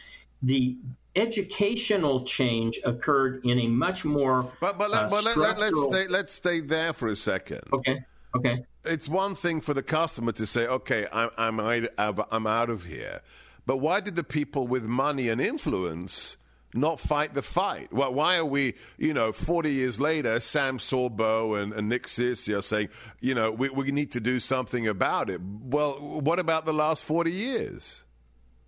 The 0.44 0.76
educational 1.16 2.24
change 2.26 2.80
occurred 2.86 3.46
in 3.46 3.60
a 3.60 3.68
much 3.68 4.06
more 4.06 4.52
but 4.60 4.78
but, 4.78 4.90
let, 4.90 5.06
uh, 5.06 5.10
but 5.10 5.24
let, 5.24 5.38
let, 5.38 5.60
let's 5.60 5.84
stay 5.86 6.08
let's 6.08 6.34
stay 6.34 6.60
there 6.60 6.94
for 6.94 7.08
a 7.08 7.16
second. 7.16 7.62
Okay. 7.74 8.04
Okay. 8.36 8.66
It's 8.84 9.08
one 9.08 9.34
thing 9.34 9.62
for 9.62 9.74
the 9.74 9.84
customer 9.84 10.34
to 10.34 10.46
say, 10.46 10.68
"Okay, 10.68 11.08
I'm 11.12 11.30
I'm 11.38 11.60
out- 11.60 12.28
I'm 12.32 12.46
out 12.46 12.70
of 12.70 12.84
here," 12.84 13.22
but 13.66 13.78
why 13.78 14.02
did 14.02 14.16
the 14.16 14.24
people 14.24 14.68
with 14.68 14.84
money 14.84 15.30
and 15.30 15.40
influence? 15.40 16.38
Not 16.74 17.00
fight 17.00 17.34
the 17.34 17.42
fight. 17.42 17.94
Well, 17.94 18.14
why 18.14 18.36
are 18.36 18.44
we, 18.44 18.74
you 18.98 19.14
know, 19.14 19.32
40 19.32 19.72
years 19.72 19.98
later, 19.98 20.42
Sam 20.42 20.78
Sorbo 20.78 21.62
and, 21.62 21.72
and 21.72 21.88
Nick 21.88 22.04
are 22.20 22.62
saying, 22.62 22.90
you 23.22 23.34
know, 23.34 23.50
we, 23.50 23.70
we 23.70 23.92
need 23.92 24.12
to 24.12 24.20
do 24.20 24.42
something 24.42 24.86
about 24.86 25.30
it. 25.30 25.40
Well, 25.42 25.94
what 26.02 26.38
about 26.38 26.66
the 26.66 26.74
last 26.74 27.06
40 27.06 27.32
years? 27.32 28.04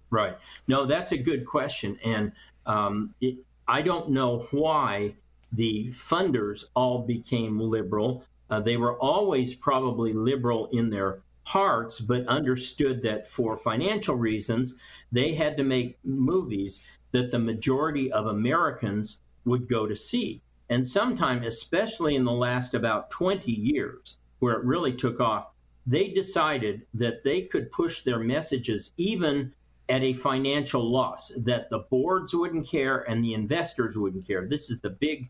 Right. 0.10 0.38
No, 0.68 0.86
that's 0.86 1.12
a 1.12 1.18
good 1.18 1.46
question, 1.46 2.00
and 2.04 2.32
um, 2.66 3.14
it, 3.20 3.38
I 3.68 3.82
don't 3.82 4.10
know 4.10 4.48
why 4.52 5.16
the 5.52 5.90
funders 5.90 6.64
all 6.76 7.00
became 7.00 7.60
liberal. 7.60 8.24
Uh, 8.50 8.62
they 8.62 8.78
were 8.78 8.98
always 9.00 9.54
probably 9.54 10.14
liberal 10.14 10.68
in 10.68 10.90
their 10.90 11.20
hearts, 11.44 12.00
but 12.00 12.28
understood 12.28 13.02
that 13.02 13.28
for 13.28 13.58
financial 13.58 14.16
reasons, 14.16 14.76
they 15.12 15.34
had 15.34 15.56
to 15.58 15.64
make 15.64 15.98
movies 16.04 16.82
that 17.12 17.32
the 17.32 17.40
majority 17.40 18.12
of 18.12 18.28
Americans 18.28 19.20
would 19.46 19.68
go 19.68 19.88
to 19.88 19.96
see. 19.96 20.42
And 20.70 20.86
sometime, 20.86 21.44
especially 21.44 22.16
in 22.16 22.26
the 22.26 22.32
last 22.32 22.74
about 22.74 23.10
20 23.10 23.52
years, 23.52 24.18
where 24.40 24.56
it 24.56 24.66
really 24.66 24.94
took 24.94 25.22
off, 25.22 25.48
they 25.86 26.10
decided 26.10 26.86
that 26.94 27.24
they 27.24 27.44
could 27.44 27.72
push 27.72 28.02
their 28.02 28.20
messages 28.20 28.92
even 28.98 29.54
at 29.90 30.04
a 30.04 30.14
financial 30.14 30.84
loss, 30.84 31.32
that 31.38 31.70
the 31.70 31.80
boards 31.90 32.34
wouldn't 32.34 32.68
care 32.68 33.10
and 33.10 33.24
the 33.24 33.34
investors 33.34 33.98
wouldn't 33.98 34.28
care. 34.28 34.46
This 34.46 34.70
is 34.70 34.82
the 34.82 34.90
big 34.90 35.30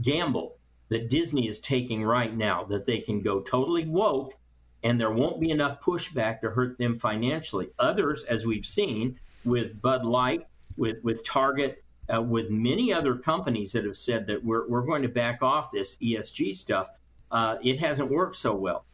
gamble 0.00 0.56
that 0.88 1.10
Disney 1.10 1.48
is 1.48 1.60
taking 1.60 2.04
right 2.04 2.34
now, 2.34 2.64
that 2.64 2.86
they 2.86 2.98
can 2.98 3.20
go 3.20 3.40
totally 3.40 3.86
woke 3.86 4.34
and 4.82 5.00
there 5.00 5.12
won't 5.12 5.40
be 5.40 5.50
enough 5.50 5.80
pushback 5.80 6.40
to 6.40 6.50
hurt 6.50 6.76
them 6.78 6.98
financially. 6.98 7.68
Others, 7.78 8.24
as 8.24 8.44
we've 8.44 8.66
seen 8.66 9.18
with 9.44 9.80
Bud 9.80 10.04
Light, 10.04 10.46
with, 10.76 11.02
with 11.04 11.24
Target, 11.24 11.82
uh, 12.12 12.20
with 12.20 12.50
many 12.50 12.92
other 12.92 13.14
companies 13.14 13.72
that 13.72 13.84
have 13.84 13.96
said 13.96 14.26
that 14.26 14.42
we're, 14.42 14.68
we're 14.68 14.82
going 14.82 15.02
to 15.02 15.08
back 15.08 15.42
off 15.42 15.70
this 15.70 15.96
ESG 15.96 16.56
stuff, 16.56 16.88
uh, 17.30 17.56
it 17.62 17.78
hasn't 17.78 18.10
worked 18.10 18.36
so 18.36 18.54
well. 18.54 18.84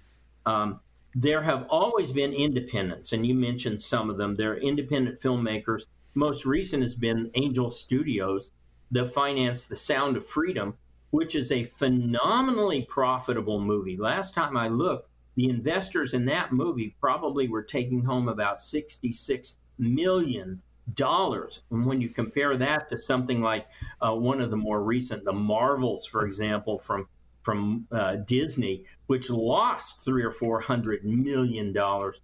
Um, 0.45 0.81
there 1.15 1.43
have 1.43 1.67
always 1.71 2.13
been 2.13 2.33
independents, 2.33 3.13
and 3.13 3.27
you 3.27 3.35
mentioned 3.35 3.81
some 3.81 4.11
of 4.11 4.19
them. 4.19 4.37
There 4.37 4.53
are 4.53 4.59
independent 4.59 5.21
filmmakers. 5.21 5.85
Most 6.15 6.45
recent 6.45 6.83
has 6.83 6.95
been 6.95 7.31
Angel 7.35 7.71
Studios 7.71 8.51
that 8.91 9.13
financed 9.13 9.69
The 9.69 9.77
Sound 9.77 10.17
of 10.17 10.27
Freedom, 10.27 10.75
which 11.11 11.35
is 11.35 11.51
a 11.51 11.65
phenomenally 11.65 12.83
profitable 12.83 13.61
movie. 13.61 13.97
Last 13.97 14.35
time 14.35 14.57
I 14.57 14.69
looked, 14.69 15.09
the 15.35 15.49
investors 15.49 16.15
in 16.15 16.25
that 16.27 16.53
movie 16.53 16.95
probably 17.01 17.49
were 17.49 17.63
taking 17.63 18.03
home 18.03 18.29
about 18.29 18.59
$66 18.59 19.57
million. 19.79 20.61
And 20.99 21.87
when 21.87 22.01
you 22.01 22.09
compare 22.09 22.57
that 22.57 22.89
to 22.89 22.99
something 22.99 23.41
like 23.41 23.67
uh, 24.01 24.15
one 24.15 24.41
of 24.41 24.51
the 24.51 24.57
more 24.57 24.83
recent, 24.83 25.25
the 25.25 25.33
Marvels, 25.33 26.07
for 26.07 26.27
example, 26.27 26.79
from 26.79 27.07
from 27.49 27.87
uh, 27.93 28.17
Disney, 28.27 28.85
which 29.07 29.31
lost 29.31 30.05
three 30.05 30.23
or 30.23 30.33
four 30.33 30.61
hundred 30.61 31.03
million 31.03 31.73
dollars. 31.73 32.21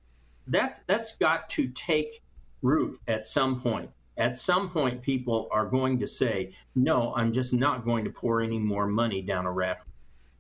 That's 0.49 0.81
that's 0.87 1.17
got 1.17 1.49
to 1.57 1.69
take 1.69 2.23
root 2.61 3.01
at 3.09 3.27
some 3.27 3.63
point. 3.63 3.89
At 4.19 4.37
some 4.37 4.69
point, 4.69 5.01
people 5.01 5.49
are 5.51 5.65
going 5.65 5.99
to 6.01 6.07
say, 6.07 6.53
"No, 6.75 7.15
I'm 7.17 7.33
just 7.33 7.55
not 7.55 7.87
going 7.87 8.05
to 8.05 8.11
pour 8.11 8.43
any 8.43 8.59
more 8.59 8.87
money 8.87 9.23
down 9.23 9.47
a 9.47 9.51
rat. 9.51 9.81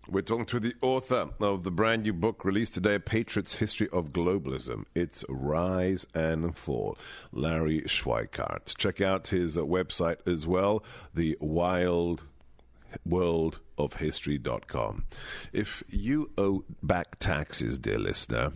We're 0.06 0.20
talking 0.20 0.44
to 0.44 0.60
the 0.60 0.74
author 0.82 1.30
of 1.40 1.62
the 1.62 1.70
brand 1.70 2.02
new 2.02 2.12
book 2.12 2.44
released 2.44 2.74
today, 2.74 2.98
Patriots 2.98 3.54
History 3.54 3.88
of 3.90 4.12
Globalism. 4.12 4.84
Its 4.94 5.24
Rise 5.30 6.06
and 6.14 6.54
Fall. 6.54 6.98
Larry 7.32 7.80
Schweikart. 7.86 8.76
Check 8.76 9.00
out 9.00 9.28
his 9.28 9.56
uh, 9.56 9.62
website 9.62 10.18
as 10.26 10.46
well, 10.46 10.84
the 11.14 11.38
Wild 11.40 12.24
World 13.04 13.60
of 13.78 13.94
History.com. 13.94 15.04
If 15.52 15.82
you 15.88 16.30
owe 16.38 16.64
back 16.82 17.18
taxes, 17.18 17.78
dear 17.78 17.98
listener, 17.98 18.52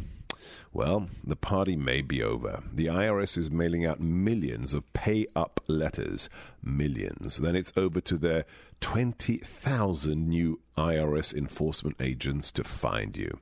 well, 0.73 1.09
the 1.25 1.37
party 1.37 1.77
may 1.77 2.03
be 2.03 2.23
over. 2.23 2.63
The 2.73 2.87
IRS 2.87 3.37
is 3.37 3.51
mailing 3.51 3.85
out 3.85 4.01
millions 4.01 4.75
of 4.75 4.91
pay 4.93 5.27
up 5.35 5.61
letters. 5.67 6.29
Millions. 6.63 7.39
Then 7.39 7.57
it's 7.57 7.73
over 7.77 8.01
to 8.03 8.17
their 8.17 8.45
20,000 8.81 10.29
new 10.29 10.61
IRS 10.77 11.35
enforcement 11.35 11.97
agents 12.01 12.53
to 12.53 12.63
find 12.63 13.17
you. 13.17 13.39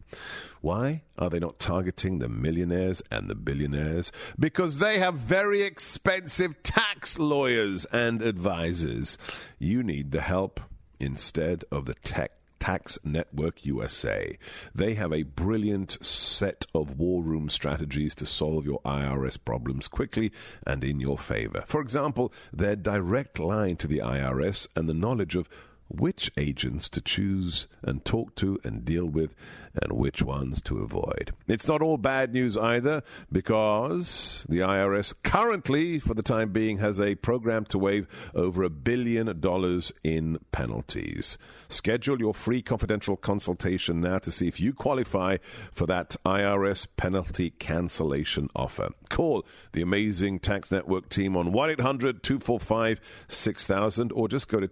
Why 0.63 1.03
are 1.19 1.29
they 1.29 1.39
not 1.39 1.59
targeting 1.59 2.19
the 2.19 2.29
millionaires 2.29 3.03
and 3.11 3.29
the 3.29 3.35
billionaires? 3.35 4.11
Because 4.39 4.79
they 4.79 4.99
have 4.99 5.15
very 5.15 5.63
expensive 5.63 6.63
tax 6.63 7.19
lawyers 7.19 7.85
and 7.87 8.23
advisors. 8.23 9.19
You 9.59 9.83
need 9.83 10.13
the 10.13 10.23
help 10.23 10.61
instead 11.01 11.65
of 11.71 11.87
the 11.87 11.95
tech 11.95 12.33
Tax 12.59 12.99
Network 13.05 13.65
USA. 13.65 14.37
They 14.75 14.95
have 14.95 15.13
a 15.13 15.23
brilliant 15.23 16.03
set 16.03 16.67
of 16.75 16.99
war 16.99 17.23
room 17.23 17.51
strategies 17.51 18.15
to 18.17 18.27
solve 18.27 18.65
your 18.65 18.81
IRS 18.81 19.39
problems 19.43 19.89
quickly 19.89 20.33
and 20.67 20.83
in 20.83 20.99
your 20.99 21.19
favor. 21.19 21.63
For 21.67 21.81
example, 21.81 22.33
their 22.53 22.75
direct 22.75 23.39
line 23.39 23.77
to 23.77 23.87
the 23.87 23.99
IRS 23.99 24.67
and 24.75 24.89
the 24.89 24.95
knowledge 24.95 25.37
of 25.37 25.49
which 25.89 26.31
agents 26.37 26.89
to 26.91 27.01
choose 27.01 27.69
and 27.83 28.05
talk 28.05 28.35
to 28.37 28.59
and 28.65 28.85
deal 28.85 29.07
with 29.07 29.35
and 29.83 29.93
which 29.93 30.23
ones 30.23 30.61
to 30.63 30.79
avoid. 30.79 31.33
It's 31.47 31.69
not 31.69 31.83
all 31.83 31.99
bad 31.99 32.33
news 32.33 32.57
either 32.57 33.03
because 33.31 34.47
the 34.49 34.61
IRS 34.61 35.15
currently, 35.23 35.99
for 35.99 36.15
the 36.15 36.23
time 36.23 36.51
being, 36.51 36.79
has 36.79 37.01
a 37.01 37.15
program 37.17 37.65
to 37.67 37.79
waive 37.79 38.07
over 38.35 38.63
a 38.63 38.71
billion 38.71 39.41
dollars 39.41 39.93
in 40.03 40.39
penalties. 40.53 41.37
Schedule 41.69 42.19
your 42.19 42.35
free 42.35 42.63
confidential 42.63 43.17
consultation 43.17 44.01
now 44.01 44.19
to 44.19 44.31
see 44.31 44.49
if 44.49 44.61
you 44.61 44.73
qualify 44.73 45.37
for 45.73 45.87
that 45.87 46.17
IRS 46.25 46.87
penalty 46.97 47.51
cancellation 47.51 48.49
offer. 48.55 48.89
Call 49.11 49.47
the 49.73 49.83
amazing 49.83 50.39
Tax 50.39 50.73
Network 50.73 51.09
team 51.09 51.37
on 51.37 51.53
1 51.53 51.71
800 51.71 52.23
245 52.23 53.01
6000 53.29 54.13
or 54.13 54.29
just 54.29 54.49
go 54.49 54.61
to 54.61 54.69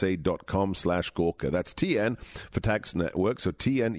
tnusa.com 0.00 0.74
slash 0.74 1.10
Gorka. 1.10 1.50
That's 1.50 1.74
TN 1.74 2.18
for 2.20 2.60
Tax 2.60 2.94
Network, 2.94 3.40
so 3.40 3.50
tnusa.com 3.52 3.90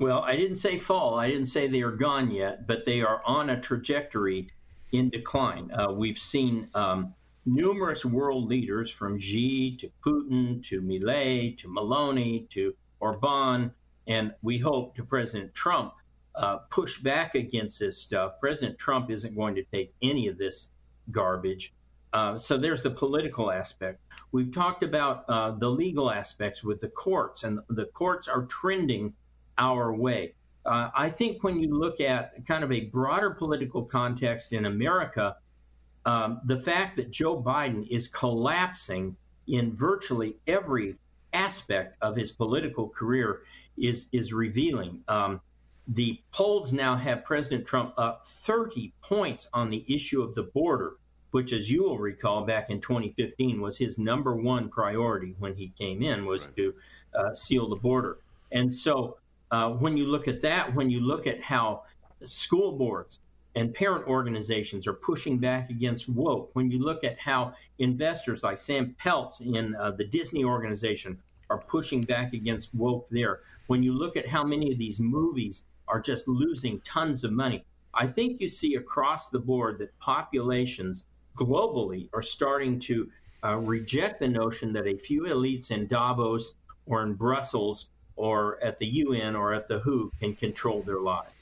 Well, 0.00 0.22
I 0.22 0.34
didn't 0.34 0.56
say 0.56 0.80
fall. 0.80 1.16
I 1.16 1.28
didn't 1.28 1.46
say 1.46 1.68
they 1.68 1.82
are 1.82 1.92
gone 1.92 2.32
yet, 2.32 2.66
but 2.66 2.84
they 2.84 3.02
are 3.02 3.22
on 3.24 3.50
a 3.50 3.60
trajectory 3.60 4.48
in 4.90 5.10
decline. 5.10 5.70
Uh, 5.70 5.92
we've 5.92 6.18
seen. 6.18 6.68
Um, 6.74 7.14
numerous 7.46 8.04
world 8.04 8.46
leaders 8.46 8.90
from 8.90 9.18
Xi 9.18 9.76
to 9.78 9.90
Putin 10.04 10.62
to 10.64 10.82
Milei 10.82 11.56
to 11.56 11.68
Meloni 11.68 12.50
to 12.50 12.74
Orban, 13.00 13.70
and 14.06 14.34
we 14.42 14.58
hope 14.58 14.96
to 14.96 15.04
President 15.04 15.54
Trump 15.54 15.94
uh, 16.38 16.58
push 16.70 16.98
back 16.98 17.34
against 17.34 17.80
this 17.80 17.98
stuff. 17.98 18.34
President 18.40 18.78
Trump 18.78 19.10
isn't 19.10 19.34
going 19.34 19.54
to 19.56 19.64
take 19.64 19.92
any 20.02 20.28
of 20.28 20.38
this 20.38 20.68
garbage. 21.10 21.72
Uh, 22.12 22.38
so 22.38 22.56
there's 22.56 22.82
the 22.82 22.90
political 22.90 23.50
aspect. 23.50 24.00
We've 24.32 24.52
talked 24.52 24.82
about 24.82 25.24
uh, 25.28 25.52
the 25.52 25.68
legal 25.68 26.10
aspects 26.10 26.62
with 26.62 26.80
the 26.80 26.88
courts, 26.88 27.42
and 27.42 27.58
the 27.68 27.86
courts 27.86 28.28
are 28.28 28.44
trending 28.44 29.12
our 29.58 29.92
way. 29.92 30.34
Uh, 30.64 30.90
I 30.94 31.10
think 31.10 31.42
when 31.42 31.58
you 31.58 31.76
look 31.76 32.00
at 32.00 32.46
kind 32.46 32.62
of 32.62 32.72
a 32.72 32.82
broader 32.86 33.30
political 33.30 33.82
context 33.82 34.52
in 34.52 34.66
America, 34.66 35.36
um, 36.06 36.40
the 36.44 36.60
fact 36.60 36.96
that 36.96 37.10
Joe 37.10 37.42
Biden 37.42 37.86
is 37.88 38.06
collapsing 38.08 39.16
in 39.48 39.74
virtually 39.74 40.36
every 40.46 40.96
aspect 41.32 41.96
of 42.00 42.16
his 42.16 42.30
political 42.30 42.88
career 42.88 43.42
is 43.76 44.06
is 44.12 44.32
revealing. 44.32 45.00
Um, 45.08 45.40
the 45.88 46.20
polls 46.32 46.72
now 46.72 46.96
have 46.96 47.24
President 47.24 47.66
Trump 47.66 47.94
up 47.96 48.26
30 48.26 48.92
points 49.02 49.48
on 49.54 49.70
the 49.70 49.84
issue 49.88 50.22
of 50.22 50.34
the 50.34 50.42
border, 50.42 50.96
which, 51.30 51.52
as 51.52 51.70
you 51.70 51.82
will 51.82 51.98
recall, 51.98 52.44
back 52.44 52.68
in 52.68 52.80
2015 52.80 53.60
was 53.60 53.78
his 53.78 53.98
number 53.98 54.36
one 54.36 54.68
priority 54.68 55.34
when 55.38 55.54
he 55.54 55.68
came 55.78 56.02
in 56.02 56.26
was 56.26 56.46
right. 56.46 56.56
to 56.56 56.74
uh, 57.14 57.34
seal 57.34 57.68
the 57.70 57.76
border. 57.76 58.18
And 58.52 58.72
so, 58.72 59.16
uh, 59.50 59.70
when 59.70 59.96
you 59.96 60.06
look 60.06 60.28
at 60.28 60.42
that, 60.42 60.74
when 60.74 60.90
you 60.90 61.00
look 61.00 61.26
at 61.26 61.42
how 61.42 61.84
school 62.26 62.72
boards 62.72 63.20
and 63.54 63.74
parent 63.74 64.06
organizations 64.06 64.86
are 64.86 64.92
pushing 64.92 65.38
back 65.38 65.70
against 65.70 66.08
woke. 66.08 66.50
When 66.52 66.70
you 66.70 66.78
look 66.78 67.02
at 67.02 67.18
how 67.18 67.54
investors 67.78 68.42
like 68.42 68.58
Sam 68.58 68.94
Peltz 69.02 69.40
in 69.40 69.74
uh, 69.76 69.92
the 69.92 70.04
Disney 70.04 70.44
organization 70.44 71.18
are 71.50 71.58
pushing 71.58 72.02
back 72.02 72.34
against 72.34 72.74
woke 72.74 73.08
there, 73.10 73.40
when 73.68 73.82
you 73.82 73.92
look 73.92 74.16
at 74.16 74.28
how 74.28 74.44
many 74.44 74.70
of 74.70 74.78
these 74.78 75.00
movies 75.00 75.62
are 75.88 76.00
just 76.00 76.28
losing 76.28 76.80
tons 76.80 77.24
of 77.24 77.32
money, 77.32 77.64
I 77.94 78.06
think 78.06 78.40
you 78.40 78.48
see 78.48 78.74
across 78.76 79.30
the 79.30 79.38
board 79.38 79.78
that 79.78 79.98
populations 79.98 81.04
globally 81.36 82.08
are 82.12 82.22
starting 82.22 82.78
to 82.80 83.10
uh, 83.44 83.56
reject 83.56 84.18
the 84.18 84.28
notion 84.28 84.72
that 84.72 84.86
a 84.86 84.96
few 84.96 85.22
elites 85.22 85.70
in 85.70 85.86
Davos 85.86 86.54
or 86.86 87.02
in 87.02 87.14
Brussels 87.14 87.86
or 88.16 88.62
at 88.62 88.78
the 88.78 88.86
UN 88.86 89.36
or 89.36 89.54
at 89.54 89.68
the 89.68 89.78
WHO 89.78 90.10
can 90.20 90.34
control 90.34 90.82
their 90.82 91.00
lives. 91.00 91.32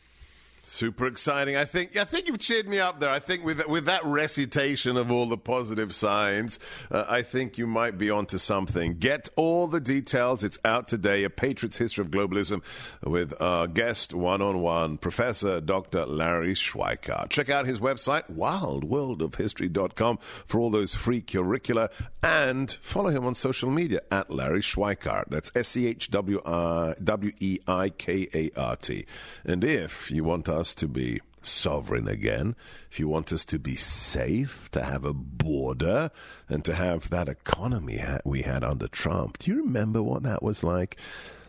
Super 0.69 1.07
exciting. 1.07 1.57
I 1.57 1.64
think 1.64 1.97
I 1.97 2.03
think 2.03 2.27
you've 2.27 2.41
cheered 2.41 2.69
me 2.69 2.81
up 2.81 2.99
there. 2.99 3.09
I 3.09 3.21
think 3.21 3.45
with 3.45 3.64
with 3.69 3.85
that 3.85 4.05
recitation 4.05 4.97
of 4.97 5.12
all 5.12 5.29
the 5.29 5.39
positive 5.39 5.95
signs, 5.95 6.59
uh, 6.91 7.05
I 7.09 7.23
think 7.23 7.57
you 7.57 7.69
might 7.69 7.97
be 7.97 8.11
onto 8.11 8.37
something. 8.37 8.99
Get 8.99 9.29
all 9.37 9.69
the 9.69 9.81
details. 9.81 10.43
It's 10.43 10.59
out 10.64 10.89
today. 10.89 11.23
A 11.23 11.31
Patriot's 11.31 11.77
History 11.77 12.03
of 12.03 12.11
Globalism 12.11 12.64
with 13.05 13.41
our 13.41 13.69
guest 13.69 14.12
one 14.12 14.43
on 14.43 14.61
one, 14.61 14.99
Professor 14.99 15.61
Dr. 15.61 16.05
Larry 16.05 16.55
Schweikart. 16.55 17.31
Check 17.31 17.49
out 17.49 17.67
his 17.67 17.79
website, 17.79 18.29
wildworldofhistory.com, 18.29 20.19
for 20.47 20.59
all 20.59 20.71
those 20.71 20.97
free 20.97 21.21
curricula, 21.21 21.91
and 22.25 22.73
follow 22.83 23.11
him 23.11 23.25
on 23.25 23.37
social 23.37 23.71
media 23.71 24.01
at 24.11 24.33
Larry 24.33 24.62
Schweikart. 24.62 25.27
That's 25.29 25.53
S 25.55 25.69
C 25.69 25.87
H 25.87 26.11
W 26.11 26.41
E 27.39 27.59
I 27.69 27.89
K 27.91 28.29
A 28.35 28.51
R 28.57 28.75
T. 28.75 29.07
And 29.45 29.62
if 29.62 30.11
you 30.11 30.25
want 30.25 30.47
to 30.47 30.56
us 30.57 30.75
to 30.77 30.89
be 30.89 31.21
sovereign 31.43 32.09
again, 32.09 32.57
if 32.91 32.99
you 32.99 33.09
want 33.09 33.33
us 33.33 33.45
to 33.45 33.59
be 33.59 33.77
safe, 33.77 34.69
to 34.73 34.83
have 34.83 35.05
a 35.05 35.15
border, 35.15 36.11
and 36.49 36.65
to 36.65 36.75
have 36.75 37.11
that 37.11 37.29
economy 37.29 38.03
we 38.25 38.43
had 38.43 38.65
under 38.65 38.89
Trump, 38.89 39.39
do 39.39 39.53
you 39.53 39.63
remember 39.63 40.03
what 40.03 40.23
that 40.25 40.43
was 40.43 40.65
like? 40.65 40.99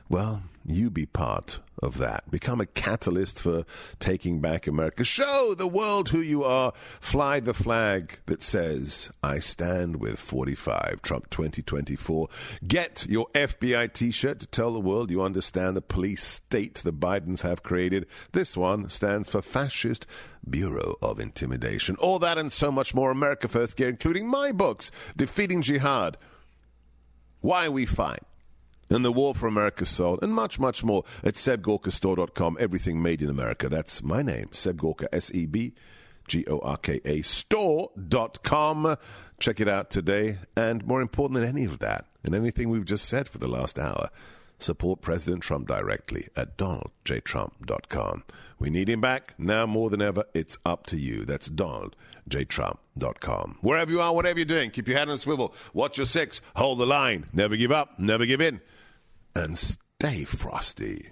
Well, 0.09 0.43
you 0.65 0.89
be 0.89 1.05
part 1.05 1.59
of 1.81 1.97
that. 1.97 2.29
Become 2.31 2.61
a 2.61 2.65
catalyst 2.65 3.41
for 3.41 3.65
taking 3.99 4.39
back 4.39 4.67
America. 4.67 5.03
Show 5.03 5.53
the 5.53 5.67
world 5.67 6.09
who 6.09 6.21
you 6.21 6.43
are. 6.43 6.73
Fly 6.99 7.39
the 7.39 7.53
flag 7.53 8.19
that 8.25 8.41
says, 8.41 9.09
I 9.21 9.39
stand 9.39 9.97
with 9.97 10.19
45, 10.19 11.01
Trump 11.01 11.29
2024. 11.29 12.27
Get 12.67 13.05
your 13.07 13.27
FBI 13.33 13.93
t 13.93 14.11
shirt 14.11 14.39
to 14.39 14.47
tell 14.47 14.73
the 14.73 14.79
world 14.79 15.11
you 15.11 15.21
understand 15.21 15.75
the 15.75 15.81
police 15.81 16.23
state 16.23 16.75
the 16.75 16.93
Bidens 16.93 17.41
have 17.41 17.63
created. 17.63 18.07
This 18.31 18.57
one 18.57 18.89
stands 18.89 19.29
for 19.29 19.41
Fascist 19.41 20.07
Bureau 20.49 20.95
of 21.01 21.19
Intimidation. 21.19 21.95
All 21.97 22.19
that 22.19 22.37
and 22.37 22.51
so 22.51 22.71
much 22.71 22.95
more 22.95 23.11
America 23.11 23.47
First 23.47 23.77
Gear, 23.77 23.89
including 23.89 24.27
my 24.27 24.51
books, 24.51 24.89
Defeating 25.15 25.61
Jihad, 25.61 26.17
Why 27.41 27.69
We 27.69 27.85
Fight 27.85 28.23
and 28.89 29.03
the 29.03 29.11
War 29.11 29.33
for 29.33 29.47
America's 29.47 29.89
Soul, 29.89 30.19
and 30.21 30.33
much, 30.33 30.59
much 30.59 30.83
more 30.83 31.03
at 31.23 31.33
sebgorkastore.com. 31.33 32.57
Everything 32.59 33.01
made 33.01 33.21
in 33.21 33.29
America. 33.29 33.69
That's 33.69 34.01
my 34.03 34.21
name, 34.21 34.49
Seb 34.51 34.77
Gorka, 34.77 35.13
S 35.13 35.33
E 35.33 35.45
B 35.45 35.73
G 36.27 36.45
O 36.47 36.59
R 36.59 36.77
K 36.77 37.01
A, 37.05 37.21
store.com. 37.21 38.95
Check 39.39 39.59
it 39.59 39.67
out 39.67 39.89
today. 39.89 40.37
And 40.55 40.85
more 40.85 41.01
important 41.01 41.39
than 41.39 41.49
any 41.49 41.65
of 41.65 41.79
that, 41.79 42.05
and 42.23 42.35
anything 42.35 42.69
we've 42.69 42.85
just 42.85 43.05
said 43.05 43.27
for 43.27 43.37
the 43.37 43.47
last 43.47 43.79
hour, 43.79 44.09
support 44.59 45.01
President 45.01 45.41
Trump 45.43 45.67
directly 45.67 46.27
at 46.35 46.57
donaldjtrump.com. 46.57 48.23
We 48.59 48.69
need 48.69 48.89
him 48.89 49.01
back 49.01 49.33
now 49.37 49.65
more 49.65 49.89
than 49.89 50.01
ever. 50.01 50.25
It's 50.33 50.57
up 50.65 50.85
to 50.87 50.97
you. 50.97 51.23
That's 51.25 51.49
donaldjtrump.com. 51.49 53.57
Wherever 53.61 53.91
you 53.91 54.01
are, 54.01 54.13
whatever 54.13 54.39
you're 54.39 54.45
doing, 54.45 54.71
keep 54.71 54.87
your 54.87 54.97
head 54.97 55.09
on 55.09 55.15
a 55.15 55.17
swivel. 55.17 55.53
Watch 55.73 55.97
your 55.97 56.07
six. 56.07 56.41
Hold 56.55 56.79
the 56.79 56.85
line. 56.85 57.25
Never 57.33 57.55
give 57.55 57.71
up. 57.71 57.99
Never 57.99 58.25
give 58.25 58.41
in 58.41 58.61
and 59.35 59.57
stay 59.57 60.23
frosty. 60.23 61.11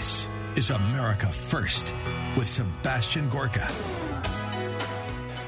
This 0.00 0.26
is 0.56 0.70
America 0.70 1.26
First 1.26 1.92
with 2.34 2.48
Sebastian 2.48 3.28
Gorka. 3.28 3.68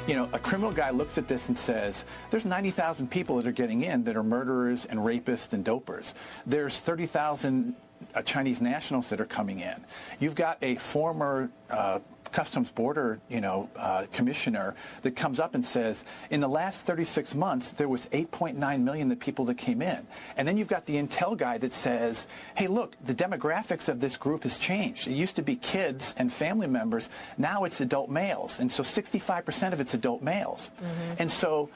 You 0.07 0.15
know, 0.15 0.29
a 0.35 0.39
criminal 0.39 0.71
guy 0.71 0.91
looks 0.91 1.17
at 1.17 1.27
this 1.27 1.49
and 1.49 1.57
says, 1.57 2.05
there's 2.31 2.45
90,000 2.45 3.11
people 3.11 3.37
that 3.37 3.47
are 3.47 3.53
getting 3.53 3.81
in 3.81 4.05
that 4.05 4.15
are 4.15 4.23
murderers 4.23 4.85
and 4.85 5.01
rapists 5.01 5.55
and 5.55 5.65
dopers. 5.65 6.13
There's 6.45 6.77
30,000 6.77 7.75
uh, 8.15 8.21
Chinese 8.21 8.61
nationals 8.61 9.09
that 9.09 9.23
are 9.23 9.25
coming 9.25 9.61
in. 9.61 9.83
You've 10.21 10.35
got 10.35 10.59
a 10.61 10.77
former 10.77 11.49
uh, 11.71 12.01
Customs 12.33 12.71
Border, 12.71 13.21
you 13.29 13.41
know, 13.41 13.69
uh, 13.77 14.07
commissioner 14.13 14.75
that 15.03 15.17
comes 15.17 15.39
up 15.39 15.55
and 15.55 15.65
says, 15.65 16.03
in 16.31 16.41
the 16.41 16.49
last 16.49 16.85
36 16.87 17.35
months, 17.35 17.73
there 17.73 17.89
was 17.89 18.07
8.9 18.07 18.83
million 18.83 19.09
the 19.09 19.17
people 19.17 19.45
that 19.47 19.59
came 19.59 19.83
in. 19.83 20.07
And 20.37 20.49
then 20.49 20.57
you've 20.57 20.69
got 20.69 20.87
the 20.87 20.97
intel 20.97 21.37
guy 21.37 21.59
that 21.59 21.73
says, 21.73 22.27
hey, 22.55 22.67
look, 22.67 22.97
the 23.05 23.15
demographics 23.15 23.89
of 23.89 24.01
this 24.01 24.17
group 24.17 24.45
has 24.45 24.59
changed. 24.59 25.07
It 25.07 25.15
used 25.15 25.37
to 25.37 25.43
be 25.43 25.57
kids 25.57 26.15
and 26.17 26.33
family 26.33 26.67
members. 26.67 27.09
Now 27.39 27.65
it's 27.65 27.81
adult 27.81 28.11
males. 28.11 28.61
And 28.61 28.73
so 28.73 28.83
65% 28.83 29.73
of 29.73 29.81
it's 29.81 29.95
adult 29.95 30.23
males. 30.23 30.71
Mm-hmm. 30.77 31.15
And 31.19 31.31
so 31.31 31.71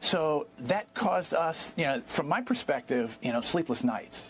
so 0.00 0.46
that 0.60 0.92
caused 0.94 1.34
us, 1.34 1.74
you 1.76 1.84
know, 1.84 2.02
from 2.06 2.26
my 2.26 2.40
perspective, 2.40 3.18
you 3.22 3.32
know, 3.32 3.42
sleepless 3.42 3.84
nights. 3.84 4.24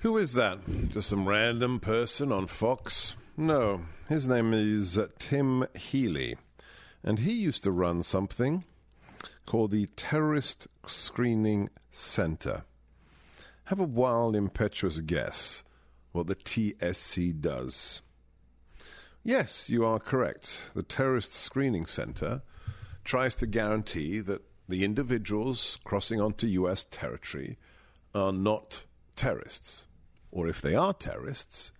Who 0.00 0.16
is 0.16 0.34
that? 0.34 0.58
Just 0.88 1.08
some 1.08 1.28
random 1.28 1.80
person 1.80 2.32
on 2.32 2.46
Fox? 2.46 3.14
No, 3.36 3.86
his 4.10 4.28
name 4.28 4.52
is 4.52 4.98
uh, 4.98 5.06
Tim 5.18 5.66
Healy, 5.74 6.36
and 7.02 7.20
he 7.20 7.32
used 7.32 7.62
to 7.62 7.72
run 7.72 8.02
something 8.02 8.64
called 9.46 9.70
the 9.70 9.86
Terrorist 9.96 10.68
Screening 10.86 11.70
Center. 11.90 12.64
Have 13.64 13.80
a 13.80 13.84
wild, 13.84 14.36
impetuous 14.36 15.00
guess 15.00 15.62
what 16.12 16.26
the 16.26 16.34
TSC 16.34 17.40
does. 17.40 18.02
Yes, 19.24 19.70
you 19.70 19.82
are 19.82 19.98
correct. 19.98 20.70
The 20.74 20.82
Terrorist 20.82 21.32
Screening 21.32 21.86
Center 21.86 22.42
tries 23.02 23.34
to 23.36 23.46
guarantee 23.46 24.20
that 24.20 24.42
the 24.68 24.84
individuals 24.84 25.78
crossing 25.84 26.20
onto 26.20 26.46
U.S. 26.48 26.84
territory 26.84 27.56
are 28.14 28.32
not 28.32 28.84
terrorists. 29.16 29.86
Or 30.30 30.48
if 30.48 30.60
they 30.60 30.74
are 30.74 30.92
terrorists, 30.92 31.72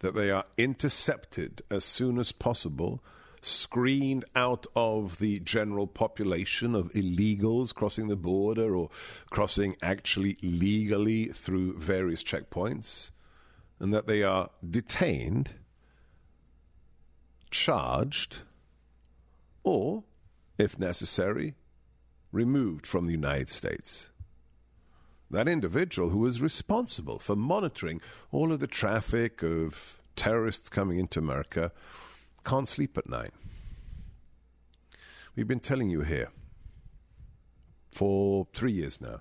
that 0.00 0.14
they 0.14 0.30
are 0.30 0.44
intercepted 0.56 1.62
as 1.70 1.84
soon 1.84 2.18
as 2.18 2.32
possible, 2.32 3.02
screened 3.40 4.24
out 4.34 4.66
of 4.74 5.18
the 5.18 5.40
general 5.40 5.86
population 5.86 6.74
of 6.74 6.92
illegals 6.92 7.74
crossing 7.74 8.08
the 8.08 8.16
border 8.16 8.74
or 8.74 8.90
crossing 9.30 9.76
actually 9.82 10.36
legally 10.42 11.26
through 11.26 11.78
various 11.78 12.22
checkpoints, 12.22 13.10
and 13.78 13.94
that 13.94 14.06
they 14.06 14.22
are 14.22 14.50
detained, 14.68 15.50
charged, 17.50 18.40
or, 19.62 20.04
if 20.58 20.78
necessary, 20.78 21.54
removed 22.32 22.86
from 22.86 23.06
the 23.06 23.12
United 23.12 23.48
States 23.48 24.10
that 25.30 25.48
individual 25.48 26.10
who 26.10 26.18
was 26.18 26.40
responsible 26.40 27.18
for 27.18 27.36
monitoring 27.36 28.00
all 28.30 28.52
of 28.52 28.60
the 28.60 28.66
traffic 28.66 29.42
of 29.42 30.00
terrorists 30.16 30.68
coming 30.68 30.98
into 30.98 31.18
America 31.18 31.70
can't 32.44 32.68
sleep 32.68 32.96
at 32.96 33.08
night. 33.08 33.32
We've 35.36 35.48
been 35.48 35.60
telling 35.60 35.90
you 35.90 36.00
here 36.00 36.28
for 37.92 38.46
three 38.52 38.72
years 38.72 39.00
now. 39.00 39.20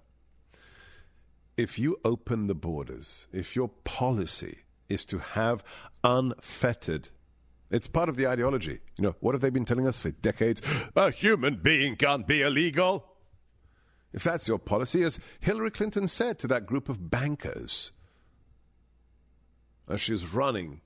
If 1.57 1.77
you 1.77 1.97
open 2.05 2.47
the 2.47 2.55
borders, 2.55 3.27
if 3.33 3.55
your 3.55 3.69
policy 3.83 4.59
is 4.89 5.05
to 5.05 5.19
have 5.19 5.63
unfettered 6.03 7.09
it's 7.69 7.87
part 7.87 8.07
of 8.07 8.15
the 8.15 8.27
ideology. 8.27 8.79
You 8.97 9.03
know, 9.03 9.15
what 9.19 9.33
have 9.33 9.41
they 9.41 9.49
been 9.49 9.65
telling 9.65 9.87
us 9.87 9.97
for 9.97 10.11
decades? 10.11 10.61
A 10.95 11.11
human 11.11 11.57
being 11.57 11.95
can't 11.95 12.25
be 12.25 12.41
illegal. 12.41 13.05
If 14.13 14.23
that's 14.23 14.47
your 14.47 14.59
policy, 14.59 15.03
as 15.03 15.19
Hillary 15.39 15.71
Clinton 15.71 16.07
said 16.07 16.39
to 16.39 16.47
that 16.47 16.65
group 16.65 16.89
of 16.89 17.09
bankers 17.09 17.91
as 19.89 20.01
she 20.01 20.11
was 20.11 20.33
running 20.33 20.81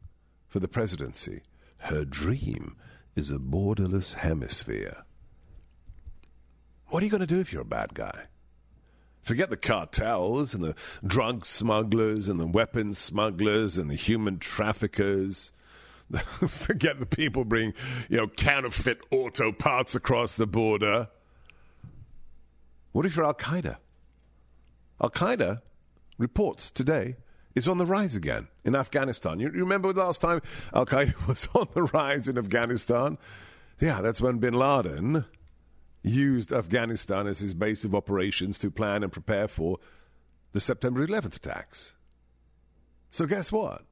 for 0.48 0.60
the 0.60 0.68
presidency, 0.68 1.42
her 1.80 2.06
dream 2.06 2.76
is 3.16 3.32
a 3.32 3.38
borderless 3.38 4.16
hemisphere. 4.16 5.04
What 6.88 7.02
are 7.02 7.06
you 7.06 7.12
going 7.12 7.22
to 7.22 7.28
do 7.28 7.40
if 7.40 7.54
you're 7.54 7.62
a 7.62 7.66
bad 7.66 7.94
guy? 7.94 8.28
Forget 9.22 9.50
the 9.50 9.58
cartels 9.58 10.54
and 10.54 10.64
the 10.64 10.76
drug 11.06 11.46
smugglers 11.46 12.28
and 12.28 12.40
the 12.40 12.48
weapons 12.48 12.98
smugglers 12.98 13.78
and 13.78 13.90
the 13.90 13.96
human 13.96 14.40
traffickers. 14.40 15.52
Forget 16.48 17.00
the 17.00 17.06
people 17.06 17.46
bringing, 17.46 17.74
you 18.10 18.18
know, 18.18 18.28
counterfeit 18.28 19.00
auto 19.12 19.52
parts 19.52 19.96
across 19.96 20.36
the 20.36 20.48
border. 20.48 21.08
What 22.92 23.06
if 23.06 23.16
you're 23.16 23.26
Al 23.26 23.34
Qaeda? 23.34 23.78
Al 25.02 25.10
Qaeda 25.10 25.62
reports 26.18 26.72
today 26.72 27.16
is 27.56 27.68
on 27.68 27.78
the 27.78 27.86
rise 27.86 28.16
again 28.16 28.48
in 28.64 28.76
Afghanistan. 28.76 29.40
You, 29.40 29.48
you 29.48 29.62
remember 29.62 29.92
last 29.92 30.22
time 30.22 30.42
Al 30.74 30.86
Qaeda 30.86 31.28
was 31.28 31.48
on 31.54 31.68
the 31.74 31.84
rise 31.84 32.28
in 32.28 32.38
Afghanistan? 32.38 33.18
Yeah, 33.80 34.02
that's 34.02 34.22
when 34.22 34.40
bin 34.40 34.54
Laden 34.54 35.26
used 36.04 36.52
Afghanistan 36.52 37.28
as 37.28 37.40
his 37.40 37.54
base 37.54 37.84
of 37.84 37.96
operations 37.96 38.58
to 38.60 38.72
plan 38.72 39.04
and 39.04 39.12
prepare 39.12 39.48
for 39.48 39.78
the 40.52 40.60
September 40.60 41.06
11th 41.06 41.36
attacks. 41.36 41.96
So, 43.10 43.26
guess 43.26 43.52
what? 43.52 43.84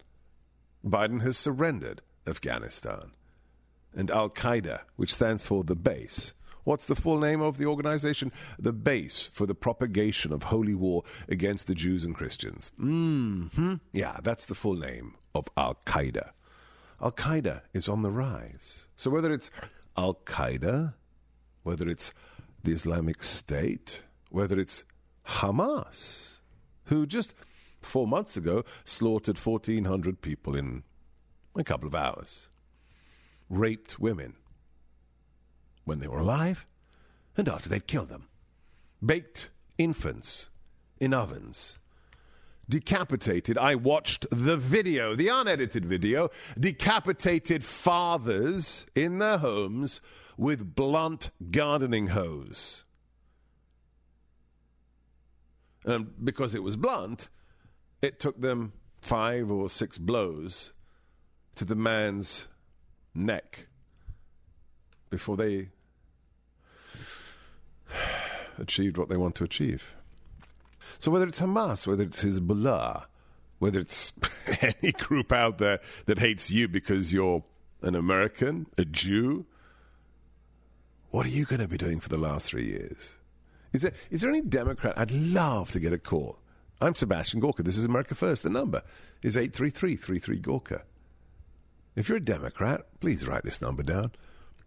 Biden 0.86 1.22
has 1.22 1.38
surrendered 1.38 2.02
Afghanistan. 2.28 3.12
And 3.94 4.12
Al 4.12 4.30
Qaeda, 4.30 4.82
which 4.96 5.14
stands 5.14 5.46
for 5.46 5.64
the 5.64 5.76
base, 5.76 6.34
What's 6.70 6.86
the 6.86 6.96
full 6.96 7.20
name 7.20 7.42
of 7.42 7.58
the 7.58 7.66
organization? 7.66 8.32
The 8.60 8.72
Base 8.72 9.26
for 9.34 9.48
the 9.48 9.56
Propagation 9.56 10.32
of 10.32 10.44
Holy 10.44 10.76
War 10.76 11.02
Against 11.28 11.66
the 11.66 11.74
Jews 11.74 12.06
and 12.06 12.14
Christians. 12.14 12.72
hmm 12.78 13.74
Yeah, 13.92 14.18
that's 14.22 14.46
the 14.46 14.54
full 14.54 14.76
name 14.76 15.16
of 15.34 15.48
Al 15.58 15.80
Qaeda. 15.88 16.30
Al 17.02 17.12
Qaeda 17.12 17.64
is 17.74 17.90
on 17.90 18.04
the 18.04 18.12
rise. 18.12 18.86
So 18.96 19.10
whether 19.10 19.34
it's 19.34 19.50
Al 19.98 20.14
Qaeda, 20.14 20.94
whether 21.64 21.90
it's 21.90 22.14
the 22.64 22.72
Islamic 22.72 23.24
State, 23.24 24.04
whether 24.30 24.60
it's 24.60 24.84
Hamas, 25.26 26.38
who 26.84 27.08
just 27.08 27.34
four 27.82 28.06
months 28.06 28.38
ago 28.38 28.64
slaughtered 28.84 29.40
1,400 29.40 30.22
people 30.22 30.56
in 30.56 30.84
a 31.56 31.64
couple 31.64 31.88
of 31.88 31.96
hours, 31.96 32.48
raped 33.50 34.00
women, 34.00 34.36
when 35.90 36.00
they 36.00 36.08
were 36.08 36.20
alive 36.20 36.68
and 37.36 37.50
after 37.50 37.68
they'd 37.68 37.88
killed 37.88 38.10
them. 38.10 38.28
Baked 39.04 39.50
infants 39.80 40.50
in 41.00 41.16
ovens. 41.16 41.80
Decapitated, 42.70 43.58
I 43.58 43.74
watched 43.74 44.28
the 44.30 44.56
video, 44.56 45.16
the 45.16 45.30
unedited 45.30 45.84
video, 45.84 46.30
decapitated 46.60 47.64
fathers 47.64 48.86
in 48.94 49.18
their 49.18 49.40
homes 49.40 50.00
with 50.38 50.76
blunt 50.76 51.32
gardening 51.50 52.08
hose. 52.08 52.84
And 55.84 56.14
because 56.24 56.54
it 56.54 56.62
was 56.62 56.76
blunt, 56.76 57.30
it 58.04 58.20
took 58.20 58.40
them 58.40 58.74
five 59.02 59.50
or 59.50 59.72
six 59.72 59.98
blows 59.98 60.72
to 61.56 61.66
the 61.66 61.76
man's 61.76 62.48
neck 63.16 63.66
before 65.10 65.36
they 65.36 65.70
achieved 68.60 68.98
what 68.98 69.10
they 69.10 69.18
want 69.18 69.36
to 69.36 69.44
achieve. 69.44 69.96
So 70.98 71.12
whether 71.12 71.28
it's 71.28 71.40
Hamas, 71.40 71.86
whether 71.86 72.04
it's 72.04 72.24
Hezbollah, 72.24 73.06
whether 73.60 73.80
it's 73.80 74.12
any 74.62 74.92
group 74.94 75.32
out 75.32 75.58
there 75.58 75.80
that 76.06 76.20
hates 76.20 76.50
you 76.50 76.68
because 76.68 77.14
you're 77.14 77.44
an 77.82 77.96
American, 77.96 78.68
a 78.78 78.86
Jew, 78.86 79.46
what 81.12 81.26
are 81.26 81.30
you 81.30 81.46
going 81.46 81.62
to 81.62 81.68
be 81.68 81.78
doing 81.78 82.00
for 82.00 82.10
the 82.10 82.18
last 82.18 82.50
three 82.50 82.68
years? 82.68 83.16
Is 83.74 83.82
there, 83.82 83.94
is 84.10 84.22
there 84.22 84.30
any 84.30 84.42
Democrat? 84.42 84.98
I'd 84.98 85.12
love 85.12 85.72
to 85.72 85.80
get 85.80 85.94
a 85.94 85.98
call. 85.98 86.40
I'm 86.82 86.96
Sebastian 86.96 87.40
Gorka. 87.40 87.62
This 87.62 87.78
is 87.78 87.86
America 87.86 88.16
First. 88.16 88.44
The 88.44 88.50
number 88.50 88.82
is 89.22 89.36
833 89.36 89.96
33 89.96 90.40
Gorka. 90.40 90.84
If 91.96 92.08
you're 92.08 92.18
a 92.18 92.24
Democrat, 92.24 92.86
please 93.00 93.28
write 93.28 93.44
this 93.44 93.62
number 93.62 93.84
down 93.84 94.12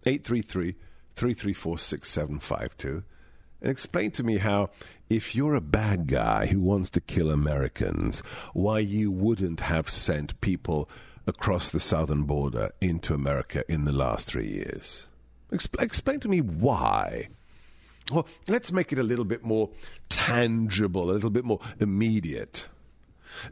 833 0.05 0.73
334 1.15 1.79
6752 1.79 3.03
and 3.63 3.71
explain 3.71 4.11
to 4.13 4.23
me 4.23 4.39
how, 4.39 4.71
if 5.09 5.35
you're 5.35 5.55
a 5.55 5.61
bad 5.61 6.09
guy 6.09 6.47
who 6.47 6.61
wants 6.61 6.91
to 6.91 7.01
kill 7.01 7.31
Americans, 7.31 8.21
why 8.53 8.81
you 8.81 9.11
wouldn't 9.11 9.61
have 9.61 9.89
sent 9.89 10.41
people 10.41 10.91
across 11.27 11.71
the 11.71 11.81
southern 11.81 12.25
border 12.25 12.73
into 12.81 13.15
America 13.15 13.65
in 13.69 13.85
the 13.85 13.93
last 13.93 14.27
three 14.27 14.49
years. 14.49 15.07
Expl- 15.53 15.81
explain 15.81 16.19
to 16.21 16.29
me 16.29 16.41
why. 16.41 17.29
Well, 18.13 18.27
let's 18.49 18.73
make 18.73 18.93
it 18.93 18.99
a 18.99 19.05
little 19.05 19.25
bit 19.25 19.45
more 19.45 19.71
tangible, 20.09 21.09
a 21.09 21.13
little 21.13 21.31
bit 21.31 21.45
more 21.45 21.61
immediate. 21.79 22.67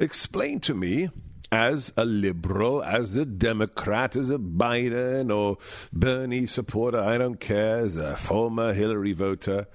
Explain 0.01 0.59
to 0.61 0.75
me, 0.75 1.09
as 1.53 1.93
a 1.97 2.05
liberal, 2.05 2.83
as 2.83 3.17
a 3.17 3.25
Democrat, 3.25 4.17
as 4.17 4.31
a 4.31 4.39
Biden 4.39 5.35
or 5.35 5.59
Bernie 5.93 6.47
supporter, 6.47 7.01
I 7.01 7.19
don't 7.19 7.41
care, 7.41 7.79
as 7.79 7.97
a 7.97 8.17
former 8.17 8.73
Hillary 8.73 9.13
voter, 9.13 9.67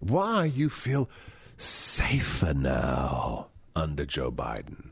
why 0.00 0.44
you 0.44 0.68
feel 0.68 1.08
safer 1.56 2.54
now 2.54 3.48
under 3.76 4.04
Joe 4.04 4.32
Biden. 4.32 4.90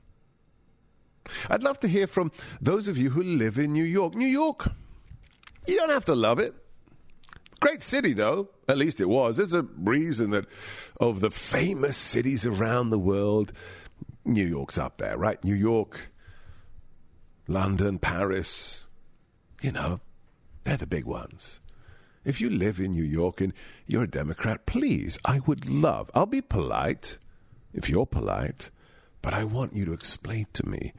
I'd 1.51 1.63
love 1.63 1.81
to 1.81 1.89
hear 1.89 2.07
from 2.07 2.33
those 2.61 2.89
of 2.89 2.97
you 2.97 3.11
who 3.11 3.23
live 3.23 3.59
in 3.59 3.73
New 3.73 3.85
York. 3.85 4.15
New 4.15 4.27
York, 4.27 4.71
you 5.67 5.77
don't 5.77 5.91
have 5.91 6.05
to 6.07 6.15
love 6.15 6.39
it. 6.39 6.55
Great 7.61 7.83
city, 7.83 8.13
though. 8.13 8.49
At 8.69 8.79
least 8.79 9.01
it 9.01 9.09
was. 9.09 9.37
There's 9.37 9.55
a 9.55 9.63
reason 9.63 10.31
that 10.31 10.47
of 11.01 11.21
the 11.21 11.31
famous 11.31 11.97
cities 11.97 12.47
around 12.47 12.91
the 12.91 12.99
world, 12.99 13.53
New 14.25 14.47
York's 14.47 14.79
up 14.79 14.99
there, 14.99 15.17
right? 15.17 15.43
New 15.43 15.55
York, 15.55 16.13
London, 17.49 17.99
Paris, 17.99 18.85
you 19.61 19.73
know, 19.73 20.01
they're 20.65 20.77
the 20.77 20.87
big 20.87 21.05
ones. 21.05 21.61
If 22.29 22.43
you 22.43 22.51
live 22.51 22.79
in 22.79 22.93
New 22.93 23.05
York 23.05 23.41
and 23.41 23.55
you're 23.87 24.03
a 24.03 24.07
Democrat, 24.07 24.67
please, 24.67 25.19
I 25.25 25.41
would 25.47 25.67
love, 25.67 26.11
I'll 26.15 26.27
be 26.27 26.43
polite 26.43 27.17
if 27.73 27.89
you're 27.89 28.05
polite, 28.05 28.69
but 29.23 29.33
I 29.33 29.45
want 29.45 29.73
you 29.73 29.87
to 29.87 29.95
explain 29.95 30.47
to 30.53 30.69
me 30.69 30.93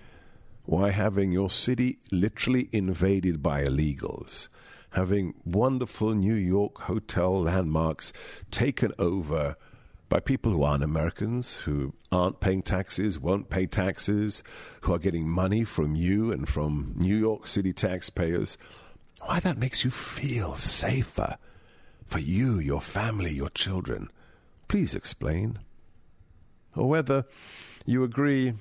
why 0.66 0.90
having 0.90 1.32
your 1.32 1.52
city 1.52 2.00
literally 2.12 2.68
invaded 2.72 3.44
by 3.44 3.64
illegals, 3.64 4.48
having 4.94 5.36
wonderful 5.46 6.16
New 6.16 6.34
York 6.34 6.80
hotel 6.82 7.44
landmarks 7.44 8.12
taken 8.50 8.92
over 8.98 9.56
by 10.10 10.20
people 10.20 10.52
who 10.52 10.64
aren't 10.64 10.84
Americans, 10.84 11.54
who 11.54 11.94
aren't 12.12 12.40
paying 12.40 12.64
taxes, 12.64 13.20
won't 13.20 13.52
pay 13.52 13.68
taxes, 13.68 14.44
who 14.82 14.96
are 14.96 15.00
getting 15.00 15.30
money 15.30 15.64
from 15.64 15.96
you 15.96 16.32
and 16.32 16.50
from 16.50 16.96
New 16.98 17.16
York 17.16 17.46
City 17.46 17.72
taxpayers, 17.72 18.58
why 19.24 19.40
that 19.40 19.58
makes 19.58 19.84
you 19.84 19.92
feel 19.92 20.56
safer 20.56 21.38
for 22.06 22.20
you, 22.20 22.60
your 22.60 22.82
family, 22.82 23.32
your 23.32 23.50
children. 23.50 24.10
Please 24.68 24.96
explain. 24.96 25.60
Or 26.76 26.90
whether 26.90 27.26
you 27.86 28.04
agree 28.04 28.54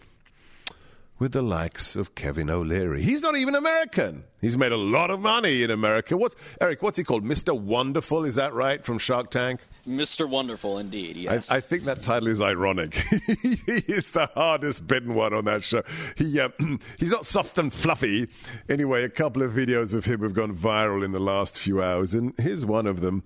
with 1.19 1.33
the 1.33 1.43
likes 1.43 1.97
of 1.97 2.15
Kevin 2.15 2.51
O'Leary. 2.51 3.03
He's 3.03 3.23
not 3.23 3.37
even 3.37 3.55
American. 3.55 4.25
He's 4.41 4.57
made 4.57 4.73
a 4.73 4.77
lot 4.77 5.11
of 5.11 5.21
money 5.21 5.63
in 5.63 5.71
America. 5.71 6.17
What's 6.17 6.37
Eric? 6.61 6.83
What's 6.83 6.97
he 6.97 7.05
called? 7.05 7.25
Mr. 7.25 7.59
Wonderful? 7.59 8.25
Is 8.25 8.37
that 8.37 8.55
right 8.55 8.85
from 8.85 8.99
Shark 8.99 9.31
Tank? 9.31 9.61
Mr. 9.89 10.29
Wonderful, 10.29 10.79
indeed. 10.79 11.17
Yes. 11.17 11.51
I, 11.51 11.57
I 11.57 11.61
think 11.61 11.85
that 11.85 12.03
title 12.03 12.29
is 12.29 12.41
ironic. 12.41 12.95
he 13.43 13.83
is 13.89 14.11
the 14.11 14.31
hardest 14.35 14.87
bitten 14.87 15.15
one 15.15 15.33
on 15.33 15.45
that 15.47 15.65
show. 15.65 15.83
He 16.17 16.39
uh, 16.39 16.51
he's 16.99 17.11
not 17.11 17.27
soft 17.27 17.59
and 17.59 17.73
fluffy. 17.73 18.29
Anyway, 18.69 19.05
a 19.05 19.09
couple 19.09 19.43
of 19.43 19.53
videos 19.53 19.95
of 19.95 20.05
him 20.05 20.23
have 20.23 20.35
gone 20.35 20.55
viral 20.55 21.05
in 21.05 21.13
the 21.13 21.21
last 21.21 21.59
few 21.59 21.83
hours, 21.83 22.15
and 22.15 22.35
here's 22.39 22.67
one 22.67 22.87
of 22.87 23.01
them. 23.01 23.25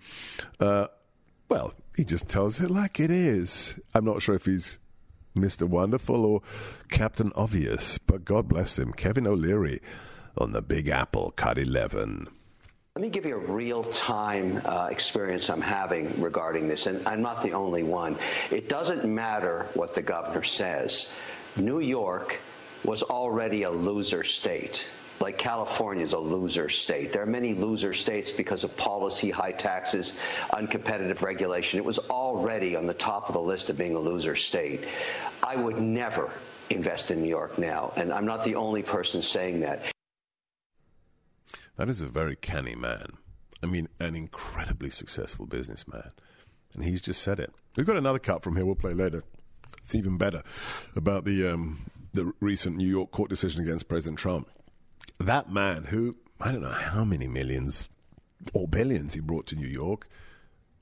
Uh, 0.60 0.86
well, 1.48 1.74
he 1.96 2.04
just 2.04 2.28
tells 2.28 2.60
it 2.60 2.70
like 2.70 3.00
it 3.00 3.10
is. 3.10 3.78
I'm 3.94 4.04
not 4.04 4.22
sure 4.22 4.34
if 4.34 4.46
he's 4.46 4.78
Mr. 5.36 5.68
Wonderful 5.68 6.24
or 6.24 6.42
Captain 6.90 7.32
Obvious, 7.34 7.98
but 7.98 8.24
God 8.24 8.48
bless 8.48 8.78
him, 8.78 8.92
Kevin 8.92 9.26
O'Leary 9.26 9.80
on 10.36 10.52
the 10.52 10.62
Big 10.62 10.88
Apple, 10.88 11.32
Cut 11.36 11.58
11. 11.58 12.28
Let 12.94 13.02
me 13.02 13.08
give 13.08 13.24
you 13.24 13.36
a 13.36 13.38
real 13.38 13.84
time 13.84 14.60
uh, 14.66 14.88
experience 14.90 15.48
I'm 15.48 15.62
having 15.62 16.20
regarding 16.20 16.68
this, 16.68 16.86
and 16.86 17.08
I'm 17.08 17.22
not 17.22 17.42
the 17.42 17.52
only 17.52 17.82
one. 17.82 18.18
It 18.50 18.68
doesn't 18.68 19.06
matter 19.06 19.66
what 19.72 19.94
the 19.94 20.02
governor 20.02 20.42
says. 20.42 21.10
New 21.56 21.80
York 21.80 22.38
was 22.84 23.02
already 23.02 23.62
a 23.62 23.70
loser 23.70 24.24
state 24.24 24.86
like 25.20 25.38
California 25.38 26.04
is 26.04 26.12
a 26.12 26.18
loser 26.18 26.68
state. 26.68 27.12
There 27.12 27.22
are 27.22 27.26
many 27.26 27.54
loser 27.54 27.94
states 27.94 28.30
because 28.32 28.64
of 28.64 28.76
policy, 28.76 29.30
high 29.30 29.52
taxes, 29.52 30.18
uncompetitive 30.52 31.22
regulation. 31.22 31.78
It 31.78 31.84
was 31.84 31.98
already 31.98 32.74
on 32.74 32.86
the 32.86 32.94
top 32.94 33.28
of 33.28 33.34
the 33.34 33.40
list 33.40 33.70
of 33.70 33.78
being 33.78 33.94
a 33.94 34.00
loser 34.00 34.34
state. 34.34 34.84
I 35.42 35.54
would 35.54 35.78
never 35.78 36.30
invest 36.70 37.12
in 37.12 37.22
New 37.22 37.28
York 37.28 37.56
now, 37.56 37.92
and 37.96 38.12
I'm 38.12 38.26
not 38.26 38.44
the 38.44 38.56
only 38.56 38.82
person 38.82 39.22
saying 39.22 39.60
that. 39.60 39.91
That 41.76 41.88
is 41.88 42.00
a 42.00 42.06
very 42.06 42.36
canny 42.36 42.74
man. 42.74 43.16
I 43.62 43.66
mean, 43.66 43.88
an 44.00 44.14
incredibly 44.14 44.90
successful 44.90 45.46
businessman. 45.46 46.10
And 46.74 46.84
he's 46.84 47.02
just 47.02 47.22
said 47.22 47.38
it. 47.38 47.52
We've 47.76 47.86
got 47.86 47.96
another 47.96 48.18
cut 48.18 48.42
from 48.42 48.56
here 48.56 48.66
we'll 48.66 48.74
play 48.74 48.92
later. 48.92 49.24
It's 49.78 49.94
even 49.94 50.16
better 50.16 50.42
about 50.94 51.24
the 51.24 51.48
um, 51.48 51.86
the 52.12 52.32
recent 52.40 52.76
New 52.76 52.88
York 52.88 53.10
court 53.10 53.30
decision 53.30 53.62
against 53.62 53.88
President 53.88 54.18
Trump 54.18 54.48
that 55.26 55.50
man 55.50 55.84
who, 55.84 56.16
I 56.40 56.52
don't 56.52 56.62
know 56.62 56.70
how 56.70 57.04
many 57.04 57.26
millions 57.26 57.88
or 58.52 58.66
billions 58.66 59.14
he 59.14 59.20
brought 59.20 59.46
to 59.46 59.56
New 59.56 59.68
York, 59.68 60.08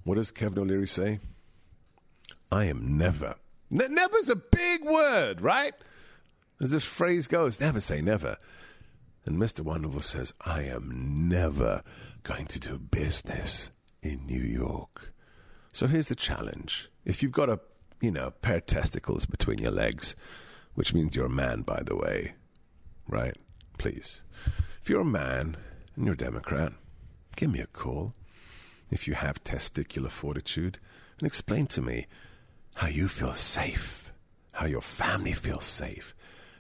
what 0.04 0.14
does 0.14 0.30
Kevin 0.30 0.58
O'Leary 0.58 0.86
say? 0.86 1.20
I 2.50 2.64
am 2.64 2.96
never. 2.96 3.36
Ne- 3.70 3.88
never's 3.88 4.28
a 4.28 4.36
big 4.36 4.84
word, 4.84 5.40
right? 5.40 5.74
As 6.60 6.70
this 6.70 6.84
phrase 6.84 7.26
goes, 7.26 7.60
never 7.60 7.80
say 7.80 8.00
never. 8.00 8.38
And 9.30 9.38
Mr. 9.38 9.60
Wonderful 9.60 10.00
says, 10.00 10.34
I 10.44 10.64
am 10.64 11.28
never 11.28 11.84
going 12.24 12.46
to 12.46 12.58
do 12.58 12.78
business 12.78 13.70
in 14.02 14.26
New 14.26 14.42
York. 14.42 15.12
So 15.72 15.86
here's 15.86 16.08
the 16.08 16.16
challenge. 16.16 16.90
If 17.04 17.22
you've 17.22 17.30
got 17.30 17.48
a, 17.48 17.60
you 18.00 18.10
know, 18.10 18.32
pair 18.42 18.56
of 18.56 18.66
testicles 18.66 19.26
between 19.26 19.58
your 19.58 19.70
legs, 19.70 20.16
which 20.74 20.92
means 20.92 21.14
you're 21.14 21.26
a 21.26 21.30
man, 21.30 21.62
by 21.62 21.80
the 21.84 21.94
way, 21.94 22.32
right? 23.06 23.36
please. 23.78 24.24
If 24.82 24.90
you're 24.90 25.02
a 25.02 25.04
man 25.04 25.56
and 25.94 26.04
you're 26.04 26.14
a 26.14 26.16
Democrat, 26.16 26.72
give 27.36 27.52
me 27.52 27.60
a 27.60 27.66
call. 27.68 28.14
If 28.90 29.06
you 29.06 29.14
have 29.14 29.44
testicular 29.44 30.10
fortitude, 30.10 30.80
and 31.20 31.26
explain 31.28 31.68
to 31.68 31.82
me 31.82 32.08
how 32.74 32.88
you 32.88 33.06
feel 33.06 33.32
safe, 33.32 34.12
how 34.54 34.66
your 34.66 34.80
family 34.80 35.32
feels 35.32 35.66
safe, 35.66 36.16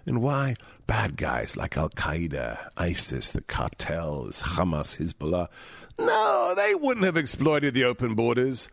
and 0.06 0.22
why 0.22 0.56
bad 0.86 1.16
guys 1.16 1.56
like 1.56 1.76
Al 1.76 1.90
Qaeda, 1.90 2.70
ISIS, 2.76 3.32
the 3.32 3.42
cartels, 3.42 4.42
Hamas, 4.42 4.98
Hezbollah, 4.98 5.48
no, 5.98 6.54
they 6.56 6.74
wouldn't 6.74 7.04
have 7.04 7.16
exploited 7.16 7.74
the 7.74 7.84
open 7.84 8.14
borders. 8.14 8.68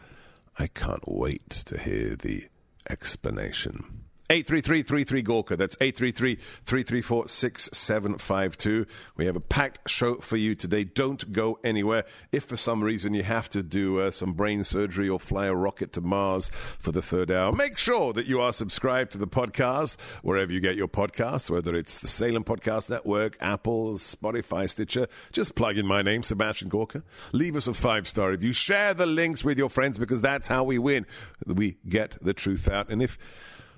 I 0.57 0.67
can't 0.67 1.07
wait 1.07 1.49
to 1.49 1.77
hear 1.77 2.15
the 2.15 2.47
explanation. 2.89 3.96
833 4.29 5.21
Gorka. 5.21 5.55
That's 5.55 5.77
833 5.79 6.35
334 6.35 7.27
6752. 7.27 8.85
We 9.15 9.25
have 9.25 9.35
a 9.35 9.39
packed 9.39 9.89
show 9.89 10.15
for 10.15 10.35
you 10.35 10.53
today. 10.53 10.83
Don't 10.83 11.31
go 11.31 11.59
anywhere. 11.63 12.03
If 12.31 12.45
for 12.45 12.57
some 12.57 12.83
reason 12.83 13.13
you 13.13 13.23
have 13.23 13.49
to 13.51 13.63
do 13.63 13.99
uh, 13.99 14.11
some 14.11 14.33
brain 14.33 14.63
surgery 14.63 15.07
or 15.07 15.19
fly 15.19 15.45
a 15.45 15.55
rocket 15.55 15.93
to 15.93 16.01
Mars 16.01 16.49
for 16.49 16.91
the 16.91 17.01
third 17.01 17.31
hour, 17.31 17.53
make 17.53 17.77
sure 17.77 18.11
that 18.13 18.25
you 18.25 18.41
are 18.41 18.51
subscribed 18.51 19.11
to 19.11 19.17
the 19.17 19.27
podcast 19.27 19.97
wherever 20.23 20.51
you 20.51 20.59
get 20.59 20.75
your 20.75 20.89
podcasts, 20.89 21.49
whether 21.49 21.73
it's 21.75 21.99
the 21.99 22.07
Salem 22.07 22.43
Podcast 22.43 22.89
Network, 22.89 23.37
Apple, 23.39 23.93
Spotify, 23.93 24.69
Stitcher. 24.69 25.07
Just 25.31 25.55
plug 25.55 25.77
in 25.77 25.87
my 25.87 26.01
name, 26.01 26.21
Sebastian 26.23 26.67
Gorka. 26.67 27.03
Leave 27.31 27.55
us 27.55 27.67
a 27.67 27.73
five 27.73 28.07
star 28.07 28.31
review. 28.31 28.51
Share 28.51 28.93
the 28.93 29.05
links 29.05 29.43
with 29.43 29.57
your 29.57 29.69
friends 29.69 29.97
because 29.97 30.21
that's 30.21 30.47
how 30.47 30.63
we 30.63 30.77
win. 30.77 31.05
We 31.45 31.77
get 31.87 32.17
the 32.21 32.33
truth 32.33 32.67
out. 32.69 32.89
And 32.89 33.01
if 33.01 33.17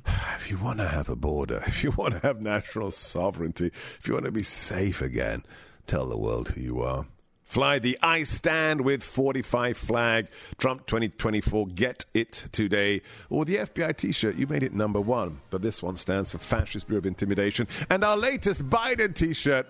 if 0.05 0.49
you 0.49 0.57
want 0.57 0.79
to 0.79 0.87
have 0.87 1.09
a 1.09 1.15
border, 1.15 1.63
if 1.67 1.83
you 1.83 1.91
want 1.91 2.13
to 2.13 2.19
have 2.19 2.41
national 2.41 2.91
sovereignty, 2.91 3.67
if 3.67 4.01
you 4.07 4.13
want 4.13 4.25
to 4.25 4.31
be 4.31 4.43
safe 4.43 5.01
again, 5.01 5.43
tell 5.87 6.07
the 6.07 6.17
world 6.17 6.49
who 6.49 6.61
you 6.61 6.81
are. 6.81 7.05
Fly 7.49 7.79
the 7.79 7.97
I 8.03 8.23
Stand 8.23 8.81
with 8.81 9.01
45 9.01 9.75
flag, 9.75 10.27
Trump 10.59 10.85
2024, 10.85 11.65
get 11.69 12.05
it 12.13 12.45
today. 12.51 13.01
Or 13.31 13.43
the 13.43 13.55
FBI 13.57 13.97
t 13.97 14.11
shirt, 14.11 14.35
you 14.35 14.45
made 14.45 14.61
it 14.61 14.71
number 14.71 15.01
one, 15.01 15.41
but 15.49 15.63
this 15.63 15.81
one 15.81 15.95
stands 15.95 16.29
for 16.29 16.37
Fascist 16.37 16.87
Bureau 16.87 16.99
of 16.99 17.07
Intimidation. 17.07 17.67
And 17.89 18.03
our 18.03 18.15
latest 18.15 18.69
Biden 18.69 19.15
t 19.15 19.33
shirt, 19.33 19.65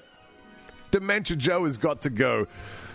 Dementia 0.92 1.38
Joe 1.38 1.64
has 1.64 1.78
got 1.78 2.02
to 2.02 2.10
go 2.10 2.48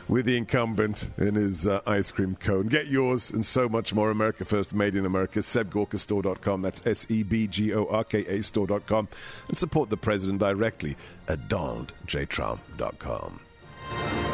with 0.08 0.26
the 0.26 0.36
incumbent 0.36 1.10
in 1.18 1.34
his 1.34 1.66
uh, 1.66 1.80
ice 1.86 2.10
cream 2.10 2.36
cone. 2.36 2.66
Get 2.66 2.86
yours 2.86 3.30
and 3.30 3.44
so 3.44 3.68
much 3.68 3.94
more. 3.94 4.10
America 4.10 4.44
First, 4.44 4.74
made 4.74 4.94
in 4.94 5.06
America. 5.06 5.40
SebGorkaStore.com. 5.40 6.62
That's 6.62 6.86
S 6.86 7.06
E 7.08 7.22
B 7.22 7.46
G 7.46 7.74
O 7.74 7.86
R 7.86 8.04
K 8.04 8.24
A 8.26 8.42
Store.com. 8.42 9.08
And 9.48 9.56
support 9.56 9.90
the 9.90 9.96
president 9.96 10.40
directly 10.40 10.96
at 11.28 11.48
DonaldJTrump.com. 11.48 14.33